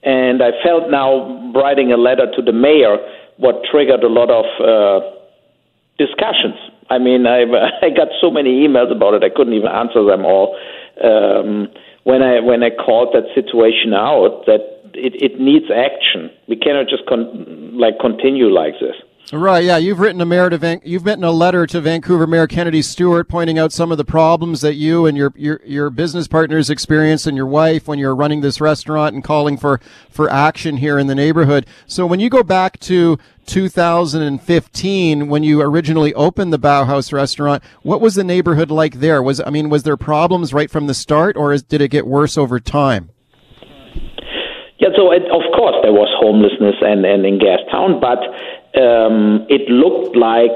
And 0.03 0.41
I 0.41 0.51
felt 0.63 0.89
now 0.89 1.51
writing 1.53 1.91
a 1.91 1.97
letter 1.97 2.25
to 2.35 2.41
the 2.41 2.53
mayor, 2.53 2.97
what 3.37 3.63
triggered 3.69 4.03
a 4.03 4.07
lot 4.07 4.29
of 4.31 4.45
uh, 4.59 5.05
discussions. 5.97 6.55
I 6.89 6.97
mean, 6.97 7.27
I 7.27 7.41
I 7.81 7.89
got 7.89 8.09
so 8.21 8.31
many 8.31 8.65
emails 8.67 8.91
about 8.91 9.13
it, 9.13 9.23
I 9.23 9.29
couldn't 9.29 9.53
even 9.53 9.69
answer 9.69 10.03
them 10.03 10.25
all. 10.25 10.57
Um, 11.03 11.67
when 12.03 12.23
I 12.23 12.39
when 12.39 12.63
I 12.63 12.69
called 12.69 13.13
that 13.13 13.27
situation 13.35 13.93
out, 13.93 14.45
that 14.47 14.79
it, 14.93 15.21
it 15.21 15.39
needs 15.39 15.65
action. 15.69 16.31
We 16.47 16.55
cannot 16.55 16.87
just 16.87 17.05
con- 17.07 17.77
like 17.77 17.99
continue 17.99 18.49
like 18.49 18.73
this. 18.79 18.95
Right, 19.31 19.63
yeah, 19.63 19.77
you've 19.77 19.99
written 19.99 20.21
a 20.21 20.25
mayor 20.25 20.49
to 20.49 20.57
Van- 20.57 20.81
you've 20.83 21.05
written 21.05 21.23
a 21.23 21.29
letter 21.29 21.67
to 21.67 21.79
Vancouver 21.79 22.25
Mayor 22.25 22.47
Kennedy 22.47 22.81
Stewart 22.81 23.29
pointing 23.29 23.59
out 23.59 23.71
some 23.71 23.91
of 23.91 23.99
the 23.99 24.05
problems 24.05 24.61
that 24.61 24.73
you 24.73 25.05
and 25.05 25.15
your 25.15 25.31
your 25.35 25.61
your 25.63 25.91
business 25.91 26.27
partners 26.27 26.71
experienced 26.71 27.27
and 27.27 27.37
your 27.37 27.45
wife 27.45 27.87
when 27.87 27.99
you're 27.99 28.15
running 28.15 28.41
this 28.41 28.59
restaurant 28.59 29.13
and 29.13 29.23
calling 29.23 29.55
for 29.55 29.79
for 30.09 30.31
action 30.31 30.77
here 30.77 30.97
in 30.97 31.05
the 31.05 31.13
neighborhood. 31.13 31.67
So 31.85 32.07
when 32.07 32.19
you 32.19 32.27
go 32.27 32.41
back 32.41 32.79
to 32.79 33.19
2015 33.45 35.27
when 35.29 35.43
you 35.43 35.61
originally 35.61 36.13
opened 36.15 36.51
the 36.51 36.57
Bauhaus 36.57 37.13
restaurant, 37.13 37.63
what 37.83 38.01
was 38.01 38.15
the 38.15 38.23
neighborhood 38.23 38.71
like 38.71 38.95
there? 38.95 39.21
Was 39.21 39.39
I 39.41 39.51
mean, 39.51 39.69
was 39.69 39.83
there 39.83 39.95
problems 39.95 40.55
right 40.55 40.71
from 40.71 40.87
the 40.87 40.95
start 40.95 41.37
or 41.37 41.53
is, 41.53 41.61
did 41.61 41.81
it 41.81 41.89
get 41.89 42.07
worse 42.07 42.35
over 42.35 42.59
time? 42.59 43.11
Yeah, 44.79 44.89
so 44.95 45.11
it, 45.11 45.23
of 45.23 45.43
course 45.53 45.75
there 45.83 45.93
was 45.93 46.07
homelessness 46.17 46.75
and, 46.81 47.05
and 47.05 47.25
in 47.25 47.37
Gastown, 47.37 47.99
but 47.99 48.17
um, 48.75 49.45
it 49.49 49.69
looked 49.69 50.15
like 50.15 50.55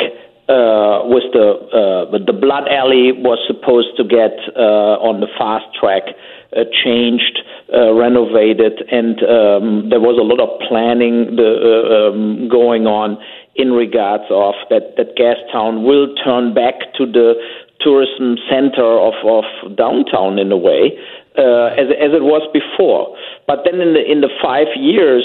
uh, 0.50 1.08
with 1.08 1.24
the 1.32 1.56
uh, 1.72 2.12
the 2.12 2.34
blood 2.34 2.68
alley 2.68 3.16
was 3.16 3.40
supposed 3.48 3.96
to 3.96 4.04
get 4.04 4.36
uh, 4.56 5.00
on 5.00 5.22
the 5.22 5.28
fast 5.40 5.66
track, 5.80 6.04
uh, 6.52 6.68
changed, 6.84 7.40
uh, 7.72 7.94
renovated, 7.94 8.84
and 8.92 9.24
um, 9.24 9.90
there 9.90 10.04
was 10.04 10.20
a 10.20 10.26
lot 10.26 10.44
of 10.44 10.60
planning 10.68 11.40
the, 11.40 11.48
uh, 11.48 12.12
um, 12.12 12.50
going 12.50 12.86
on 12.86 13.18
in 13.56 13.72
regards 13.72 14.26
of 14.30 14.54
that 14.70 15.00
that 15.00 15.16
Gastown 15.16 15.88
will 15.88 16.14
turn 16.24 16.54
back 16.54 16.76
to 17.00 17.06
the 17.08 17.40
tourism 17.80 18.36
center 18.52 19.00
of, 19.00 19.16
of 19.24 19.46
downtown 19.78 20.40
in 20.40 20.52
a 20.52 20.58
way 20.58 20.92
uh, 21.38 21.72
as 21.80 21.88
as 21.88 22.12
it 22.12 22.24
was 22.24 22.44
before. 22.52 23.16
But 23.48 23.64
then 23.64 23.80
in 23.80 23.94
the 23.94 24.04
in 24.04 24.20
the 24.20 24.30
five 24.44 24.68
years. 24.76 25.24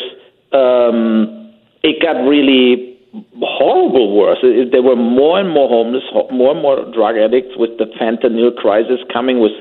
Um, 0.53 1.47
it 1.83 2.03
got 2.03 2.17
really 2.27 2.97
horrible 3.41 4.17
worse. 4.17 4.38
It, 4.43 4.73
there 4.73 4.83
were 4.83 4.97
more 4.97 5.41
and 5.41 5.49
more 5.51 5.69
homeless, 5.69 6.05
more 6.31 6.53
and 6.53 6.62
more 6.62 6.85
drug 6.93 7.17
addicts 7.17 7.57
with 7.57 7.79
the 7.79 7.87
fentanyl 8.01 8.55
crisis 8.55 9.01
coming, 9.12 9.41
with 9.41 9.53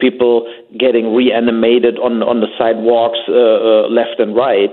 people 0.00 0.50
getting 0.78 1.14
reanimated 1.14 1.98
on 1.98 2.22
on 2.22 2.40
the 2.40 2.48
sidewalks 2.58 3.18
uh, 3.28 3.32
uh, 3.32 3.88
left 3.88 4.20
and 4.20 4.36
right. 4.36 4.72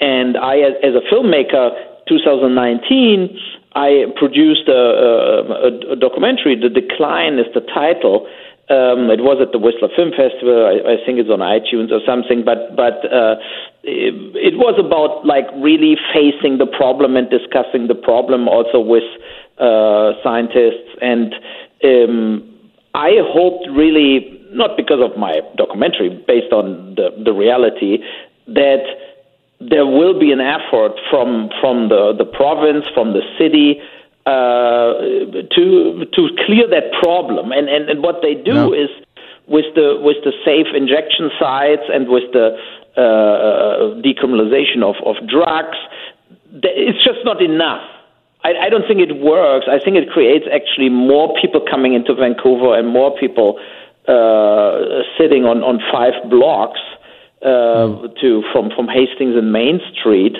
And 0.00 0.36
I, 0.36 0.58
as, 0.58 0.74
as 0.82 0.94
a 0.94 1.02
filmmaker, 1.12 1.74
2019, 2.08 3.36
I 3.74 4.06
produced 4.16 4.68
a, 4.68 4.72
a, 4.72 5.92
a 5.92 5.96
documentary. 5.96 6.54
The 6.54 6.70
Decline 6.70 7.38
is 7.38 7.46
the 7.52 7.60
title. 7.60 8.28
Um, 8.68 9.08
it 9.08 9.24
was 9.24 9.40
at 9.40 9.52
the 9.52 9.58
Whistler 9.58 9.88
Film 9.96 10.12
Festival. 10.12 10.68
I, 10.68 10.92
I 10.92 10.96
think 11.00 11.16
it's 11.16 11.32
on 11.32 11.40
iTunes 11.40 11.88
or 11.88 12.04
something. 12.04 12.44
But 12.44 12.76
but 12.76 13.00
uh, 13.08 13.40
it, 13.82 14.12
it 14.36 14.54
was 14.60 14.76
about 14.76 15.24
like 15.24 15.48
really 15.56 15.96
facing 16.12 16.58
the 16.58 16.68
problem 16.68 17.16
and 17.16 17.30
discussing 17.30 17.88
the 17.88 17.96
problem 17.96 18.46
also 18.46 18.80
with 18.80 19.08
uh, 19.56 20.12
scientists 20.22 20.92
and 21.00 21.34
um, 21.84 22.44
I 22.94 23.20
hoped 23.20 23.68
really 23.70 24.38
not 24.50 24.76
because 24.76 25.00
of 25.02 25.16
my 25.18 25.40
documentary 25.56 26.10
based 26.26 26.52
on 26.52 26.94
the, 26.96 27.10
the 27.24 27.32
reality 27.32 27.98
that 28.48 28.84
there 29.60 29.86
will 29.86 30.18
be 30.18 30.32
an 30.32 30.40
effort 30.40 30.92
from 31.10 31.50
from 31.60 31.88
the, 31.88 32.14
the 32.16 32.24
province 32.24 32.84
from 32.94 33.12
the 33.12 33.22
city 33.38 33.80
uh, 34.28 34.92
to 35.56 36.04
to 36.12 36.22
clear 36.44 36.68
that 36.68 36.92
problem 37.00 37.50
and, 37.52 37.68
and, 37.68 37.88
and 37.88 38.02
what 38.02 38.20
they 38.20 38.34
do 38.34 38.74
is 38.74 38.90
with 39.46 39.64
the 39.74 39.96
with 40.00 40.18
the 40.24 40.32
safe 40.44 40.68
injection 40.74 41.30
sites 41.40 41.88
and 41.88 42.08
with 42.08 42.28
the 42.32 42.52
uh, 42.96 43.96
decriminalization 44.04 44.82
of, 44.82 44.96
of 45.06 45.16
drugs. 45.28 45.78
It's 46.52 47.02
just 47.04 47.24
not 47.24 47.40
enough. 47.40 47.82
I, 48.44 48.66
I 48.66 48.68
don't 48.68 48.86
think 48.86 49.00
it 49.00 49.16
works. 49.16 49.66
I 49.70 49.78
think 49.82 49.96
it 49.96 50.10
creates 50.10 50.46
actually 50.52 50.90
more 50.90 51.34
people 51.40 51.60
coming 51.60 51.94
into 51.94 52.14
Vancouver 52.14 52.76
and 52.78 52.88
more 52.88 53.16
people 53.16 53.58
uh, 54.06 55.04
sitting 55.18 55.44
on, 55.44 55.62
on 55.62 55.80
five 55.92 56.14
blocks 56.30 56.80
uh, 57.42 57.46
mm. 57.46 58.20
to 58.20 58.42
from, 58.52 58.70
from 58.74 58.88
Hastings 58.88 59.36
and 59.36 59.52
Main 59.52 59.80
Street. 59.94 60.36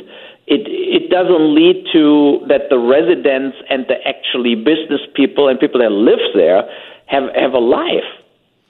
It, 0.50 0.64
it 0.66 1.10
doesn't 1.10 1.54
lead 1.54 1.84
to 1.92 2.40
that 2.48 2.70
the 2.70 2.78
residents 2.78 3.56
and 3.68 3.86
the 3.86 4.00
actually 4.06 4.54
business 4.54 5.00
people 5.14 5.48
and 5.48 5.60
people 5.60 5.80
that 5.80 5.92
live 5.92 6.20
there 6.34 6.64
have, 7.06 7.24
have 7.36 7.52
a 7.52 7.58
life. 7.58 8.08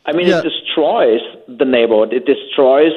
I 0.06 0.12
mean, 0.12 0.26
yeah. 0.26 0.40
it 0.40 0.42
destroys 0.42 1.20
the 1.46 1.64
neighborhood. 1.64 2.12
It 2.12 2.24
destroys 2.26 2.92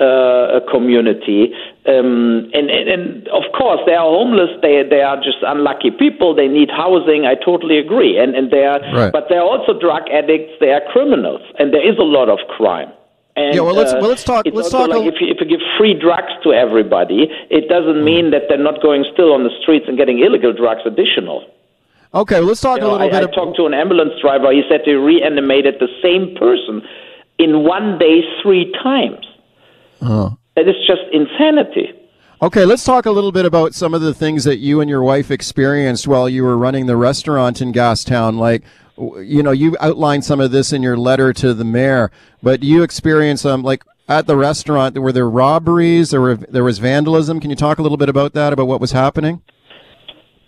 uh, 0.00 0.58
a 0.58 0.60
community. 0.70 1.52
Um, 1.86 2.50
and, 2.54 2.70
and, 2.70 2.88
and, 2.88 3.28
of 3.28 3.44
course, 3.56 3.80
they 3.86 3.94
are 3.94 4.06
homeless. 4.06 4.50
They 4.62 4.82
they 4.88 5.02
are 5.02 5.16
just 5.16 5.38
unlucky 5.42 5.90
people. 5.90 6.34
They 6.34 6.48
need 6.48 6.70
housing. 6.70 7.26
I 7.26 7.34
totally 7.34 7.78
agree. 7.78 8.18
And 8.18 8.34
and 8.34 8.50
they 8.50 8.64
are, 8.64 8.80
right. 8.94 9.12
but 9.12 9.26
they 9.28 9.36
are 9.36 9.46
also 9.46 9.78
drug 9.78 10.08
addicts. 10.10 10.54
They 10.60 10.70
are 10.70 10.82
criminals, 10.90 11.42
and 11.58 11.72
there 11.72 11.84
is 11.84 11.98
a 11.98 12.02
lot 12.02 12.28
of 12.28 12.38
crime. 12.48 12.90
And, 13.36 13.54
yeah, 13.54 13.62
well, 13.62 13.74
let's 13.74 13.92
uh, 13.92 13.98
well, 14.00 14.10
let's 14.10 14.22
talk. 14.22 14.46
let's 14.52 14.70
talk. 14.70 14.88
Like 14.90 15.12
if, 15.12 15.20
you, 15.20 15.26
if 15.26 15.38
you 15.40 15.46
give 15.46 15.60
free 15.76 15.92
drugs 15.98 16.30
to 16.44 16.52
everybody, 16.52 17.26
it 17.50 17.68
doesn't 17.68 18.00
mm. 18.00 18.04
mean 18.04 18.30
that 18.30 18.42
they're 18.48 18.62
not 18.62 18.80
going 18.80 19.04
still 19.12 19.32
on 19.32 19.42
the 19.42 19.50
streets 19.60 19.86
and 19.88 19.98
getting 19.98 20.20
illegal 20.20 20.52
drugs 20.52 20.82
additional. 20.86 21.44
Okay, 22.14 22.38
well, 22.38 22.48
let's 22.48 22.60
talk 22.60 22.78
you 22.78 22.86
a 22.86 22.94
little 22.94 23.02
I, 23.02 23.10
bit. 23.10 23.28
I 23.28 23.34
talked 23.34 23.56
to 23.56 23.66
an 23.66 23.74
ambulance 23.74 24.12
driver. 24.20 24.52
He 24.52 24.62
said 24.70 24.82
they 24.86 24.92
reanimated 24.92 25.80
the 25.80 25.88
same 26.00 26.36
person 26.36 26.82
in 27.38 27.64
one 27.64 27.98
day 27.98 28.22
three 28.40 28.72
times. 28.82 29.26
Oh. 30.00 30.38
That 30.54 30.68
is 30.68 30.76
just 30.86 31.02
insanity. 31.12 31.92
Okay, 32.42 32.64
let's 32.64 32.84
talk 32.84 33.06
a 33.06 33.10
little 33.10 33.32
bit 33.32 33.46
about 33.46 33.74
some 33.74 33.94
of 33.94 34.00
the 34.00 34.12
things 34.12 34.44
that 34.44 34.58
you 34.58 34.80
and 34.80 34.90
your 34.90 35.02
wife 35.02 35.30
experienced 35.30 36.08
while 36.08 36.28
you 36.28 36.42
were 36.42 36.58
running 36.58 36.86
the 36.86 36.96
restaurant 36.96 37.60
in 37.62 37.72
Gastown. 37.72 38.38
Like, 38.38 38.64
you 38.98 39.42
know, 39.42 39.52
you 39.52 39.76
outlined 39.80 40.24
some 40.24 40.40
of 40.40 40.50
this 40.50 40.72
in 40.72 40.82
your 40.82 40.96
letter 40.96 41.32
to 41.32 41.54
the 41.54 41.64
mayor, 41.64 42.10
but 42.42 42.62
you 42.62 42.82
experienced 42.82 43.46
um, 43.46 43.62
like 43.62 43.84
at 44.08 44.26
the 44.26 44.36
restaurant, 44.36 44.98
were 44.98 45.12
there 45.12 45.28
robberies? 45.28 46.10
There 46.10 46.20
were 46.20 46.36
there 46.36 46.64
was 46.64 46.78
vandalism. 46.78 47.40
Can 47.40 47.50
you 47.50 47.56
talk 47.56 47.78
a 47.78 47.82
little 47.82 47.96
bit 47.96 48.08
about 48.08 48.34
that? 48.34 48.52
About 48.52 48.66
what 48.66 48.80
was 48.80 48.92
happening? 48.92 49.42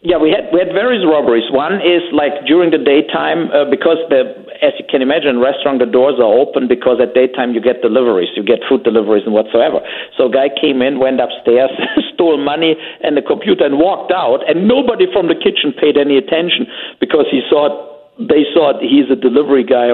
Yeah, 0.02 0.18
we 0.18 0.30
had 0.30 0.52
we 0.52 0.58
had 0.58 0.68
various 0.74 1.04
robberies. 1.08 1.50
One 1.50 1.74
is 1.74 2.02
like 2.12 2.46
during 2.46 2.70
the 2.70 2.78
daytime 2.78 3.50
uh, 3.50 3.70
because 3.70 3.98
the 4.10 4.45
as 4.62 4.72
you 4.78 4.84
can 4.88 5.02
imagine, 5.02 5.40
restaurant 5.40 5.78
the 5.78 5.86
doors 5.86 6.16
are 6.18 6.32
open 6.32 6.68
because 6.68 7.00
at 7.00 7.14
daytime 7.14 7.52
you 7.52 7.60
get 7.60 7.82
deliveries, 7.82 8.28
you 8.36 8.44
get 8.44 8.60
food 8.68 8.84
deliveries 8.84 9.24
and 9.24 9.34
whatsoever. 9.34 9.80
So 10.16 10.26
a 10.26 10.32
guy 10.32 10.48
came 10.48 10.82
in, 10.82 10.98
went 10.98 11.20
upstairs, 11.20 11.70
stole 12.14 12.38
money 12.38 12.76
and 13.02 13.16
the 13.16 13.22
computer 13.22 13.64
and 13.64 13.78
walked 13.78 14.12
out, 14.12 14.48
and 14.48 14.68
nobody 14.68 15.06
from 15.12 15.28
the 15.28 15.34
kitchen 15.34 15.72
paid 15.72 15.96
any 15.96 16.16
attention 16.16 16.66
because 17.00 17.26
he 17.30 17.42
thought 17.50 18.18
they 18.18 18.48
thought 18.54 18.80
he's 18.80 19.10
a 19.10 19.16
delivery 19.16 19.64
guy 19.64 19.92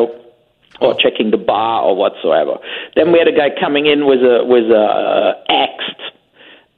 or 0.80 0.94
checking 0.98 1.30
the 1.30 1.36
bar 1.36 1.82
or 1.82 1.96
whatsoever. 1.96 2.58
Then 2.96 3.12
we 3.12 3.18
had 3.18 3.28
a 3.28 3.36
guy 3.36 3.50
coming 3.58 3.86
in 3.86 4.06
with 4.06 4.20
a 4.20 4.44
with 4.44 4.70
a 4.70 4.78
uh, 4.78 5.52
axed 5.52 6.11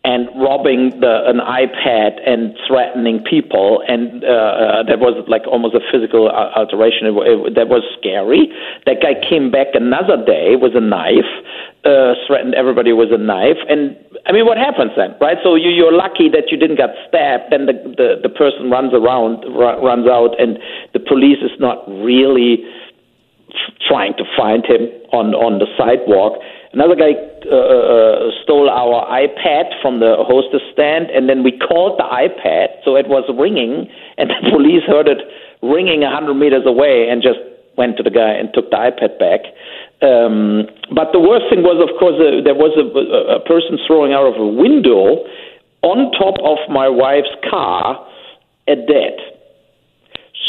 and 0.04 0.28
robbing 0.36 1.00
the, 1.00 1.24
an 1.24 1.40
iPad 1.40 2.20
and 2.28 2.52
threatening 2.68 3.24
people, 3.24 3.82
and 3.88 4.22
uh, 4.22 4.28
uh, 4.28 4.82
that 4.84 5.00
was 5.00 5.16
like 5.28 5.48
almost 5.48 5.74
a 5.74 5.80
physical 5.88 6.28
alteration. 6.28 7.08
It, 7.08 7.16
it, 7.16 7.54
that 7.56 7.72
was 7.72 7.80
scary. 7.96 8.52
That 8.84 9.00
guy 9.00 9.16
came 9.16 9.50
back 9.50 9.72
another 9.72 10.20
day 10.20 10.60
with 10.60 10.76
a 10.76 10.84
knife, 10.84 11.32
uh, 11.88 12.20
threatened 12.28 12.52
everybody 12.52 12.92
with 12.92 13.16
a 13.16 13.18
knife, 13.18 13.56
and 13.64 13.96
I 14.28 14.32
mean, 14.32 14.44
what 14.44 14.60
happens 14.60 14.92
then, 14.96 15.16
right? 15.20 15.36
So 15.42 15.56
you, 15.56 15.72
you're 15.72 15.92
lucky 15.92 16.28
that 16.36 16.52
you 16.52 16.56
didn't 16.60 16.76
get 16.76 16.92
stabbed. 17.08 17.48
Then 17.48 17.64
the, 17.64 17.76
the 17.96 18.08
the 18.28 18.32
person 18.32 18.68
runs 18.68 18.92
around, 18.92 19.44
r- 19.56 19.80
runs 19.80 20.04
out, 20.04 20.36
and 20.36 20.60
the 20.92 21.00
police 21.00 21.40
is 21.40 21.56
not 21.56 21.80
really 21.88 22.60
trying 23.88 24.12
to 24.20 24.24
find 24.36 24.64
him 24.66 24.88
on 25.12 25.32
on 25.32 25.58
the 25.60 25.68
sidewalk 25.80 26.40
Another 26.74 26.98
guy 26.98 27.14
uh, 27.46 27.54
uh, 27.54 28.34
stole 28.42 28.66
our 28.66 29.06
iPad 29.06 29.70
from 29.80 30.00
the 30.00 30.18
hostess 30.26 30.62
stand, 30.74 31.06
and 31.06 31.30
then 31.30 31.46
we 31.46 31.54
called 31.54 32.02
the 32.02 32.08
iPad, 32.10 32.82
so 32.84 32.96
it 32.96 33.06
was 33.06 33.22
ringing, 33.38 33.86
and 34.18 34.30
the 34.30 34.50
police 34.50 34.82
heard 34.82 35.06
it 35.06 35.22
ringing 35.62 36.02
a 36.02 36.10
100 36.10 36.34
meters 36.34 36.66
away 36.66 37.06
and 37.08 37.22
just 37.22 37.38
went 37.78 37.96
to 37.96 38.02
the 38.02 38.10
guy 38.10 38.34
and 38.34 38.50
took 38.52 38.70
the 38.70 38.76
iPad 38.76 39.18
back. 39.22 39.46
Um, 40.02 40.66
but 40.90 41.14
the 41.14 41.22
worst 41.22 41.46
thing 41.46 41.62
was, 41.62 41.78
of 41.78 41.94
course, 41.98 42.18
uh, 42.18 42.42
there 42.42 42.58
was 42.58 42.74
a, 42.74 43.38
a 43.38 43.40
person 43.46 43.78
throwing 43.86 44.12
out 44.12 44.26
of 44.26 44.34
a 44.34 44.46
window 44.46 45.22
on 45.82 46.10
top 46.18 46.42
of 46.42 46.58
my 46.68 46.88
wife's 46.88 47.34
car 47.48 48.02
a 48.66 48.74
dead. 48.74 49.14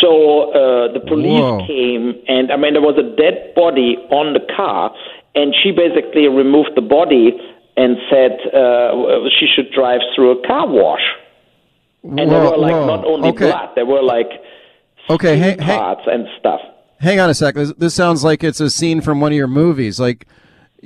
So 0.01 0.51
uh, 0.51 0.93
the 0.93 0.99
police 0.99 1.39
Whoa. 1.39 1.65
came, 1.65 2.15
and 2.27 2.51
I 2.51 2.58
mean, 2.58 2.73
there 2.73 2.81
was 2.81 2.97
a 2.97 3.15
dead 3.15 3.53
body 3.55 3.97
on 4.10 4.34
the 4.34 4.41
car, 4.55 4.93
and 5.36 5.55
she 5.63 5.71
basically 5.71 6.27
removed 6.27 6.71
the 6.75 6.81
body 6.81 7.31
and 7.77 7.97
said 8.10 8.39
uh, 8.53 9.29
she 9.39 9.47
should 9.47 9.71
drive 9.71 10.01
through 10.15 10.39
a 10.39 10.47
car 10.47 10.67
wash. 10.67 11.03
And 12.03 12.17
whoa, 12.17 12.25
there 12.29 12.41
were 12.41 12.58
like 12.58 12.71
whoa. 12.73 12.86
not 12.86 13.05
only 13.05 13.29
okay. 13.29 13.49
blood, 13.49 13.69
there 13.75 13.86
were 13.86 14.03
like 14.03 14.29
okay, 15.10 15.38
hey, 15.38 15.55
parts 15.58 16.01
hey, 16.05 16.13
and 16.13 16.27
stuff. 16.39 16.62
Hang 16.99 17.19
on 17.19 17.29
a 17.29 17.34
sec. 17.34 17.55
This, 17.55 17.73
this 17.77 17.93
sounds 17.93 18.23
like 18.23 18.43
it's 18.43 18.60
a 18.60 18.69
scene 18.69 19.01
from 19.01 19.21
one 19.21 19.31
of 19.31 19.38
your 19.38 19.47
movies. 19.47 19.99
Like 19.99 20.28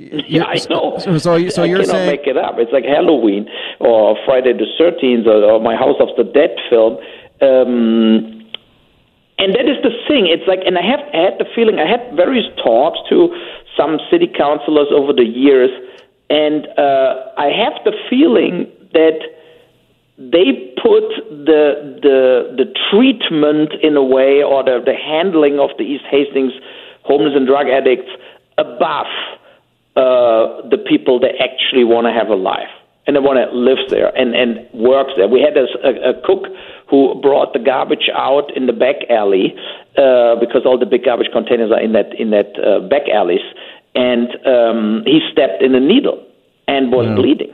Yeah, 0.00 0.44
I 0.44 0.58
know. 0.68 0.98
So, 1.00 1.18
so, 1.18 1.48
so 1.48 1.62
I 1.62 1.66
you're 1.66 1.84
saying 1.84 2.06
make 2.06 2.26
it 2.26 2.36
up. 2.36 2.54
It's 2.58 2.72
like 2.72 2.84
Halloween 2.84 3.48
or 3.80 4.16
Friday 4.24 4.52
the 4.52 4.66
Thirteenth 4.78 5.26
or, 5.26 5.44
or 5.44 5.60
my 5.60 5.76
House 5.76 5.96
of 6.00 6.08
the 6.16 6.24
Dead 6.24 6.56
film. 6.68 6.98
Um, 7.40 8.39
and 9.40 9.54
that 9.54 9.66
is 9.66 9.80
the 9.82 9.90
thing. 10.06 10.28
It's 10.28 10.46
like, 10.46 10.60
and 10.66 10.76
I 10.76 10.84
have 10.84 11.00
I 11.14 11.32
had 11.32 11.38
the 11.38 11.48
feeling. 11.54 11.78
I 11.78 11.88
had 11.88 12.14
various 12.14 12.44
talks 12.62 12.98
to 13.08 13.32
some 13.76 13.98
city 14.10 14.28
councilors 14.28 14.88
over 14.92 15.12
the 15.12 15.24
years, 15.24 15.70
and 16.28 16.68
uh, 16.76 17.32
I 17.36 17.48
have 17.48 17.80
the 17.84 17.96
feeling 18.08 18.68
that 18.92 19.18
they 20.18 20.76
put 20.76 21.08
the 21.48 21.96
the 22.04 22.20
the 22.60 22.68
treatment 22.90 23.72
in 23.82 23.96
a 23.96 24.04
way 24.04 24.42
or 24.44 24.62
the, 24.62 24.84
the 24.84 24.94
handling 24.94 25.58
of 25.58 25.70
the 25.78 25.84
East 25.84 26.04
Hastings 26.10 26.52
homeless 27.04 27.32
and 27.34 27.46
drug 27.46 27.66
addicts 27.68 28.12
above 28.58 29.08
uh, 29.96 30.68
the 30.68 30.84
people 30.86 31.18
that 31.20 31.32
actually 31.40 31.84
want 31.84 32.06
to 32.06 32.12
have 32.12 32.28
a 32.28 32.36
life 32.36 32.68
and 33.06 33.16
they 33.16 33.20
want 33.20 33.38
to 33.40 33.48
live 33.56 33.78
there 33.88 34.14
and 34.14 34.36
and 34.36 34.68
works 34.74 35.12
there. 35.16 35.26
We 35.26 35.40
had 35.40 35.56
a, 35.56 35.66
a, 35.82 36.10
a 36.10 36.22
cook 36.22 36.44
who 36.90 37.14
brought 37.22 37.52
the 37.52 37.58
garbage 37.60 38.10
out 38.14 38.54
in 38.56 38.66
the 38.66 38.72
back 38.72 38.96
alley 39.08 39.54
uh, 39.96 40.34
because 40.40 40.62
all 40.66 40.76
the 40.78 40.86
big 40.86 41.04
garbage 41.04 41.30
containers 41.32 41.70
are 41.70 41.80
in 41.80 41.92
that 41.92 42.12
in 42.18 42.30
that 42.30 42.50
uh, 42.58 42.80
back 42.88 43.08
alleys, 43.08 43.46
and 43.94 44.28
um, 44.46 45.02
he 45.06 45.20
stepped 45.32 45.62
in 45.62 45.74
a 45.74 45.80
needle 45.80 46.18
and 46.66 46.90
was 46.92 47.06
Yeah. 47.06 47.14
bleeding. 47.14 47.52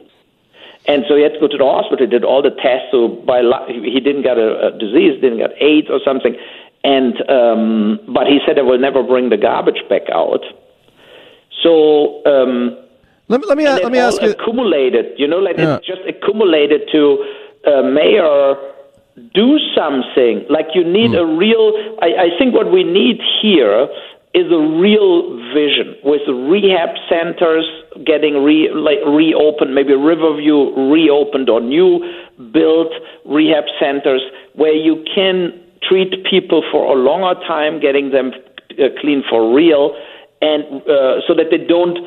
And 0.88 1.04
so 1.08 1.16
he 1.16 1.22
had 1.22 1.32
to 1.34 1.40
go 1.40 1.48
to 1.48 1.56
the 1.58 1.64
hospital. 1.64 2.06
Did 2.06 2.22
all 2.24 2.42
the 2.42 2.50
tests. 2.62 2.88
So 2.92 3.08
by 3.08 3.42
he 3.68 3.98
didn't 4.00 4.22
get 4.22 4.38
a, 4.38 4.68
a 4.68 4.78
disease, 4.78 5.20
didn't 5.20 5.38
get 5.38 5.50
AIDS 5.60 5.88
or 5.90 6.00
something. 6.04 6.36
And 6.84 7.14
um, 7.28 7.98
but 8.14 8.26
he 8.28 8.38
said 8.46 8.58
I 8.58 8.62
will 8.62 8.78
never 8.78 9.02
bring 9.02 9.28
the 9.30 9.36
garbage 9.36 9.82
back 9.88 10.02
out. 10.12 10.44
So 11.62 12.22
um, 12.26 12.76
let 13.28 13.40
me 13.40 13.46
let 13.48 13.58
me 13.58 13.64
let 13.66 13.90
me 13.92 13.98
ask 13.98 14.22
you. 14.22 14.30
accumulated. 14.30 15.18
You 15.18 15.26
know, 15.26 15.38
like 15.38 15.56
Yeah. 15.58 15.76
it's 15.76 15.86
just 15.86 16.02
accumulated 16.06 16.82
to 16.92 17.24
uh, 17.66 17.82
mayor 17.82 18.54
do 19.34 19.58
something. 19.74 20.44
Like 20.48 20.68
you 20.74 20.84
need 20.84 21.10
Hmm. 21.12 21.24
a 21.24 21.26
real. 21.26 21.72
I, 22.02 22.28
I 22.28 22.38
think 22.38 22.54
what 22.54 22.70
we 22.70 22.84
need 22.84 23.20
here 23.40 23.88
is 24.34 24.52
a 24.52 24.60
real 24.60 25.32
vision 25.54 25.96
with 26.04 26.20
rehab 26.28 26.90
centers 27.08 27.64
getting 28.04 28.44
re, 28.44 28.68
like 28.74 28.98
reopened, 29.06 29.74
maybe 29.74 29.94
Riverview 29.94 30.76
reopened 30.92 31.48
or 31.48 31.60
new 31.60 32.04
built 32.52 32.92
rehab 33.24 33.64
centers 33.80 34.20
where 34.54 34.74
you 34.74 35.02
can 35.14 35.58
treat 35.82 36.12
people 36.28 36.62
for 36.70 36.84
a 36.94 37.00
longer 37.00 37.40
time, 37.46 37.80
getting 37.80 38.10
them 38.10 38.32
uh, 38.78 38.88
clean 39.00 39.24
for 39.30 39.54
real, 39.54 39.96
and 40.42 40.82
uh, 40.82 41.24
so 41.26 41.32
that 41.32 41.48
they 41.50 41.64
don't 41.64 41.98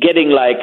getting 0.00 0.30
like 0.30 0.58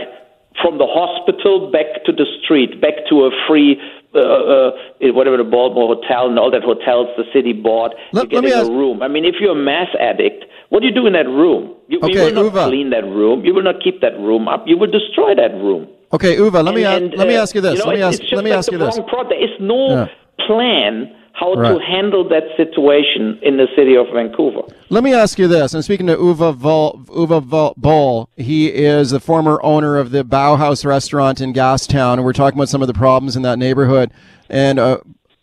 from 0.62 0.78
the 0.78 0.88
hospital 0.88 1.70
back 1.72 2.04
to 2.06 2.12
the 2.14 2.26
street, 2.42 2.80
back 2.80 2.94
to 3.10 3.26
a 3.26 3.32
free, 3.48 3.80
uh, 4.14 4.20
uh, 4.20 4.72
whatever 5.14 5.38
the 5.38 5.43
Balmoral 5.43 5.95
Hotel 5.95 6.28
and 6.30 6.38
all 6.38 6.51
that 6.51 6.64
hotels 6.64 7.07
the 7.18 7.24
city 7.34 7.53
bought. 7.53 7.93
Let- 8.14 8.32
you 8.32 8.38
let 8.38 8.41
get 8.41 8.43
me 8.43 8.51
in 8.51 8.57
ask- 8.59 8.70
a 8.70 8.74
room. 8.74 9.01
I 9.01 9.07
mean, 9.07 9.26
if 9.26 9.36
you're 9.39 9.53
a 9.53 9.55
mass 9.55 9.88
addict, 9.99 10.45
what 10.70 10.82
do 10.82 10.88
you 10.88 10.93
do 10.93 11.05
in 11.07 11.14
that 11.14 11.28
room? 11.28 11.74
You, 11.88 11.99
you 12.03 12.20
will 12.22 12.34
not 12.34 12.53
Uwe. 12.53 12.68
clean 12.68 12.89
that 12.91 13.03
room. 13.05 13.43
You 13.45 13.53
will 13.53 13.64
not 13.64 13.82
keep 13.84 14.01
that 14.01 14.18
room 14.20 14.47
up. 14.47 14.64
You 14.68 14.78
will 14.78 14.91
destroy 14.91 15.36
that 15.36 15.53
room. 15.55 15.88
Okay, 16.14 16.36
Uwe, 16.38 16.64
let 16.64 16.76
me 16.76 16.84
And- 16.84 17.09
ask, 17.12 17.18
let 17.18 17.28
me 17.28 17.36
uh, 17.36 17.41
ask 17.41 17.55
you 17.55 17.62
this. 17.62 17.80
know, 17.80 17.86
let 17.91 17.95
me 17.95 18.01
ask 18.01 18.22
let 18.32 18.43
me 18.43 18.49
like 18.51 18.57
ask 18.59 18.66
the 18.72 18.78
you 18.78 18.78
this. 18.84 18.99
pro- 19.07 19.28
There 19.28 19.41
is 19.43 19.51
no 19.59 19.88
Yeah. 19.89 20.07
plan 20.47 21.12
how 21.42 21.54
Right. 21.56 21.74
to 21.74 21.80
handle 21.84 22.24
that 22.30 22.44
situation 22.56 23.39
in 23.42 23.58
the 23.58 23.68
city 23.76 23.96
of 23.96 24.06
Vancouver. 24.14 24.62
Let 24.89 25.04
me 25.04 25.12
ask 25.12 25.39
you 25.39 25.48
this. 25.48 25.74
I'm 25.74 25.82
speaking 25.82 26.06
to 26.08 26.16
Uwe, 26.16 26.54
Vol, 26.56 27.02
Uwe 27.08 27.42
Vol, 27.44 27.74
Boll. 27.78 28.30
He 28.38 28.68
is 28.68 29.10
the 29.10 29.20
former 29.20 29.60
owner 29.64 29.98
of 29.98 30.12
the 30.12 30.24
Bauhaus 30.24 30.86
restaurant 30.86 31.42
in 31.42 31.52
Gastown, 31.52 32.14
and 32.14 32.24
we're 32.24 32.34
talking 32.34 32.60
about 32.60 32.70
some 32.70 32.84
of 32.84 32.88
the 32.88 32.94
problems 32.94 33.36
in 33.36 33.42
that 33.42 33.58
neighborhood. 33.58 34.12
And 34.52 34.78
uh, 34.78 35.00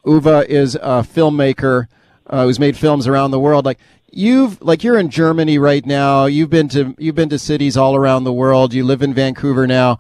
Uwe 0.07 0.47
is 0.47 0.77
a 0.77 1.03
filmmaker 1.03 1.89
uh, 2.29 2.45
who's 2.45 2.61
made 2.61 2.77
films 2.77 3.09
around 3.09 3.33
the 3.33 3.41
world. 3.41 3.65
Like 3.65 3.79
you've, 4.13 4.63
like 4.63 4.85
you're 4.85 4.99
in 4.99 5.11
Germany 5.11 5.59
right 5.59 5.85
now. 5.85 6.27
You've 6.27 6.51
been 6.51 6.69
to 6.69 6.95
you've 6.99 7.17
been 7.17 7.31
to 7.31 7.41
cities 7.41 7.77
all 7.77 7.97
around 7.97 8.23
the 8.23 8.33
world. 8.33 8.73
You 8.73 8.85
live 8.85 9.03
in 9.03 9.15
Vancouver 9.15 9.67
now. 9.67 9.99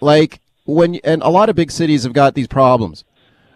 Like 0.00 0.38
when 0.64 0.96
and 1.02 1.22
a 1.22 1.28
lot 1.28 1.48
of 1.48 1.56
big 1.56 1.72
cities 1.72 2.04
have 2.04 2.12
got 2.12 2.34
these 2.34 2.46
problems 2.46 3.02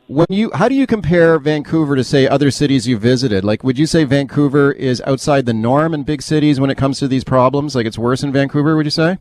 when 0.06 0.26
you 0.28 0.50
how 0.54 0.68
do 0.68 0.74
you 0.74 0.86
compare 0.86 1.38
Vancouver 1.38 1.96
to 1.96 2.04
say 2.04 2.26
other 2.26 2.50
cities 2.50 2.86
you 2.86 2.98
visited? 2.98 3.44
Like 3.44 3.64
would 3.64 3.78
you 3.78 3.86
say 3.86 4.04
Vancouver 4.04 4.72
is 4.72 5.02
outside 5.06 5.46
the 5.46 5.54
norm 5.54 5.94
in 5.94 6.02
big 6.02 6.22
cities 6.22 6.60
when 6.60 6.70
it 6.70 6.76
comes 6.76 6.98
to 6.98 7.08
these 7.08 7.24
problems? 7.24 7.74
Like 7.74 7.86
it's 7.86 7.98
worse 7.98 8.22
in 8.22 8.32
Vancouver, 8.32 8.76
would 8.76 8.86
you 8.86 8.90
say? 8.90 9.18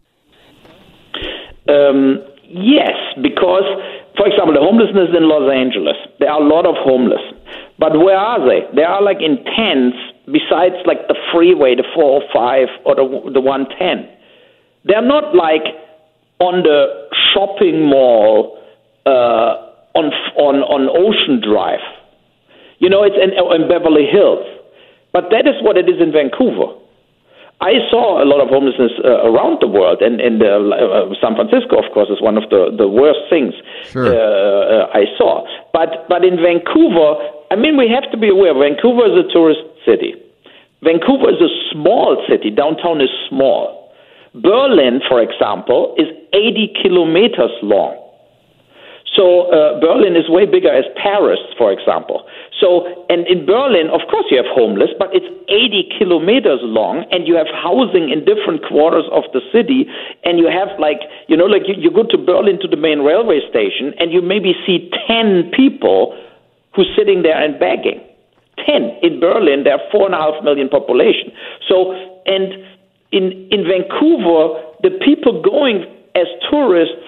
Um, 1.69 2.19
yes, 2.43 2.91
because, 3.21 3.63
for 4.17 4.27
example, 4.27 4.53
the 4.53 4.59
homelessness 4.59 5.15
in 5.15 5.29
Los 5.29 5.49
Angeles, 5.51 5.95
there 6.19 6.29
are 6.29 6.41
a 6.41 6.45
lot 6.45 6.65
of 6.65 6.75
homeless. 6.77 7.21
But 7.79 7.97
where 7.97 8.17
are 8.17 8.39
they? 8.45 8.67
They 8.75 8.83
are 8.83 9.01
like 9.01 9.17
in 9.21 9.43
tents 9.55 9.97
besides 10.25 10.75
like 10.85 11.07
the 11.07 11.15
freeway, 11.33 11.75
the 11.75 11.83
405 11.95 12.67
or 12.85 12.95
the, 12.95 13.31
the 13.31 13.41
110. 13.41 14.09
They're 14.85 15.01
not 15.01 15.33
like 15.33 15.63
on 16.39 16.63
the 16.63 17.07
shopping 17.33 17.87
mall 17.87 18.59
uh, 19.05 19.72
on, 19.95 20.11
on, 20.35 20.55
on 20.65 20.89
Ocean 20.89 21.39
Drive. 21.41 21.83
You 22.79 22.89
know, 22.89 23.03
it's 23.03 23.15
in, 23.15 23.31
in 23.33 23.67
Beverly 23.69 24.05
Hills. 24.09 24.45
But 25.13 25.29
that 25.29 25.45
is 25.47 25.55
what 25.61 25.77
it 25.77 25.87
is 25.87 26.01
in 26.01 26.11
Vancouver. 26.11 26.73
I 27.61 27.79
saw 27.93 28.19
a 28.19 28.25
lot 28.27 28.41
of 28.41 28.49
homelessness 28.49 28.91
uh, 29.05 29.29
around 29.29 29.61
the 29.61 29.69
world, 29.69 30.01
and, 30.01 30.19
and 30.19 30.41
uh, 30.41 30.57
uh, 30.73 31.13
San 31.21 31.37
Francisco, 31.37 31.79
of 31.79 31.87
course, 31.93 32.09
is 32.09 32.19
one 32.19 32.35
of 32.35 32.49
the, 32.49 32.73
the 32.75 32.89
worst 32.89 33.21
things 33.29 33.53
Sure. 33.87 34.09
uh, 34.09 34.11
uh, 34.11 34.85
I 34.91 35.05
saw. 35.15 35.45
But 35.71 36.09
but 36.09 36.25
in 36.25 36.35
Vancouver, 36.41 37.15
I 37.51 37.55
mean, 37.55 37.77
we 37.77 37.87
have 37.87 38.09
to 38.11 38.17
be 38.17 38.27
aware. 38.27 38.51
Vancouver 38.57 39.05
is 39.07 39.15
a 39.15 39.31
tourist 39.31 39.61
city. 39.85 40.11
Vancouver 40.83 41.29
is 41.29 41.39
a 41.39 41.51
small 41.71 42.19
city. 42.27 42.49
Downtown 42.49 42.99
is 42.99 43.09
small. 43.29 43.93
Berlin, 44.35 44.99
for 45.07 45.21
example, 45.21 45.95
is 45.97 46.07
80 46.33 46.73
kilometers 46.81 47.53
long. 47.61 47.95
So 49.13 49.49
uh, 49.53 49.79
Berlin 49.79 50.17
is 50.17 50.25
way 50.27 50.45
bigger 50.45 50.73
as 50.73 50.85
Paris, 50.97 51.39
for 51.57 51.71
example. 51.71 52.25
So, 52.59 53.05
and 53.09 53.27
in 53.27 53.45
Berlin, 53.45 53.93
of 53.93 54.01
course, 54.09 54.25
you 54.31 54.37
have 54.37 54.49
homeless, 54.49 54.89
but 54.97 55.13
it's 55.13 55.27
80 55.49 56.01
kilometers 56.01 56.59
long, 56.65 57.05
and 57.11 57.27
you 57.27 57.35
have 57.37 57.45
housing 57.53 58.09
in 58.09 58.25
different 58.25 58.65
quarters 58.65 59.05
of 59.13 59.23
the 59.29 59.41
city, 59.53 59.85
and 60.25 60.39
you 60.39 60.49
have 60.49 60.73
like, 60.79 61.05
you 61.27 61.37
know, 61.37 61.45
like 61.45 61.69
you, 61.69 61.75
you 61.77 61.91
go 61.93 62.01
to 62.09 62.17
Berlin 62.17 62.57
to 62.61 62.67
the 62.67 62.77
main 62.77 63.05
railway 63.05 63.41
station, 63.49 63.93
and 64.01 64.09
you 64.09 64.21
maybe 64.21 64.57
see 64.65 64.89
10 65.05 65.53
people 65.53 66.17
who's 66.73 66.89
sitting 66.97 67.21
there 67.21 67.37
and 67.37 67.59
begging. 67.59 68.01
10 68.65 68.97
in 69.01 69.19
Berlin. 69.19 69.63
There 69.63 69.77
are 69.77 69.85
four 69.91 70.05
and 70.05 70.15
a 70.15 70.17
half 70.17 70.43
million 70.43 70.69
population. 70.69 71.29
So, 71.69 71.93
and 72.25 72.53
in 73.11 73.49
in 73.53 73.61
Vancouver, 73.65 74.61
the 74.81 74.97
people 75.05 75.41
going 75.41 75.85
as 76.15 76.27
tourists 76.49 77.05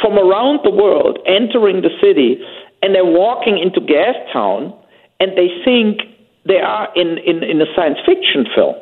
from 0.00 0.18
around 0.18 0.60
the 0.64 0.70
world 0.70 1.18
entering 1.26 1.82
the 1.82 1.90
city, 2.00 2.38
and 2.82 2.94
they're 2.94 3.04
walking 3.04 3.58
into 3.58 3.80
Gastown, 3.80 4.76
and 5.20 5.32
they 5.36 5.48
think 5.64 6.00
they 6.44 6.60
are 6.60 6.88
in 6.94 7.18
in, 7.18 7.42
in 7.42 7.60
a 7.60 7.66
science 7.74 7.98
fiction 8.04 8.46
film. 8.54 8.76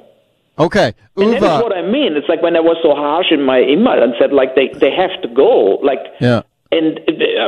Okay. 0.58 0.94
And 1.16 1.32
that 1.32 1.42
is 1.42 1.62
what 1.62 1.76
I 1.76 1.82
mean. 1.82 2.16
It's 2.16 2.28
like 2.28 2.42
when 2.42 2.56
I 2.56 2.60
was 2.60 2.76
so 2.82 2.94
harsh 2.94 3.32
in 3.32 3.42
my 3.42 3.60
email 3.60 4.00
and 4.02 4.14
said 4.20 4.32
like 4.32 4.54
they 4.54 4.68
they 4.78 4.90
have 4.90 5.20
to 5.22 5.28
go. 5.28 5.78
Like 5.82 6.00
Yeah. 6.20 6.42
And 6.74 6.98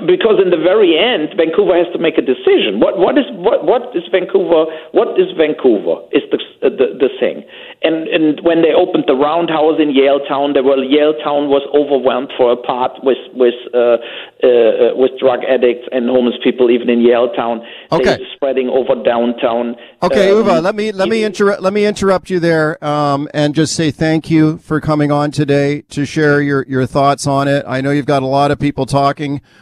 because 0.07 0.39
in 0.39 0.55
the 0.55 0.63
very 0.63 0.95
end, 0.95 1.35
Vancouver 1.37 1.75
has 1.75 1.91
to 1.93 1.99
make 1.99 2.15
a 2.15 2.23
decision. 2.23 2.79
What 2.79 2.95
what 2.97 3.19
is 3.19 3.27
what 3.35 3.67
what 3.67 3.91
is 3.99 4.07
Vancouver? 4.15 4.71
What 4.93 5.19
is 5.19 5.27
Vancouver? 5.35 6.07
Is 6.15 6.23
the 6.31 6.39
the, 6.63 6.87
the 7.03 7.11
thing? 7.19 7.43
And 7.83 8.07
and 8.07 8.39
when 8.47 8.63
they 8.63 8.71
opened 8.71 9.05
the 9.11 9.19
Roundhouse 9.19 9.83
in 9.83 9.91
Yaletown, 9.91 10.55
there 10.55 10.63
were 10.63 10.79
Yaletown 10.79 11.51
was 11.51 11.67
overwhelmed 11.75 12.31
for 12.39 12.53
a 12.53 12.57
part 12.57 12.93
with 13.03 13.19
with 13.35 13.59
uh, 13.75 13.99
uh, 14.47 14.95
with 14.95 15.19
drug 15.19 15.43
addicts 15.43 15.89
and 15.91 16.09
homeless 16.09 16.39
people, 16.45 16.71
even 16.71 16.89
in 16.89 17.01
Yaletown. 17.01 17.67
Okay. 17.91 18.17
They 18.17 18.25
spreading 18.35 18.69
over 18.69 18.95
downtown. 19.03 19.75
Okay, 20.03 20.31
Um, 20.31 20.45
Uwe, 20.45 20.63
let 20.63 20.75
me 20.75 20.93
let 20.93 21.09
me 21.09 21.25
interrupt 21.25 21.63
let 21.63 21.73
me 21.73 21.85
interrupt 21.85 22.31
you 22.31 22.39
there 22.39 22.83
um, 22.85 23.29
and 23.35 23.55
just 23.55 23.75
say 23.75 23.91
thank 23.91 24.31
you 24.31 24.59
for 24.59 24.81
coming 24.81 25.11
on 25.11 25.31
today 25.31 25.83
to 25.91 26.05
share 26.07 26.41
your, 26.41 26.65
your 26.69 26.87
thoughts 26.87 27.27
on 27.27 27.49
it. 27.49 27.65
I 27.67 27.81
know 27.81 27.91
you've 27.91 28.07
got 28.07 28.23
a 28.23 28.27
lot 28.27 28.51
of 28.51 28.59
people 28.59 28.87
talking 28.87 29.16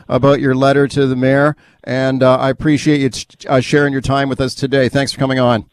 about 0.09 0.41
your 0.41 0.55
letter 0.55 0.89
to 0.89 1.07
the 1.07 1.17
mayor, 1.17 1.57
and 1.83 2.23
uh, 2.23 2.37
I 2.37 2.51
appreciate 2.51 3.01
you 3.01 3.49
uh, 3.49 3.61
sharing 3.61 3.93
your 3.93 4.03
time 4.03 4.29
with 4.29 4.41
us 4.41 4.55
today. 4.55 4.89
Thanks 4.89 5.13
for 5.13 5.19
coming 5.19 5.39
on. 5.39 5.67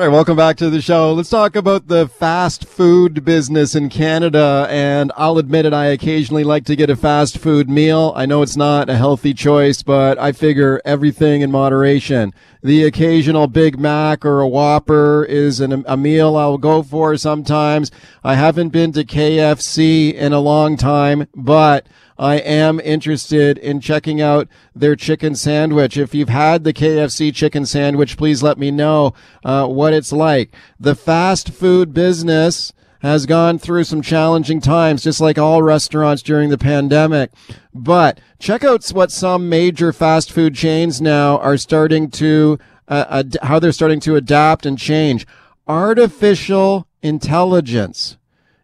All 0.00 0.06
right, 0.06 0.12
welcome 0.14 0.34
back 0.34 0.56
to 0.56 0.70
the 0.70 0.80
show. 0.80 1.12
Let's 1.12 1.28
talk 1.28 1.54
about 1.56 1.88
the 1.88 2.08
fast 2.08 2.64
food 2.64 3.22
business 3.22 3.74
in 3.74 3.90
Canada. 3.90 4.66
And 4.70 5.12
I'll 5.14 5.36
admit 5.36 5.66
it, 5.66 5.74
I 5.74 5.88
occasionally 5.88 6.42
like 6.42 6.64
to 6.64 6.74
get 6.74 6.88
a 6.88 6.96
fast 6.96 7.36
food 7.36 7.68
meal. 7.68 8.14
I 8.16 8.24
know 8.24 8.40
it's 8.40 8.56
not 8.56 8.88
a 8.88 8.96
healthy 8.96 9.34
choice, 9.34 9.82
but 9.82 10.18
I 10.18 10.32
figure 10.32 10.80
everything 10.86 11.42
in 11.42 11.50
moderation. 11.50 12.32
The 12.62 12.84
occasional 12.84 13.46
Big 13.46 13.78
Mac 13.78 14.24
or 14.24 14.40
a 14.40 14.48
Whopper 14.48 15.22
is 15.22 15.60
an, 15.60 15.84
a 15.86 15.98
meal 15.98 16.34
I'll 16.34 16.56
go 16.56 16.82
for 16.82 17.18
sometimes. 17.18 17.90
I 18.24 18.36
haven't 18.36 18.70
been 18.70 18.92
to 18.92 19.04
KFC 19.04 20.14
in 20.14 20.32
a 20.32 20.40
long 20.40 20.78
time, 20.78 21.28
but 21.34 21.86
I 22.20 22.34
am 22.36 22.80
interested 22.80 23.56
in 23.56 23.80
checking 23.80 24.20
out 24.20 24.46
their 24.74 24.94
chicken 24.94 25.34
sandwich. 25.34 25.96
If 25.96 26.14
you've 26.14 26.28
had 26.28 26.64
the 26.64 26.74
KFC 26.74 27.34
chicken 27.34 27.64
sandwich, 27.64 28.18
please 28.18 28.42
let 28.42 28.58
me 28.58 28.70
know 28.70 29.14
uh, 29.42 29.66
what 29.66 29.94
it's 29.94 30.12
like. 30.12 30.54
The 30.78 30.94
fast 30.94 31.48
food 31.48 31.94
business 31.94 32.74
has 33.00 33.24
gone 33.24 33.58
through 33.58 33.84
some 33.84 34.02
challenging 34.02 34.60
times, 34.60 35.02
just 35.02 35.22
like 35.22 35.38
all 35.38 35.62
restaurants 35.62 36.22
during 36.22 36.50
the 36.50 36.58
pandemic. 36.58 37.30
But 37.72 38.20
check 38.38 38.64
out 38.64 38.86
what 38.90 39.10
some 39.10 39.48
major 39.48 39.90
fast 39.90 40.30
food 40.30 40.54
chains 40.54 41.00
now 41.00 41.38
are 41.38 41.56
starting 41.56 42.10
to, 42.10 42.58
uh, 42.86 43.06
ad- 43.08 43.38
how 43.44 43.58
they're 43.58 43.72
starting 43.72 44.00
to 44.00 44.16
adapt 44.16 44.66
and 44.66 44.78
change. 44.78 45.26
Artificial 45.66 46.86
intelligence. 47.02 48.18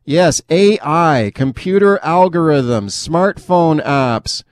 Yes, 0.09 0.41
AI, 0.49 1.33
computer 1.35 1.99
algorithms, 1.99 2.93
smartphone 2.93 3.85
apps, 3.85 4.45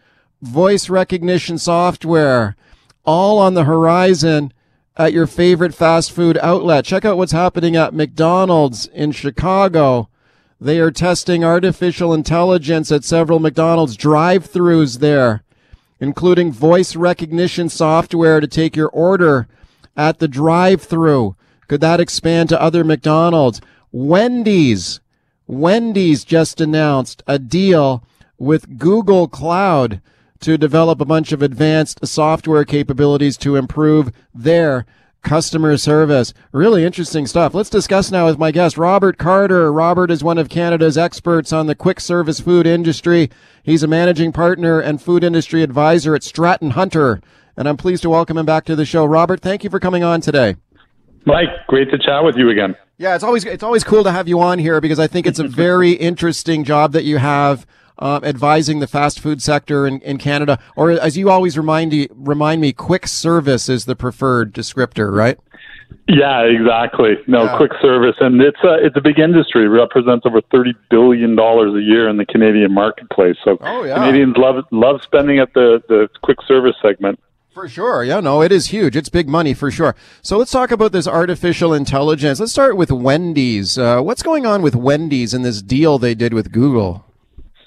voice 0.42 0.90
recognition 0.90 1.58
software, 1.58 2.56
all 3.04 3.38
on 3.38 3.54
the 3.54 3.62
horizon 3.62 4.52
at 4.96 5.12
your 5.12 5.28
favorite 5.28 5.72
fast 5.72 6.10
food 6.10 6.36
outlet. 6.42 6.84
Check 6.84 7.04
out 7.04 7.16
what's 7.16 7.30
happening 7.30 7.76
at 7.76 7.94
McDonald's 7.94 8.88
in 8.88 9.12
Chicago. 9.12 10.08
They 10.60 10.80
are 10.80 10.90
testing 10.90 11.44
artificial 11.44 12.12
intelligence 12.12 12.90
at 12.90 13.04
several 13.04 13.38
McDonald's 13.38 13.94
drive 13.94 14.50
throughs 14.50 14.98
there, 14.98 15.44
including 16.00 16.50
voice 16.50 16.96
recognition 16.96 17.68
software 17.68 18.40
to 18.40 18.48
take 18.48 18.74
your 18.74 18.88
order 18.88 19.46
at 19.96 20.18
the 20.18 20.26
drive 20.26 20.82
through. 20.82 21.36
Could 21.68 21.80
that 21.80 22.00
expand 22.00 22.48
to 22.48 22.60
other 22.60 22.82
McDonald's? 22.82 23.60
Wendy's 23.92 24.98
Wendy's 25.46 26.24
just 26.24 26.60
announced 26.60 27.22
a 27.26 27.38
deal 27.38 28.04
with 28.38 28.78
Google 28.78 29.28
Cloud 29.28 30.00
to 30.40 30.58
develop 30.58 31.00
a 31.00 31.06
bunch 31.06 31.32
of 31.32 31.42
advanced 31.42 32.06
software 32.06 32.64
capabilities 32.64 33.36
to 33.38 33.56
improve 33.56 34.12
their 34.34 34.84
customer 35.22 35.76
service. 35.76 36.34
Really 36.52 36.84
interesting 36.84 37.26
stuff. 37.26 37.54
Let's 37.54 37.70
discuss 37.70 38.10
now 38.10 38.26
with 38.26 38.38
my 38.38 38.50
guest, 38.50 38.76
Robert 38.76 39.16
Carter. 39.16 39.72
Robert 39.72 40.10
is 40.10 40.22
one 40.22 40.38
of 40.38 40.48
Canada's 40.48 40.98
experts 40.98 41.52
on 41.52 41.66
the 41.66 41.74
quick 41.74 41.98
service 41.98 42.40
food 42.40 42.66
industry. 42.66 43.30
He's 43.62 43.82
a 43.82 43.88
managing 43.88 44.32
partner 44.32 44.80
and 44.80 45.00
food 45.00 45.24
industry 45.24 45.62
advisor 45.62 46.14
at 46.14 46.22
Stratton 46.22 46.70
Hunter. 46.70 47.20
And 47.56 47.68
I'm 47.68 47.76
pleased 47.76 48.02
to 48.02 48.10
welcome 48.10 48.36
him 48.36 48.46
back 48.46 48.64
to 48.66 48.76
the 48.76 48.84
show. 48.84 49.04
Robert, 49.04 49.40
thank 49.40 49.64
you 49.64 49.70
for 49.70 49.80
coming 49.80 50.04
on 50.04 50.20
today. 50.20 50.56
Mike, 51.24 51.48
great 51.68 51.90
to 51.90 51.98
chat 51.98 52.22
with 52.22 52.36
you 52.36 52.50
again. 52.50 52.74
Yeah, 52.96 53.14
it's 53.14 53.24
always 53.24 53.44
it's 53.44 53.62
always 53.62 53.82
cool 53.84 54.04
to 54.04 54.12
have 54.12 54.28
you 54.28 54.40
on 54.40 54.58
here 54.58 54.80
because 54.80 54.98
I 55.00 55.06
think 55.06 55.26
it's 55.26 55.38
a 55.38 55.48
very 55.48 55.92
interesting 56.10 56.64
job 56.64 56.92
that 56.92 57.04
you 57.04 57.18
have 57.18 57.66
um, 57.98 58.24
advising 58.24 58.78
the 58.80 58.86
fast 58.86 59.20
food 59.20 59.42
sector 59.42 59.86
in, 59.86 60.00
in 60.02 60.18
Canada. 60.18 60.58
Or 60.76 60.90
as 60.92 61.16
you 61.16 61.30
always 61.30 61.56
remind 61.58 61.92
me, 61.92 62.08
remind 62.12 62.60
me, 62.60 62.72
quick 62.72 63.06
service 63.06 63.68
is 63.68 63.84
the 63.84 63.96
preferred 63.96 64.52
descriptor, 64.52 65.12
right? 65.12 65.38
Yeah, 66.08 66.42
exactly. 66.42 67.14
No, 67.26 67.44
Yeah. 67.44 67.56
quick 67.56 67.72
service, 67.80 68.16
and 68.20 68.40
it's 68.40 68.62
a 68.62 68.74
it's 68.84 68.96
a 68.96 69.00
big 69.00 69.18
industry. 69.18 69.64
It 69.64 69.68
represents 69.68 70.26
over 70.26 70.40
thirty 70.52 70.74
billion 70.90 71.34
dollars 71.34 71.74
a 71.74 71.80
year 71.82 72.08
in 72.08 72.16
the 72.16 72.26
Canadian 72.26 72.72
marketplace. 72.74 73.36
So 73.44 73.58
Oh, 73.60 73.84
yeah. 73.84 73.94
Canadians 73.96 74.36
love 74.36 74.64
love 74.70 75.02
spending 75.02 75.38
at 75.38 75.52
the 75.54 75.82
the 75.88 76.08
quick 76.22 76.38
service 76.46 76.76
segment. 76.82 77.18
For 77.54 77.68
sure. 77.68 78.02
Yeah, 78.02 78.18
no, 78.18 78.42
it 78.42 78.50
is 78.50 78.66
huge. 78.66 78.96
It's 78.96 79.08
big 79.08 79.28
money 79.28 79.54
for 79.54 79.70
sure. 79.70 79.94
So 80.22 80.38
let's 80.38 80.50
talk 80.50 80.72
about 80.72 80.90
this 80.90 81.06
artificial 81.06 81.72
intelligence. 81.72 82.40
Let's 82.40 82.50
start 82.50 82.76
with 82.76 82.90
Wendy's. 82.90 83.78
Uh, 83.78 84.02
what's 84.02 84.24
going 84.24 84.44
on 84.44 84.60
with 84.60 84.74
Wendy's 84.74 85.32
and 85.32 85.44
this 85.44 85.62
deal 85.62 85.96
they 85.96 86.16
did 86.16 86.34
with 86.34 86.50
Google? 86.50 87.04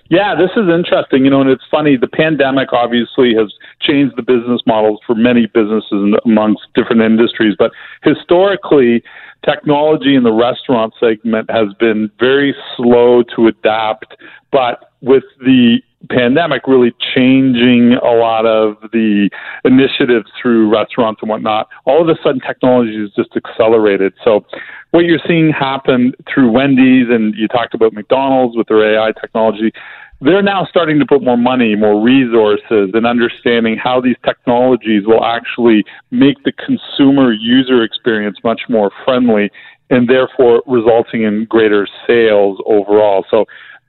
Yeah, 0.09 0.35
this 0.35 0.49
is 0.57 0.67
interesting. 0.69 1.23
You 1.23 1.31
know, 1.31 1.39
and 1.39 1.49
it's 1.49 1.63
funny. 1.71 1.95
The 1.95 2.09
pandemic 2.09 2.73
obviously 2.73 3.33
has 3.35 3.53
changed 3.79 4.17
the 4.17 4.23
business 4.23 4.61
models 4.65 4.99
for 5.07 5.15
many 5.15 5.45
businesses 5.45 6.13
amongst 6.25 6.63
different 6.75 7.01
industries. 7.01 7.55
But 7.57 7.71
historically, 8.03 9.01
technology 9.45 10.15
in 10.15 10.23
the 10.23 10.33
restaurant 10.33 10.95
segment 10.99 11.49
has 11.49 11.69
been 11.79 12.11
very 12.19 12.53
slow 12.75 13.23
to 13.37 13.47
adapt. 13.47 14.17
But 14.51 14.91
with 14.99 15.23
the 15.39 15.77
pandemic 16.09 16.67
really 16.67 16.93
changing 17.15 17.93
a 17.93 18.11
lot 18.11 18.45
of 18.45 18.77
the 18.91 19.29
initiatives 19.63 20.29
through 20.41 20.69
restaurants 20.69 21.21
and 21.21 21.29
whatnot, 21.29 21.67
all 21.85 22.01
of 22.01 22.09
a 22.09 22.21
sudden 22.23 22.41
technology 22.41 22.99
has 22.99 23.11
just 23.11 23.35
accelerated. 23.35 24.13
So 24.23 24.45
what 24.91 25.05
you're 25.05 25.19
seeing 25.27 25.51
happen 25.51 26.13
through 26.31 26.51
Wendy's 26.51 27.07
and 27.09 27.35
you 27.35 27.47
talked 27.47 27.73
about 27.73 27.93
McDonald's 27.93 28.57
with 28.57 28.67
their 28.67 28.95
AI 28.95 29.11
technology, 29.11 29.71
they're 30.19 30.41
now 30.41 30.65
starting 30.65 30.97
to 30.99 31.05
put 31.05 31.21
more 31.21 31.37
money, 31.37 31.75
more 31.75 32.01
resources, 32.01 32.89
and 32.93 33.05
understanding 33.05 33.77
how 33.77 34.01
these 34.01 34.15
technologies 34.25 35.03
will 35.05 35.23
actually 35.23 35.83
make 36.09 36.43
the 36.43 36.51
consumer 36.51 37.31
user 37.31 37.83
experience 37.83 38.37
much 38.43 38.61
more 38.67 38.91
friendly 39.05 39.51
and 39.89 40.09
therefore 40.09 40.63
resulting 40.65 41.23
in 41.23 41.45
greater 41.45 41.87
sales 42.05 42.59
overall. 42.65 43.25
So 43.29 43.45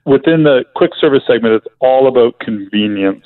within 0.08 0.42
the 0.42 0.64
quick 0.74 0.92
service 1.00 1.22
segment, 1.26 1.54
it's 1.54 1.66
all 1.80 2.08
about 2.08 2.38
convenience. 2.40 3.24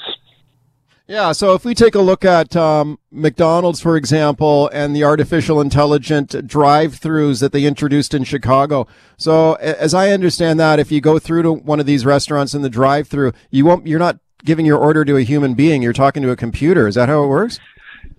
Yeah, 1.07 1.33
so 1.33 1.55
if 1.55 1.65
we 1.65 1.75
take 1.75 1.95
a 1.95 2.01
look 2.01 2.25
at 2.25 2.57
um, 2.57 2.99
McDonald's, 3.11 3.81
for 3.81 3.97
example, 3.97 4.71
and 4.73 4.95
the 4.95 5.05
artificial 5.05 5.61
intelligent 5.61 6.47
drive-throughs 6.47 7.41
that 7.41 7.53
they 7.53 7.65
introduced 7.65 8.15
in 8.15 8.25
Chicago. 8.25 8.87
So, 9.17 9.55
as 9.55 9.95
I 9.95 10.11
understand 10.11 10.59
that, 10.61 10.79
if 10.79 10.91
you 10.91 11.01
go 11.01 11.19
through 11.19 11.43
to 11.43 11.53
one 11.53 11.81
of 11.81 11.87
these 11.87 12.07
restaurants 12.07 12.55
in 12.55 12.63
the 12.63 12.71
drive-through, 12.71 13.33
you 13.51 13.65
won't, 13.65 13.87
you're 13.87 13.99
not 13.99 14.21
giving 14.45 14.65
your 14.65 14.79
order 14.79 15.05
to 15.05 15.17
a 15.17 15.23
human 15.23 15.55
being. 15.55 15.83
You're 15.83 15.93
talking 15.93 16.23
to 16.23 16.31
a 16.31 16.37
computer. 16.37 16.89
Is 16.89 16.95
that 16.95 17.09
how 17.09 17.25
it 17.25 17.29
works? 17.29 17.61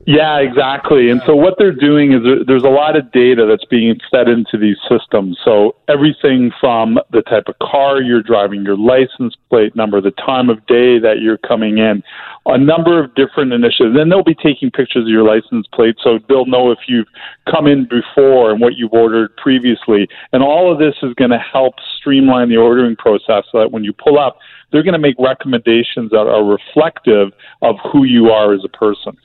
Yeah, 0.05 0.39
exactly. 0.39 1.09
And 1.09 1.21
so 1.25 1.33
what 1.33 1.55
they're 1.57 1.71
doing 1.71 2.11
is 2.11 2.19
there's 2.45 2.63
a 2.63 2.69
lot 2.69 2.97
of 2.97 3.09
data 3.13 3.45
that's 3.47 3.63
being 3.63 3.97
fed 4.11 4.27
into 4.27 4.57
these 4.57 4.75
systems. 4.89 5.37
So 5.45 5.75
everything 5.87 6.51
from 6.59 6.99
the 7.11 7.21
type 7.21 7.45
of 7.47 7.57
car 7.59 8.01
you're 8.01 8.21
driving, 8.21 8.63
your 8.63 8.75
license 8.75 9.35
plate 9.49 9.77
number, 9.77 10.01
the 10.01 10.11
time 10.11 10.49
of 10.49 10.65
day 10.65 10.99
that 10.99 11.21
you're 11.21 11.37
coming 11.37 11.77
in, 11.77 12.03
a 12.47 12.57
number 12.57 13.01
of 13.01 13.15
different 13.15 13.53
initiatives. 13.53 13.95
Then 13.95 14.09
they'll 14.09 14.25
be 14.25 14.35
taking 14.35 14.71
pictures 14.71 15.03
of 15.05 15.09
your 15.09 15.23
license 15.23 15.67
plate 15.73 15.95
so 16.03 16.19
they'll 16.27 16.47
know 16.47 16.71
if 16.71 16.79
you've 16.87 17.07
come 17.49 17.65
in 17.65 17.87
before 17.87 18.51
and 18.51 18.59
what 18.59 18.75
you've 18.75 18.91
ordered 18.91 19.35
previously. 19.37 20.09
And 20.33 20.43
all 20.43 20.69
of 20.69 20.79
this 20.79 20.95
is 21.01 21.13
going 21.13 21.31
to 21.31 21.39
help 21.39 21.75
streamline 21.97 22.49
the 22.49 22.57
ordering 22.57 22.97
process 22.97 23.45
so 23.53 23.59
that 23.59 23.71
when 23.71 23.85
you 23.85 23.93
pull 23.93 24.19
up, 24.19 24.39
they're 24.71 24.83
going 24.83 24.93
to 24.93 24.99
make 24.99 25.15
recommendations 25.17 26.11
that 26.11 26.27
are 26.27 26.43
reflective 26.43 27.31
of 27.61 27.77
who 27.89 28.03
you 28.03 28.31
are 28.31 28.53
as 28.53 28.65
a 28.65 28.69
person. 28.69 29.17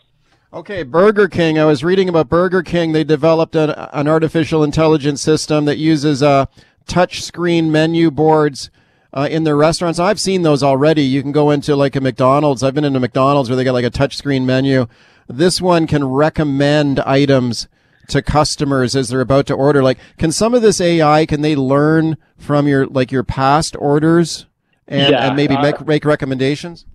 Okay, 0.50 0.82
Burger 0.82 1.28
King. 1.28 1.58
I 1.58 1.66
was 1.66 1.84
reading 1.84 2.08
about 2.08 2.30
Burger 2.30 2.62
King. 2.62 2.92
They 2.92 3.04
developed 3.04 3.54
an, 3.54 3.68
an 3.70 4.08
artificial 4.08 4.64
intelligence 4.64 5.20
system 5.20 5.66
that 5.66 5.76
uses 5.76 6.22
uh, 6.22 6.46
touch 6.86 7.22
screen 7.22 7.70
menu 7.70 8.10
boards 8.10 8.70
uh, 9.12 9.28
in 9.30 9.44
their 9.44 9.56
restaurants. 9.56 9.98
I've 9.98 10.18
seen 10.18 10.42
those 10.42 10.62
already. 10.62 11.02
You 11.02 11.20
can 11.20 11.32
go 11.32 11.50
into 11.50 11.76
like 11.76 11.96
a 11.96 12.00
McDonald's. 12.00 12.62
I've 12.62 12.74
been 12.74 12.84
into 12.84 12.98
McDonald's 12.98 13.50
where 13.50 13.56
they 13.56 13.64
got 13.64 13.74
like 13.74 13.84
a 13.84 13.90
touch 13.90 14.16
screen 14.16 14.46
menu. 14.46 14.86
This 15.28 15.60
one 15.60 15.86
can 15.86 16.04
recommend 16.04 17.00
items 17.00 17.68
to 18.08 18.22
customers 18.22 18.96
as 18.96 19.10
they're 19.10 19.20
about 19.20 19.46
to 19.48 19.54
order. 19.54 19.82
Like, 19.82 19.98
can 20.16 20.32
some 20.32 20.54
of 20.54 20.62
this 20.62 20.80
AI 20.80 21.26
can 21.26 21.42
they 21.42 21.56
learn 21.56 22.16
from 22.38 22.66
your 22.66 22.86
like 22.86 23.12
your 23.12 23.22
past 23.22 23.76
orders 23.78 24.46
and, 24.86 25.12
Yeah, 25.12 25.26
and 25.26 25.36
maybe 25.36 25.56
uh, 25.56 25.60
make 25.60 25.86
make 25.86 26.04
recommendations? 26.06 26.86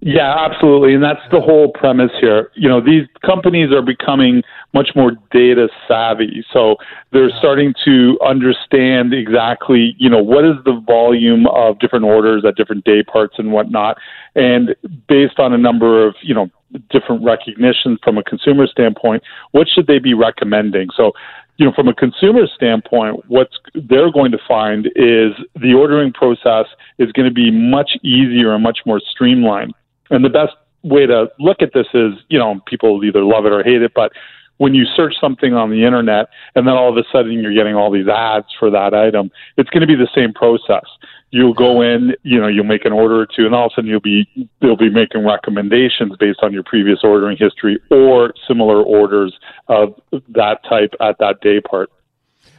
Yeah, 0.00 0.32
absolutely. 0.38 0.94
And 0.94 1.02
that's 1.02 1.20
the 1.32 1.40
whole 1.40 1.72
premise 1.72 2.12
here. 2.20 2.50
You 2.54 2.68
know, 2.68 2.80
these 2.80 3.06
companies 3.26 3.72
are 3.72 3.82
becoming 3.82 4.42
much 4.72 4.90
more 4.94 5.12
data 5.32 5.68
savvy. 5.88 6.44
So 6.52 6.76
they're 7.12 7.30
starting 7.38 7.74
to 7.84 8.18
understand 8.24 9.12
exactly, 9.12 9.96
you 9.98 10.08
know, 10.08 10.22
what 10.22 10.44
is 10.44 10.54
the 10.64 10.80
volume 10.86 11.46
of 11.48 11.80
different 11.80 12.04
orders 12.04 12.44
at 12.46 12.54
different 12.54 12.84
day 12.84 13.02
parts 13.02 13.36
and 13.38 13.50
whatnot. 13.50 13.98
And 14.36 14.76
based 15.08 15.40
on 15.40 15.52
a 15.52 15.58
number 15.58 16.06
of, 16.06 16.14
you 16.22 16.34
know, 16.34 16.48
different 16.90 17.24
recognition 17.24 17.98
from 18.04 18.18
a 18.18 18.22
consumer 18.22 18.66
standpoint, 18.66 19.22
what 19.50 19.66
should 19.68 19.86
they 19.86 19.98
be 19.98 20.14
recommending? 20.14 20.88
So 20.96 21.12
you 21.56 21.66
know, 21.66 21.72
from 21.72 21.88
a 21.88 21.94
consumer 21.94 22.46
standpoint, 22.54 23.28
what 23.28 23.48
they're 23.74 24.12
going 24.12 24.30
to 24.30 24.38
find 24.46 24.86
is 24.94 25.32
the 25.60 25.74
ordering 25.76 26.12
process 26.12 26.66
is 26.98 27.10
going 27.12 27.28
to 27.28 27.34
be 27.34 27.50
much 27.50 27.96
easier 28.04 28.54
and 28.54 28.62
much 28.62 28.78
more 28.86 29.00
streamlined. 29.10 29.74
And 30.10 30.24
the 30.24 30.30
best 30.30 30.54
way 30.82 31.06
to 31.06 31.30
look 31.38 31.62
at 31.62 31.72
this 31.74 31.86
is, 31.94 32.14
you 32.28 32.38
know, 32.38 32.60
people 32.66 33.04
either 33.04 33.22
love 33.22 33.46
it 33.46 33.52
or 33.52 33.62
hate 33.62 33.82
it, 33.82 33.92
but 33.94 34.12
when 34.58 34.74
you 34.74 34.84
search 34.84 35.14
something 35.20 35.54
on 35.54 35.70
the 35.70 35.84
internet 35.84 36.28
and 36.54 36.66
then 36.66 36.74
all 36.74 36.90
of 36.90 36.96
a 36.96 37.04
sudden 37.10 37.32
you're 37.32 37.54
getting 37.54 37.74
all 37.74 37.90
these 37.90 38.08
ads 38.08 38.46
for 38.58 38.70
that 38.70 38.92
item, 38.92 39.30
it's 39.56 39.70
going 39.70 39.80
to 39.80 39.86
be 39.86 39.94
the 39.94 40.08
same 40.14 40.32
process. 40.32 40.84
You'll 41.30 41.54
go 41.54 41.80
in, 41.80 42.14
you 42.22 42.40
know, 42.40 42.48
you'll 42.48 42.64
make 42.64 42.84
an 42.84 42.92
order 42.92 43.20
or 43.20 43.26
two, 43.26 43.46
and 43.46 43.54
all 43.54 43.66
of 43.66 43.72
a 43.72 43.74
sudden 43.76 43.90
you'll 43.90 44.00
be 44.00 44.26
they'll 44.60 44.76
be 44.76 44.90
making 44.90 45.24
recommendations 45.24 46.16
based 46.18 46.40
on 46.42 46.52
your 46.52 46.62
previous 46.64 47.00
ordering 47.02 47.36
history 47.36 47.78
or 47.90 48.32
similar 48.46 48.82
orders 48.82 49.38
of 49.68 49.94
that 50.28 50.60
type 50.68 50.94
at 51.00 51.18
that 51.18 51.40
day 51.40 51.60
part. 51.60 51.90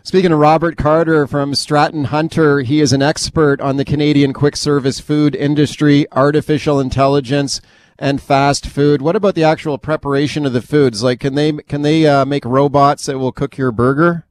Speaking 0.04 0.32
of 0.32 0.40
Robert 0.40 0.78
Carter 0.78 1.28
from 1.28 1.54
Stratton 1.54 2.06
Hunter, 2.06 2.62
he 2.62 2.80
is 2.82 2.94
an 2.94 3.02
expert 3.02 3.62
on 3.62 3.78
the 3.78 3.86
Canadian 3.86 4.34
quick 4.34 4.56
service 4.56 5.00
food 5.00 5.36
industry, 5.36 6.08
artificial 6.12 6.80
intelligence, 6.80 7.62
and 8.00 8.22
fast 8.22 8.66
food. 8.66 9.02
What 9.02 9.16
about 9.16 9.36
the 9.36 9.44
actual 9.44 9.78
preparation 9.78 10.46
of 10.46 10.54
the 10.54 10.62
foods? 10.62 11.04
Like, 11.04 11.20
can 11.20 11.36
they 11.36 11.52
can 11.52 11.82
they 11.82 12.08
uh, 12.08 12.26
make 12.26 12.46
robots 12.46 13.06
that 13.06 13.20
will 13.20 13.34
cook 13.34 13.58
your 13.58 13.72
burger? 13.72 14.26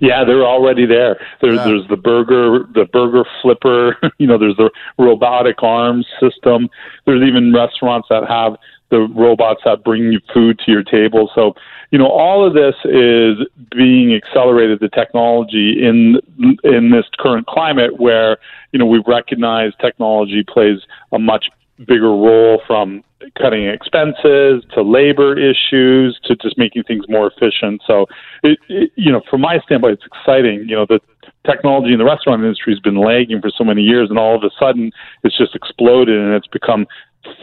Yeah, 0.00 0.24
they're 0.24 0.44
already 0.44 0.86
there. 0.86 1.20
There's 1.40 1.56
Yeah. 1.56 1.64
there's 1.66 1.86
the 1.88 1.96
burger 1.96 2.66
the 2.74 2.86
burger 2.92 3.24
flipper. 3.42 3.96
You 4.18 4.26
know, 4.26 4.38
there's 4.38 4.56
the 4.56 4.70
robotic 4.98 5.62
arms 5.62 6.06
system. 6.18 6.68
There's 7.04 7.22
even 7.22 7.52
restaurants 7.52 8.08
that 8.08 8.26
have 8.26 8.56
the 8.88 9.00
robots 9.14 9.60
that 9.64 9.84
bring 9.84 10.10
you 10.10 10.20
food 10.32 10.58
to 10.64 10.72
your 10.72 10.82
table. 10.82 11.30
So, 11.34 11.54
you 11.96 12.02
know, 12.02 12.10
all 12.10 12.46
of 12.46 12.52
this 12.52 12.74
is 12.84 13.38
being 13.74 14.14
accelerated 14.14 14.80
the 14.80 14.90
technology 14.90 15.82
in 15.82 16.20
in 16.62 16.90
this 16.90 17.06
current 17.18 17.46
climate 17.46 17.98
where 17.98 18.36
you 18.72 18.78
know 18.78 18.84
we 18.84 19.02
recognize 19.06 19.72
technology 19.80 20.44
plays 20.46 20.80
a 21.12 21.18
much 21.18 21.46
bigger 21.86 22.10
role 22.10 22.60
from 22.66 23.02
cutting 23.40 23.66
expenses 23.66 24.62
to 24.74 24.82
labor 24.82 25.38
issues 25.38 26.20
to 26.24 26.36
just 26.36 26.58
making 26.58 26.82
things 26.82 27.06
more 27.08 27.32
efficient. 27.34 27.80
So, 27.86 28.04
it, 28.42 28.58
it, 28.68 28.92
you 28.96 29.10
know, 29.10 29.22
from 29.30 29.40
my 29.40 29.58
standpoint, 29.60 29.94
it's 29.94 30.04
exciting. 30.04 30.68
You 30.68 30.76
know, 30.76 30.86
the 30.86 31.00
technology 31.46 31.94
in 31.94 31.98
the 31.98 32.04
restaurant 32.04 32.42
industry 32.42 32.74
has 32.74 32.80
been 32.80 33.00
lagging 33.00 33.40
for 33.40 33.48
so 33.56 33.64
many 33.64 33.80
years, 33.80 34.10
and 34.10 34.18
all 34.18 34.36
of 34.36 34.42
a 34.42 34.50
sudden, 34.60 34.92
it's 35.24 35.38
just 35.38 35.54
exploded 35.54 36.20
and 36.20 36.34
it's 36.34 36.48
become 36.48 36.86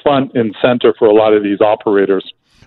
front 0.04 0.32
and 0.36 0.56
center 0.62 0.94
for 1.00 1.08
a 1.08 1.14
lot 1.14 1.34
of 1.34 1.42
these 1.42 1.60
operators. 1.60 2.24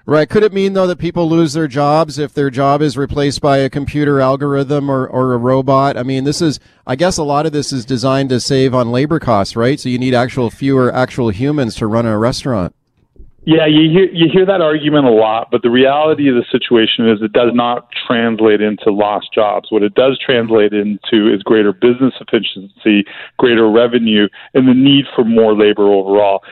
Right. 0.09 0.29
Could 0.29 0.45
it 0.45 0.53
mean 0.53 0.75
though 0.75 0.87
that 0.87 1.01
people 1.01 1.29
lose 1.29 1.53
their 1.53 1.67
jobs 1.67 2.17
if 2.17 2.33
their 2.33 2.49
job 2.49 2.81
is 2.81 2.97
replaced 2.97 3.41
by 3.41 3.59
a 3.59 3.69
computer 3.69 4.21
algorithm 4.21 4.89
or, 4.89 5.05
or 5.05 5.35
a 5.35 5.37
robot? 5.37 5.97
I 5.97 6.05
mean, 6.05 6.23
this 6.23 6.41
is, 6.41 6.61
I 6.87 6.95
guess 6.95 7.19
a 7.19 7.25
lot 7.25 7.45
of 7.45 7.51
this 7.51 7.73
is 7.73 7.85
designed 7.85 8.29
to 8.29 8.39
save 8.39 8.73
on 8.73 8.93
labor 8.93 9.19
costs, 9.19 9.57
right? 9.57 9.81
So 9.81 9.89
you 9.89 9.99
need 9.99 10.15
actual 10.15 10.49
fewer 10.49 10.95
actual 10.95 11.31
humans 11.31 11.75
to 11.77 11.89
run 11.89 12.07
a 12.07 12.17
restaurant. 12.17 12.73
Yeah, 13.49 13.67
you 13.67 13.91
hear 13.91 14.11
you 14.13 14.27
hear 14.33 14.45
that 14.45 14.61
argument 14.61 15.07
a 15.07 15.11
lot, 15.11 15.53
but 15.53 15.63
the 15.63 15.71
reality 15.71 16.29
of 16.29 16.35
the 16.35 16.45
situation 16.51 17.09
is 17.09 17.23
it 17.23 17.33
does 17.33 17.51
not 17.55 17.89
translate 18.05 18.61
into 18.61 18.91
lost 18.91 19.29
jobs. 19.33 19.71
What 19.71 19.85
it 19.85 19.95
does 19.95 20.19
translate 20.19 20.73
into 20.73 21.33
is 21.33 21.45
greater 21.45 21.73
business 21.73 22.13
efficiency, 22.21 23.05
greater 23.39 23.71
revenue, 23.71 24.27
and 24.55 24.67
the 24.67 24.75
need 24.75 25.05
for 25.15 25.25
more 25.25 25.57
labor 25.57 25.85
overall. 25.85 26.43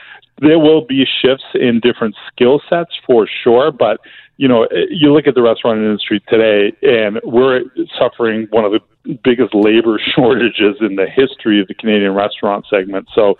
There 0.40 0.58
will 0.58 0.84
be 0.84 1.04
shifts 1.22 1.44
in 1.54 1.80
different 1.80 2.16
skill 2.28 2.60
sets 2.68 2.90
for 3.06 3.26
sure, 3.42 3.70
but 3.70 4.00
you 4.36 4.48
know, 4.48 4.66
you 4.90 5.12
look 5.12 5.28
at 5.28 5.34
the 5.34 5.42
restaurant 5.42 5.78
industry 5.78 6.20
today, 6.28 6.72
and 6.82 7.20
we're 7.22 7.62
suffering 7.96 8.48
one 8.50 8.64
of 8.64 8.72
the 8.72 9.14
biggest 9.22 9.54
labor 9.54 10.00
shortages 10.14 10.76
in 10.80 10.96
the 10.96 11.06
history 11.06 11.60
of 11.60 11.68
the 11.68 11.74
Canadian 11.74 12.14
restaurant 12.14 12.66
segment. 12.68 13.08
So, 13.14 13.36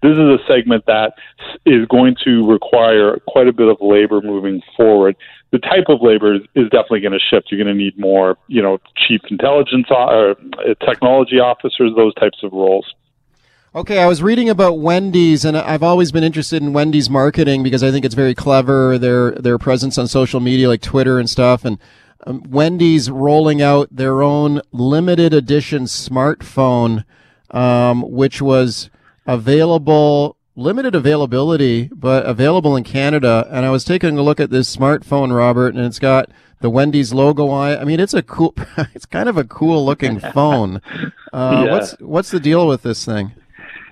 this 0.00 0.12
is 0.12 0.18
a 0.18 0.38
segment 0.46 0.86
that 0.86 1.14
is 1.66 1.84
going 1.86 2.14
to 2.24 2.48
require 2.48 3.18
quite 3.26 3.48
a 3.48 3.52
bit 3.52 3.66
of 3.66 3.78
labor 3.80 4.20
moving 4.22 4.62
forward. 4.76 5.16
The 5.50 5.58
type 5.58 5.86
of 5.88 6.00
labor 6.02 6.36
is, 6.36 6.42
definitely 6.54 7.00
going 7.00 7.18
to 7.18 7.18
shift. 7.18 7.50
You're 7.50 7.62
going 7.62 7.76
to 7.76 7.82
need 7.82 7.98
more, 7.98 8.38
you 8.46 8.62
know, 8.62 8.78
chief 8.96 9.22
intelligence 9.28 9.88
or 9.90 10.30
uh, 10.30 10.34
technology 10.86 11.40
officers, 11.40 11.90
those 11.96 12.14
types 12.14 12.38
of 12.44 12.52
roles. 12.52 12.94
Okay, 13.78 14.00
I 14.00 14.06
was 14.06 14.24
reading 14.24 14.48
about 14.48 14.80
Wendy's, 14.80 15.44
and 15.44 15.56
I've 15.56 15.84
always 15.84 16.10
been 16.10 16.24
interested 16.24 16.60
in 16.60 16.72
Wendy's 16.72 17.08
marketing 17.08 17.62
because 17.62 17.84
I 17.84 17.92
think 17.92 18.04
it's 18.04 18.16
very 18.16 18.34
clever. 18.34 18.98
Their 18.98 19.30
their 19.30 19.56
presence 19.56 19.96
on 19.98 20.08
social 20.08 20.40
media, 20.40 20.66
like 20.66 20.80
Twitter 20.82 21.20
and 21.20 21.30
stuff, 21.30 21.64
and 21.64 21.78
um, 22.26 22.42
Wendy's 22.50 23.08
rolling 23.08 23.62
out 23.62 23.86
their 23.92 24.20
own 24.20 24.62
limited 24.72 25.32
edition 25.32 25.84
smartphone, 25.84 27.04
um, 27.52 28.02
which 28.02 28.42
was 28.42 28.90
available, 29.28 30.36
limited 30.56 30.96
availability, 30.96 31.88
but 31.92 32.26
available 32.26 32.74
in 32.74 32.82
Canada. 32.82 33.46
And 33.48 33.64
I 33.64 33.70
was 33.70 33.84
taking 33.84 34.18
a 34.18 34.22
look 34.22 34.40
at 34.40 34.50
this 34.50 34.74
smartphone, 34.74 35.32
Robert, 35.32 35.76
and 35.76 35.84
it's 35.84 36.00
got 36.00 36.28
the 36.60 36.68
Wendy's 36.68 37.12
logo 37.12 37.46
on 37.46 37.74
it. 37.74 37.78
I 37.78 37.84
mean, 37.84 38.00
it's 38.00 38.14
a 38.14 38.24
cool, 38.24 38.56
it's 38.92 39.06
kind 39.06 39.28
of 39.28 39.36
a 39.36 39.44
cool 39.44 39.86
looking 39.86 40.18
phone. 40.34 40.82
Uh, 41.32 41.62
Yeah. 41.64 41.72
What's 41.72 41.92
what's 42.00 42.30
the 42.32 42.40
deal 42.40 42.66
with 42.66 42.82
this 42.82 43.04
thing? 43.04 43.34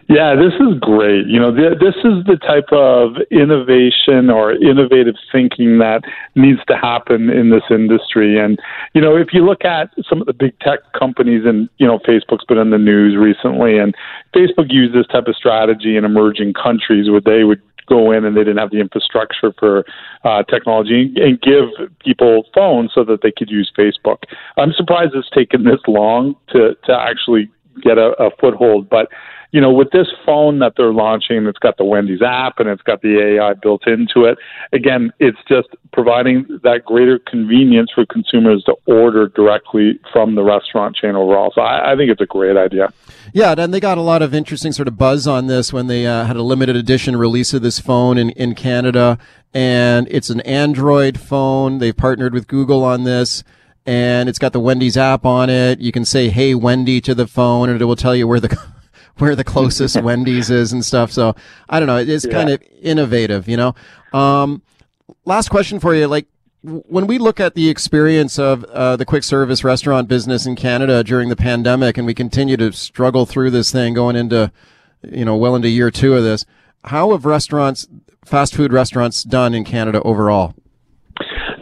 Yeah, 0.09 0.37
this 0.37 0.55
is 0.61 0.79
great. 0.79 1.27
You 1.27 1.41
know, 1.41 1.55
th- 1.55 1.81
this 1.81 1.97
is 2.05 2.23
the 2.27 2.39
type 2.39 2.71
of 2.71 3.17
innovation 3.33 4.31
or 4.31 4.53
innovative 4.53 5.17
thinking 5.33 5.79
that 5.79 6.03
needs 6.37 6.61
to 6.69 6.77
happen 6.77 7.29
in 7.29 7.51
this 7.51 7.65
industry. 7.71 8.39
And, 8.39 8.57
you 8.95 9.01
know, 9.01 9.17
if 9.17 9.29
you 9.33 9.45
look 9.45 9.65
at 9.65 9.91
some 10.09 10.21
of 10.21 10.29
the 10.29 10.33
big 10.33 10.57
tech 10.61 10.79
companies 10.97 11.43
and, 11.45 11.69
you 11.79 11.87
know, 11.89 11.99
Facebook's 11.99 12.45
been 12.45 12.59
in 12.59 12.71
the 12.71 12.79
news 12.79 13.17
recently 13.17 13.79
and 13.79 13.97
Facebook 14.33 14.67
used 14.71 14.95
this 14.95 15.09
type 15.09 15.27
of 15.27 15.35
strategy 15.35 15.97
in 15.97 16.05
emerging 16.05 16.55
countries 16.55 17.11
where 17.11 17.21
they 17.21 17.43
would 17.43 17.61
go 17.87 18.13
in 18.13 18.25
and 18.25 18.37
they 18.37 18.41
didn't 18.45 18.59
have 18.59 18.71
the 18.71 18.81
infrastructure 18.81 19.53
for 19.59 19.85
uh, 20.23 20.45
technology 20.45 21.13
and 21.17 21.41
give 21.41 21.65
people 21.99 22.45
phones 22.55 22.93
so 22.95 23.03
that 23.03 23.23
they 23.23 23.33
could 23.33 23.51
use 23.51 23.73
Facebook. 23.77 24.19
I'm 24.57 24.73
surprised 24.73 25.13
it's 25.15 25.31
taken 25.31 25.65
this 25.65 25.81
long 25.89 26.37
to, 26.51 26.77
to 26.85 26.93
actually 26.93 27.51
get 27.83 27.99
a, 27.99 28.13
a 28.23 28.31
foothold, 28.41 28.89
but 28.89 29.09
you 29.53 29.61
know, 29.61 29.73
with 29.73 29.91
this 29.91 30.09
phone 30.25 30.59
that 30.59 30.75
they're 30.77 30.93
launching, 30.93 31.47
it's 31.47 31.59
got 31.59 31.77
the 31.77 31.85
Wendy's 31.85 32.23
app 32.23 32.59
and 32.59 32.69
it's 32.69 32.83
got 32.83 33.03
the 33.03 33.37
AI 33.37 33.55
built 33.55 33.87
into 33.87 34.25
it. 34.25 34.39
Again, 34.73 35.13
it's 35.19 35.39
just 35.49 35.69
providing 35.93 36.47
that 36.63 36.85
greater 36.85 37.19
convenience 37.19 37.91
for 37.95 38.05
consumers 38.07 38.63
to 38.65 38.75
order 38.87 39.29
directly 39.29 39.99
from 40.13 40.35
the 40.35 40.43
restaurant 40.43 40.97
chain 40.97 41.15
overall. 41.15 41.53
So 41.55 41.63
I, 41.63 41.93
I 41.93 41.97
think 41.97 42.11
it's 42.11 42.21
a 42.21 42.27
great 42.27 42.57
idea. 42.57 42.93
Yeah, 43.33 43.55
and 43.57 43.73
they 43.73 43.81
got 43.81 43.99
a 43.99 44.03
lot 44.03 44.23
of 44.23 44.35
interesting 44.35 44.73
sort 44.73 44.89
of 44.89 44.99
buzz 44.99 45.27
on 45.27 45.47
this 45.47 45.73
when 45.73 45.87
they 45.87 46.07
uh, 46.07 46.25
had 46.25 46.37
a 46.37 46.43
limited 46.43 46.77
edition 46.77 47.17
release 47.17 47.55
of 47.55 47.63
this 47.63 47.79
phone 47.79 48.19
in, 48.19 48.31
in 48.31 48.55
Canada. 48.55 49.19
And 49.55 50.07
it's 50.11 50.29
an 50.29 50.41
Android 50.41 51.19
phone. 51.19 51.79
They've 51.79 51.97
partnered 51.97 52.35
with 52.35 52.47
Google 52.47 52.85
on 52.85 53.05
this. 53.05 53.43
And 53.87 54.29
it's 54.29 54.39
got 54.39 54.53
the 54.53 54.61
Wendy's 54.61 54.97
app 54.97 55.25
on 55.25 55.49
it. 55.49 55.79
You 55.79 55.93
can 55.93 56.05
say, 56.05 56.29
hey, 56.29 56.55
Wendy 56.55 57.01
to 57.03 57.15
the 57.15 57.27
phone, 57.27 57.69
and 57.69 57.81
it 57.81 57.85
will 57.85 57.97
tell 57.97 58.17
you 58.17 58.27
where 58.27 58.41
the. 58.41 58.57
Where 59.19 59.35
the 59.35 59.45
closest 59.45 59.97
Wendy's 60.03 60.51
is 60.51 60.73
and 60.73 60.85
stuff. 60.85 61.11
So 61.11 61.35
I 61.69 61.79
don't 61.81 61.87
know. 61.87 61.97
It's 61.97 62.25
Yeah. 62.27 62.33
kind 62.33 62.51
of 62.51 62.63
innovative, 62.83 63.49
you 63.49 63.57
know. 63.57 63.75
Um, 64.13 64.63
last 65.25 65.49
question 65.49 65.81
for 65.81 65.95
you. 65.95 66.07
Like 66.07 66.27
when 66.63 67.07
we 67.07 67.19
look 67.19 67.39
at 67.41 67.55
the 67.55 67.69
experience 67.69 68.39
of 68.39 68.65
uh, 68.65 68.97
the 68.97 69.05
quick 69.05 69.23
service 69.23 69.63
restaurant 69.63 70.09
business 70.09 70.47
in 70.47 70.57
Canada 70.57 71.05
during 71.05 71.29
the 71.29 71.37
pandemic, 71.37 71.97
and 71.97 72.07
we 72.07 72.15
continue 72.15 72.57
to 72.57 72.73
struggle 72.73 73.25
through 73.25 73.51
this 73.51 73.71
thing 73.71 73.95
going 73.95 74.17
into, 74.17 74.51
you 75.03 75.25
know, 75.25 75.37
well 75.37 75.55
into 75.55 75.69
year 75.69 75.91
two 75.91 76.15
of 76.15 76.25
this, 76.25 76.45
how 76.85 77.13
have 77.13 77.25
restaurants, 77.25 77.87
fast 78.25 78.55
food 78.55 78.73
restaurants, 78.73 79.23
done 79.23 79.55
in 79.55 79.65
Canada 79.65 80.01
overall? 80.03 80.55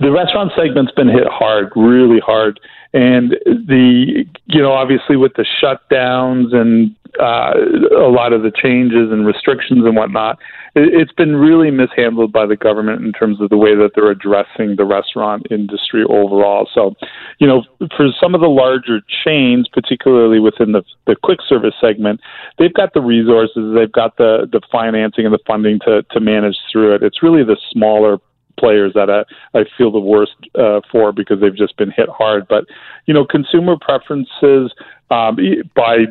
The 0.01 0.11
restaurant 0.11 0.53
segment's 0.57 0.93
been 0.93 1.09
hit 1.09 1.27
hard, 1.29 1.73
really 1.77 2.21
hard. 2.21 2.61
And 2.93 3.33
the, 3.45 4.25
you 4.47 4.63
know, 4.63 4.73
obviously 4.73 5.17
with 5.17 5.33
the 5.35 5.45
shutdowns 5.61 6.55
and 6.55 6.95
uh, 7.19 7.55
a 7.97 8.11
lot 8.11 8.33
of 8.33 8.43
the 8.43 8.51
changes 8.51 9.11
and 9.11 9.27
restrictions 9.27 9.85
and 9.85 9.97
whatnot, 9.97 10.39
it, 10.75 10.95
it's 10.95 11.13
been 11.13 11.37
really 11.37 11.71
mishandled 11.71 12.33
by 12.33 12.47
the 12.47 12.57
government 12.57 13.05
in 13.05 13.13
terms 13.13 13.41
of 13.41 13.51
the 13.51 13.57
way 13.57 13.75
that 13.75 13.91
they're 13.95 14.11
addressing 14.11 14.77
the 14.77 14.85
restaurant 14.85 15.47
industry 15.51 16.05
overall. 16.09 16.69
So, 16.73 16.95
you 17.39 17.47
know, 17.47 17.65
for 17.97 18.09
some 18.21 18.35
of 18.35 18.41
the 18.41 18.49
larger 18.49 19.01
chains, 19.25 19.69
particularly 19.73 20.39
within 20.39 20.73
the, 20.73 20.83
the 21.07 21.17
quick 21.21 21.41
service 21.49 21.75
segment, 21.81 22.21
they've 22.59 22.75
got 22.75 22.95
the 22.95 23.03
resources, 23.03 23.75
they've 23.75 23.91
got 23.91 24.17
the, 24.19 24.49
the 24.51 24.61
financing 24.71 25.25
and 25.25 25.35
the 25.35 25.43
funding 25.47 25.81
to, 25.81 26.05
to 26.11 26.21
manage 26.21 26.57
through 26.71 26.95
it. 26.95 27.03
It's 27.03 27.23
really 27.23 27.43
the 27.43 27.57
smaller 27.73 28.19
players 28.59 28.93
that 28.95 29.11
I, 29.11 29.59
I 29.59 29.65
feel 29.77 29.91
the 29.91 30.01
worst 30.01 30.33
uh, 30.59 30.81
for 30.91 31.13
because 31.13 31.41
they've 31.41 31.57
just 31.57 31.77
been 31.77 31.91
hit 31.91 32.09
hard. 32.09 32.47
But 32.49 32.65
you 33.07 33.15
know, 33.15 33.25
consumer 33.25 33.77
preferences 33.81 34.73
um, 35.11 35.37
by 35.75 36.07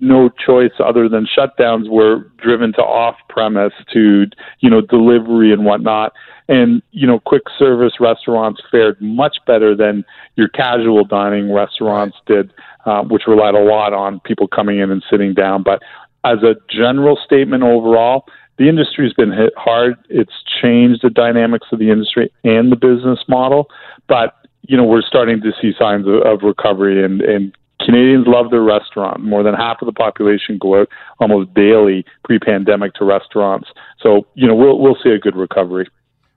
no 0.00 0.28
choice 0.28 0.72
other 0.84 1.08
than 1.08 1.26
shutdowns 1.26 1.88
were 1.88 2.30
driven 2.38 2.72
to 2.74 2.82
off-premise 2.82 3.72
to 3.92 4.26
you 4.60 4.70
know 4.70 4.80
delivery 4.80 5.52
and 5.52 5.64
whatnot. 5.64 6.12
And 6.48 6.82
you 6.90 7.06
know, 7.06 7.20
quick 7.20 7.42
service 7.58 7.94
restaurants 8.00 8.60
fared 8.70 9.00
much 9.00 9.36
better 9.46 9.76
than 9.76 10.04
your 10.36 10.48
casual 10.48 11.04
dining 11.04 11.52
restaurants 11.52 12.16
did, 12.26 12.52
uh, 12.84 13.02
which 13.02 13.22
relied 13.26 13.54
a 13.54 13.62
lot 13.62 13.92
on 13.92 14.20
people 14.20 14.48
coming 14.48 14.78
in 14.80 14.90
and 14.90 15.02
sitting 15.08 15.34
down. 15.34 15.62
But 15.62 15.82
as 16.24 16.38
a 16.42 16.54
general 16.68 17.18
statement 17.24 17.62
overall, 17.62 18.26
the 18.58 18.68
industry's 18.68 19.12
been 19.12 19.32
hit 19.32 19.52
hard. 19.56 19.96
It's 20.08 20.32
changed 20.62 21.00
the 21.02 21.10
dynamics 21.10 21.68
of 21.72 21.78
the 21.78 21.90
industry 21.90 22.32
and 22.44 22.70
the 22.70 22.76
business 22.76 23.18
model, 23.28 23.68
but 24.08 24.34
you 24.62 24.76
know 24.76 24.84
we're 24.84 25.02
starting 25.02 25.40
to 25.40 25.52
see 25.60 25.72
signs 25.78 26.06
of, 26.06 26.22
of 26.22 26.42
recovery 26.42 27.04
and 27.04 27.22
and 27.22 27.56
Canadians 27.84 28.26
love 28.26 28.50
their 28.50 28.62
restaurant. 28.62 29.20
More 29.20 29.42
than 29.42 29.54
half 29.54 29.82
of 29.82 29.86
the 29.86 29.92
population 29.92 30.58
go 30.58 30.80
out 30.80 30.88
almost 31.18 31.52
daily 31.54 32.04
pre-pandemic 32.24 32.94
to 32.94 33.04
restaurants. 33.04 33.68
So, 34.00 34.26
you 34.34 34.46
know, 34.46 34.54
we'll 34.54 34.78
we'll 34.78 34.96
see 35.02 35.10
a 35.10 35.18
good 35.18 35.36
recovery. 35.36 35.88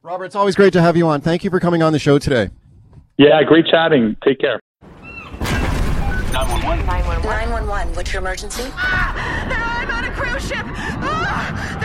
Robert, 0.02 0.26
it's 0.26 0.36
always 0.36 0.56
great 0.56 0.74
to 0.74 0.82
have 0.82 0.98
you 0.98 1.08
on. 1.08 1.22
Thank 1.22 1.44
you 1.44 1.50
for 1.50 1.60
coming 1.60 1.82
on 1.82 1.94
the 1.94 2.00
show 2.00 2.20
today. 2.20 2.50
Yeah, 3.18 3.42
great 3.44 3.66
chatting. 3.66 4.16
Take 4.24 4.40
care. 4.40 4.60
911. 4.82 6.86
911. 6.86 7.24
911. 7.24 7.96
What's 7.96 8.14
your 8.14 8.22
emergency? 8.22 8.64
Ah, 8.74 9.86
I'm 9.86 9.90
on 9.90 10.04
a 10.04 10.16
cruise 10.16 10.48
ship. 10.48 10.66
Ah, 10.66 11.78
there 11.80 11.85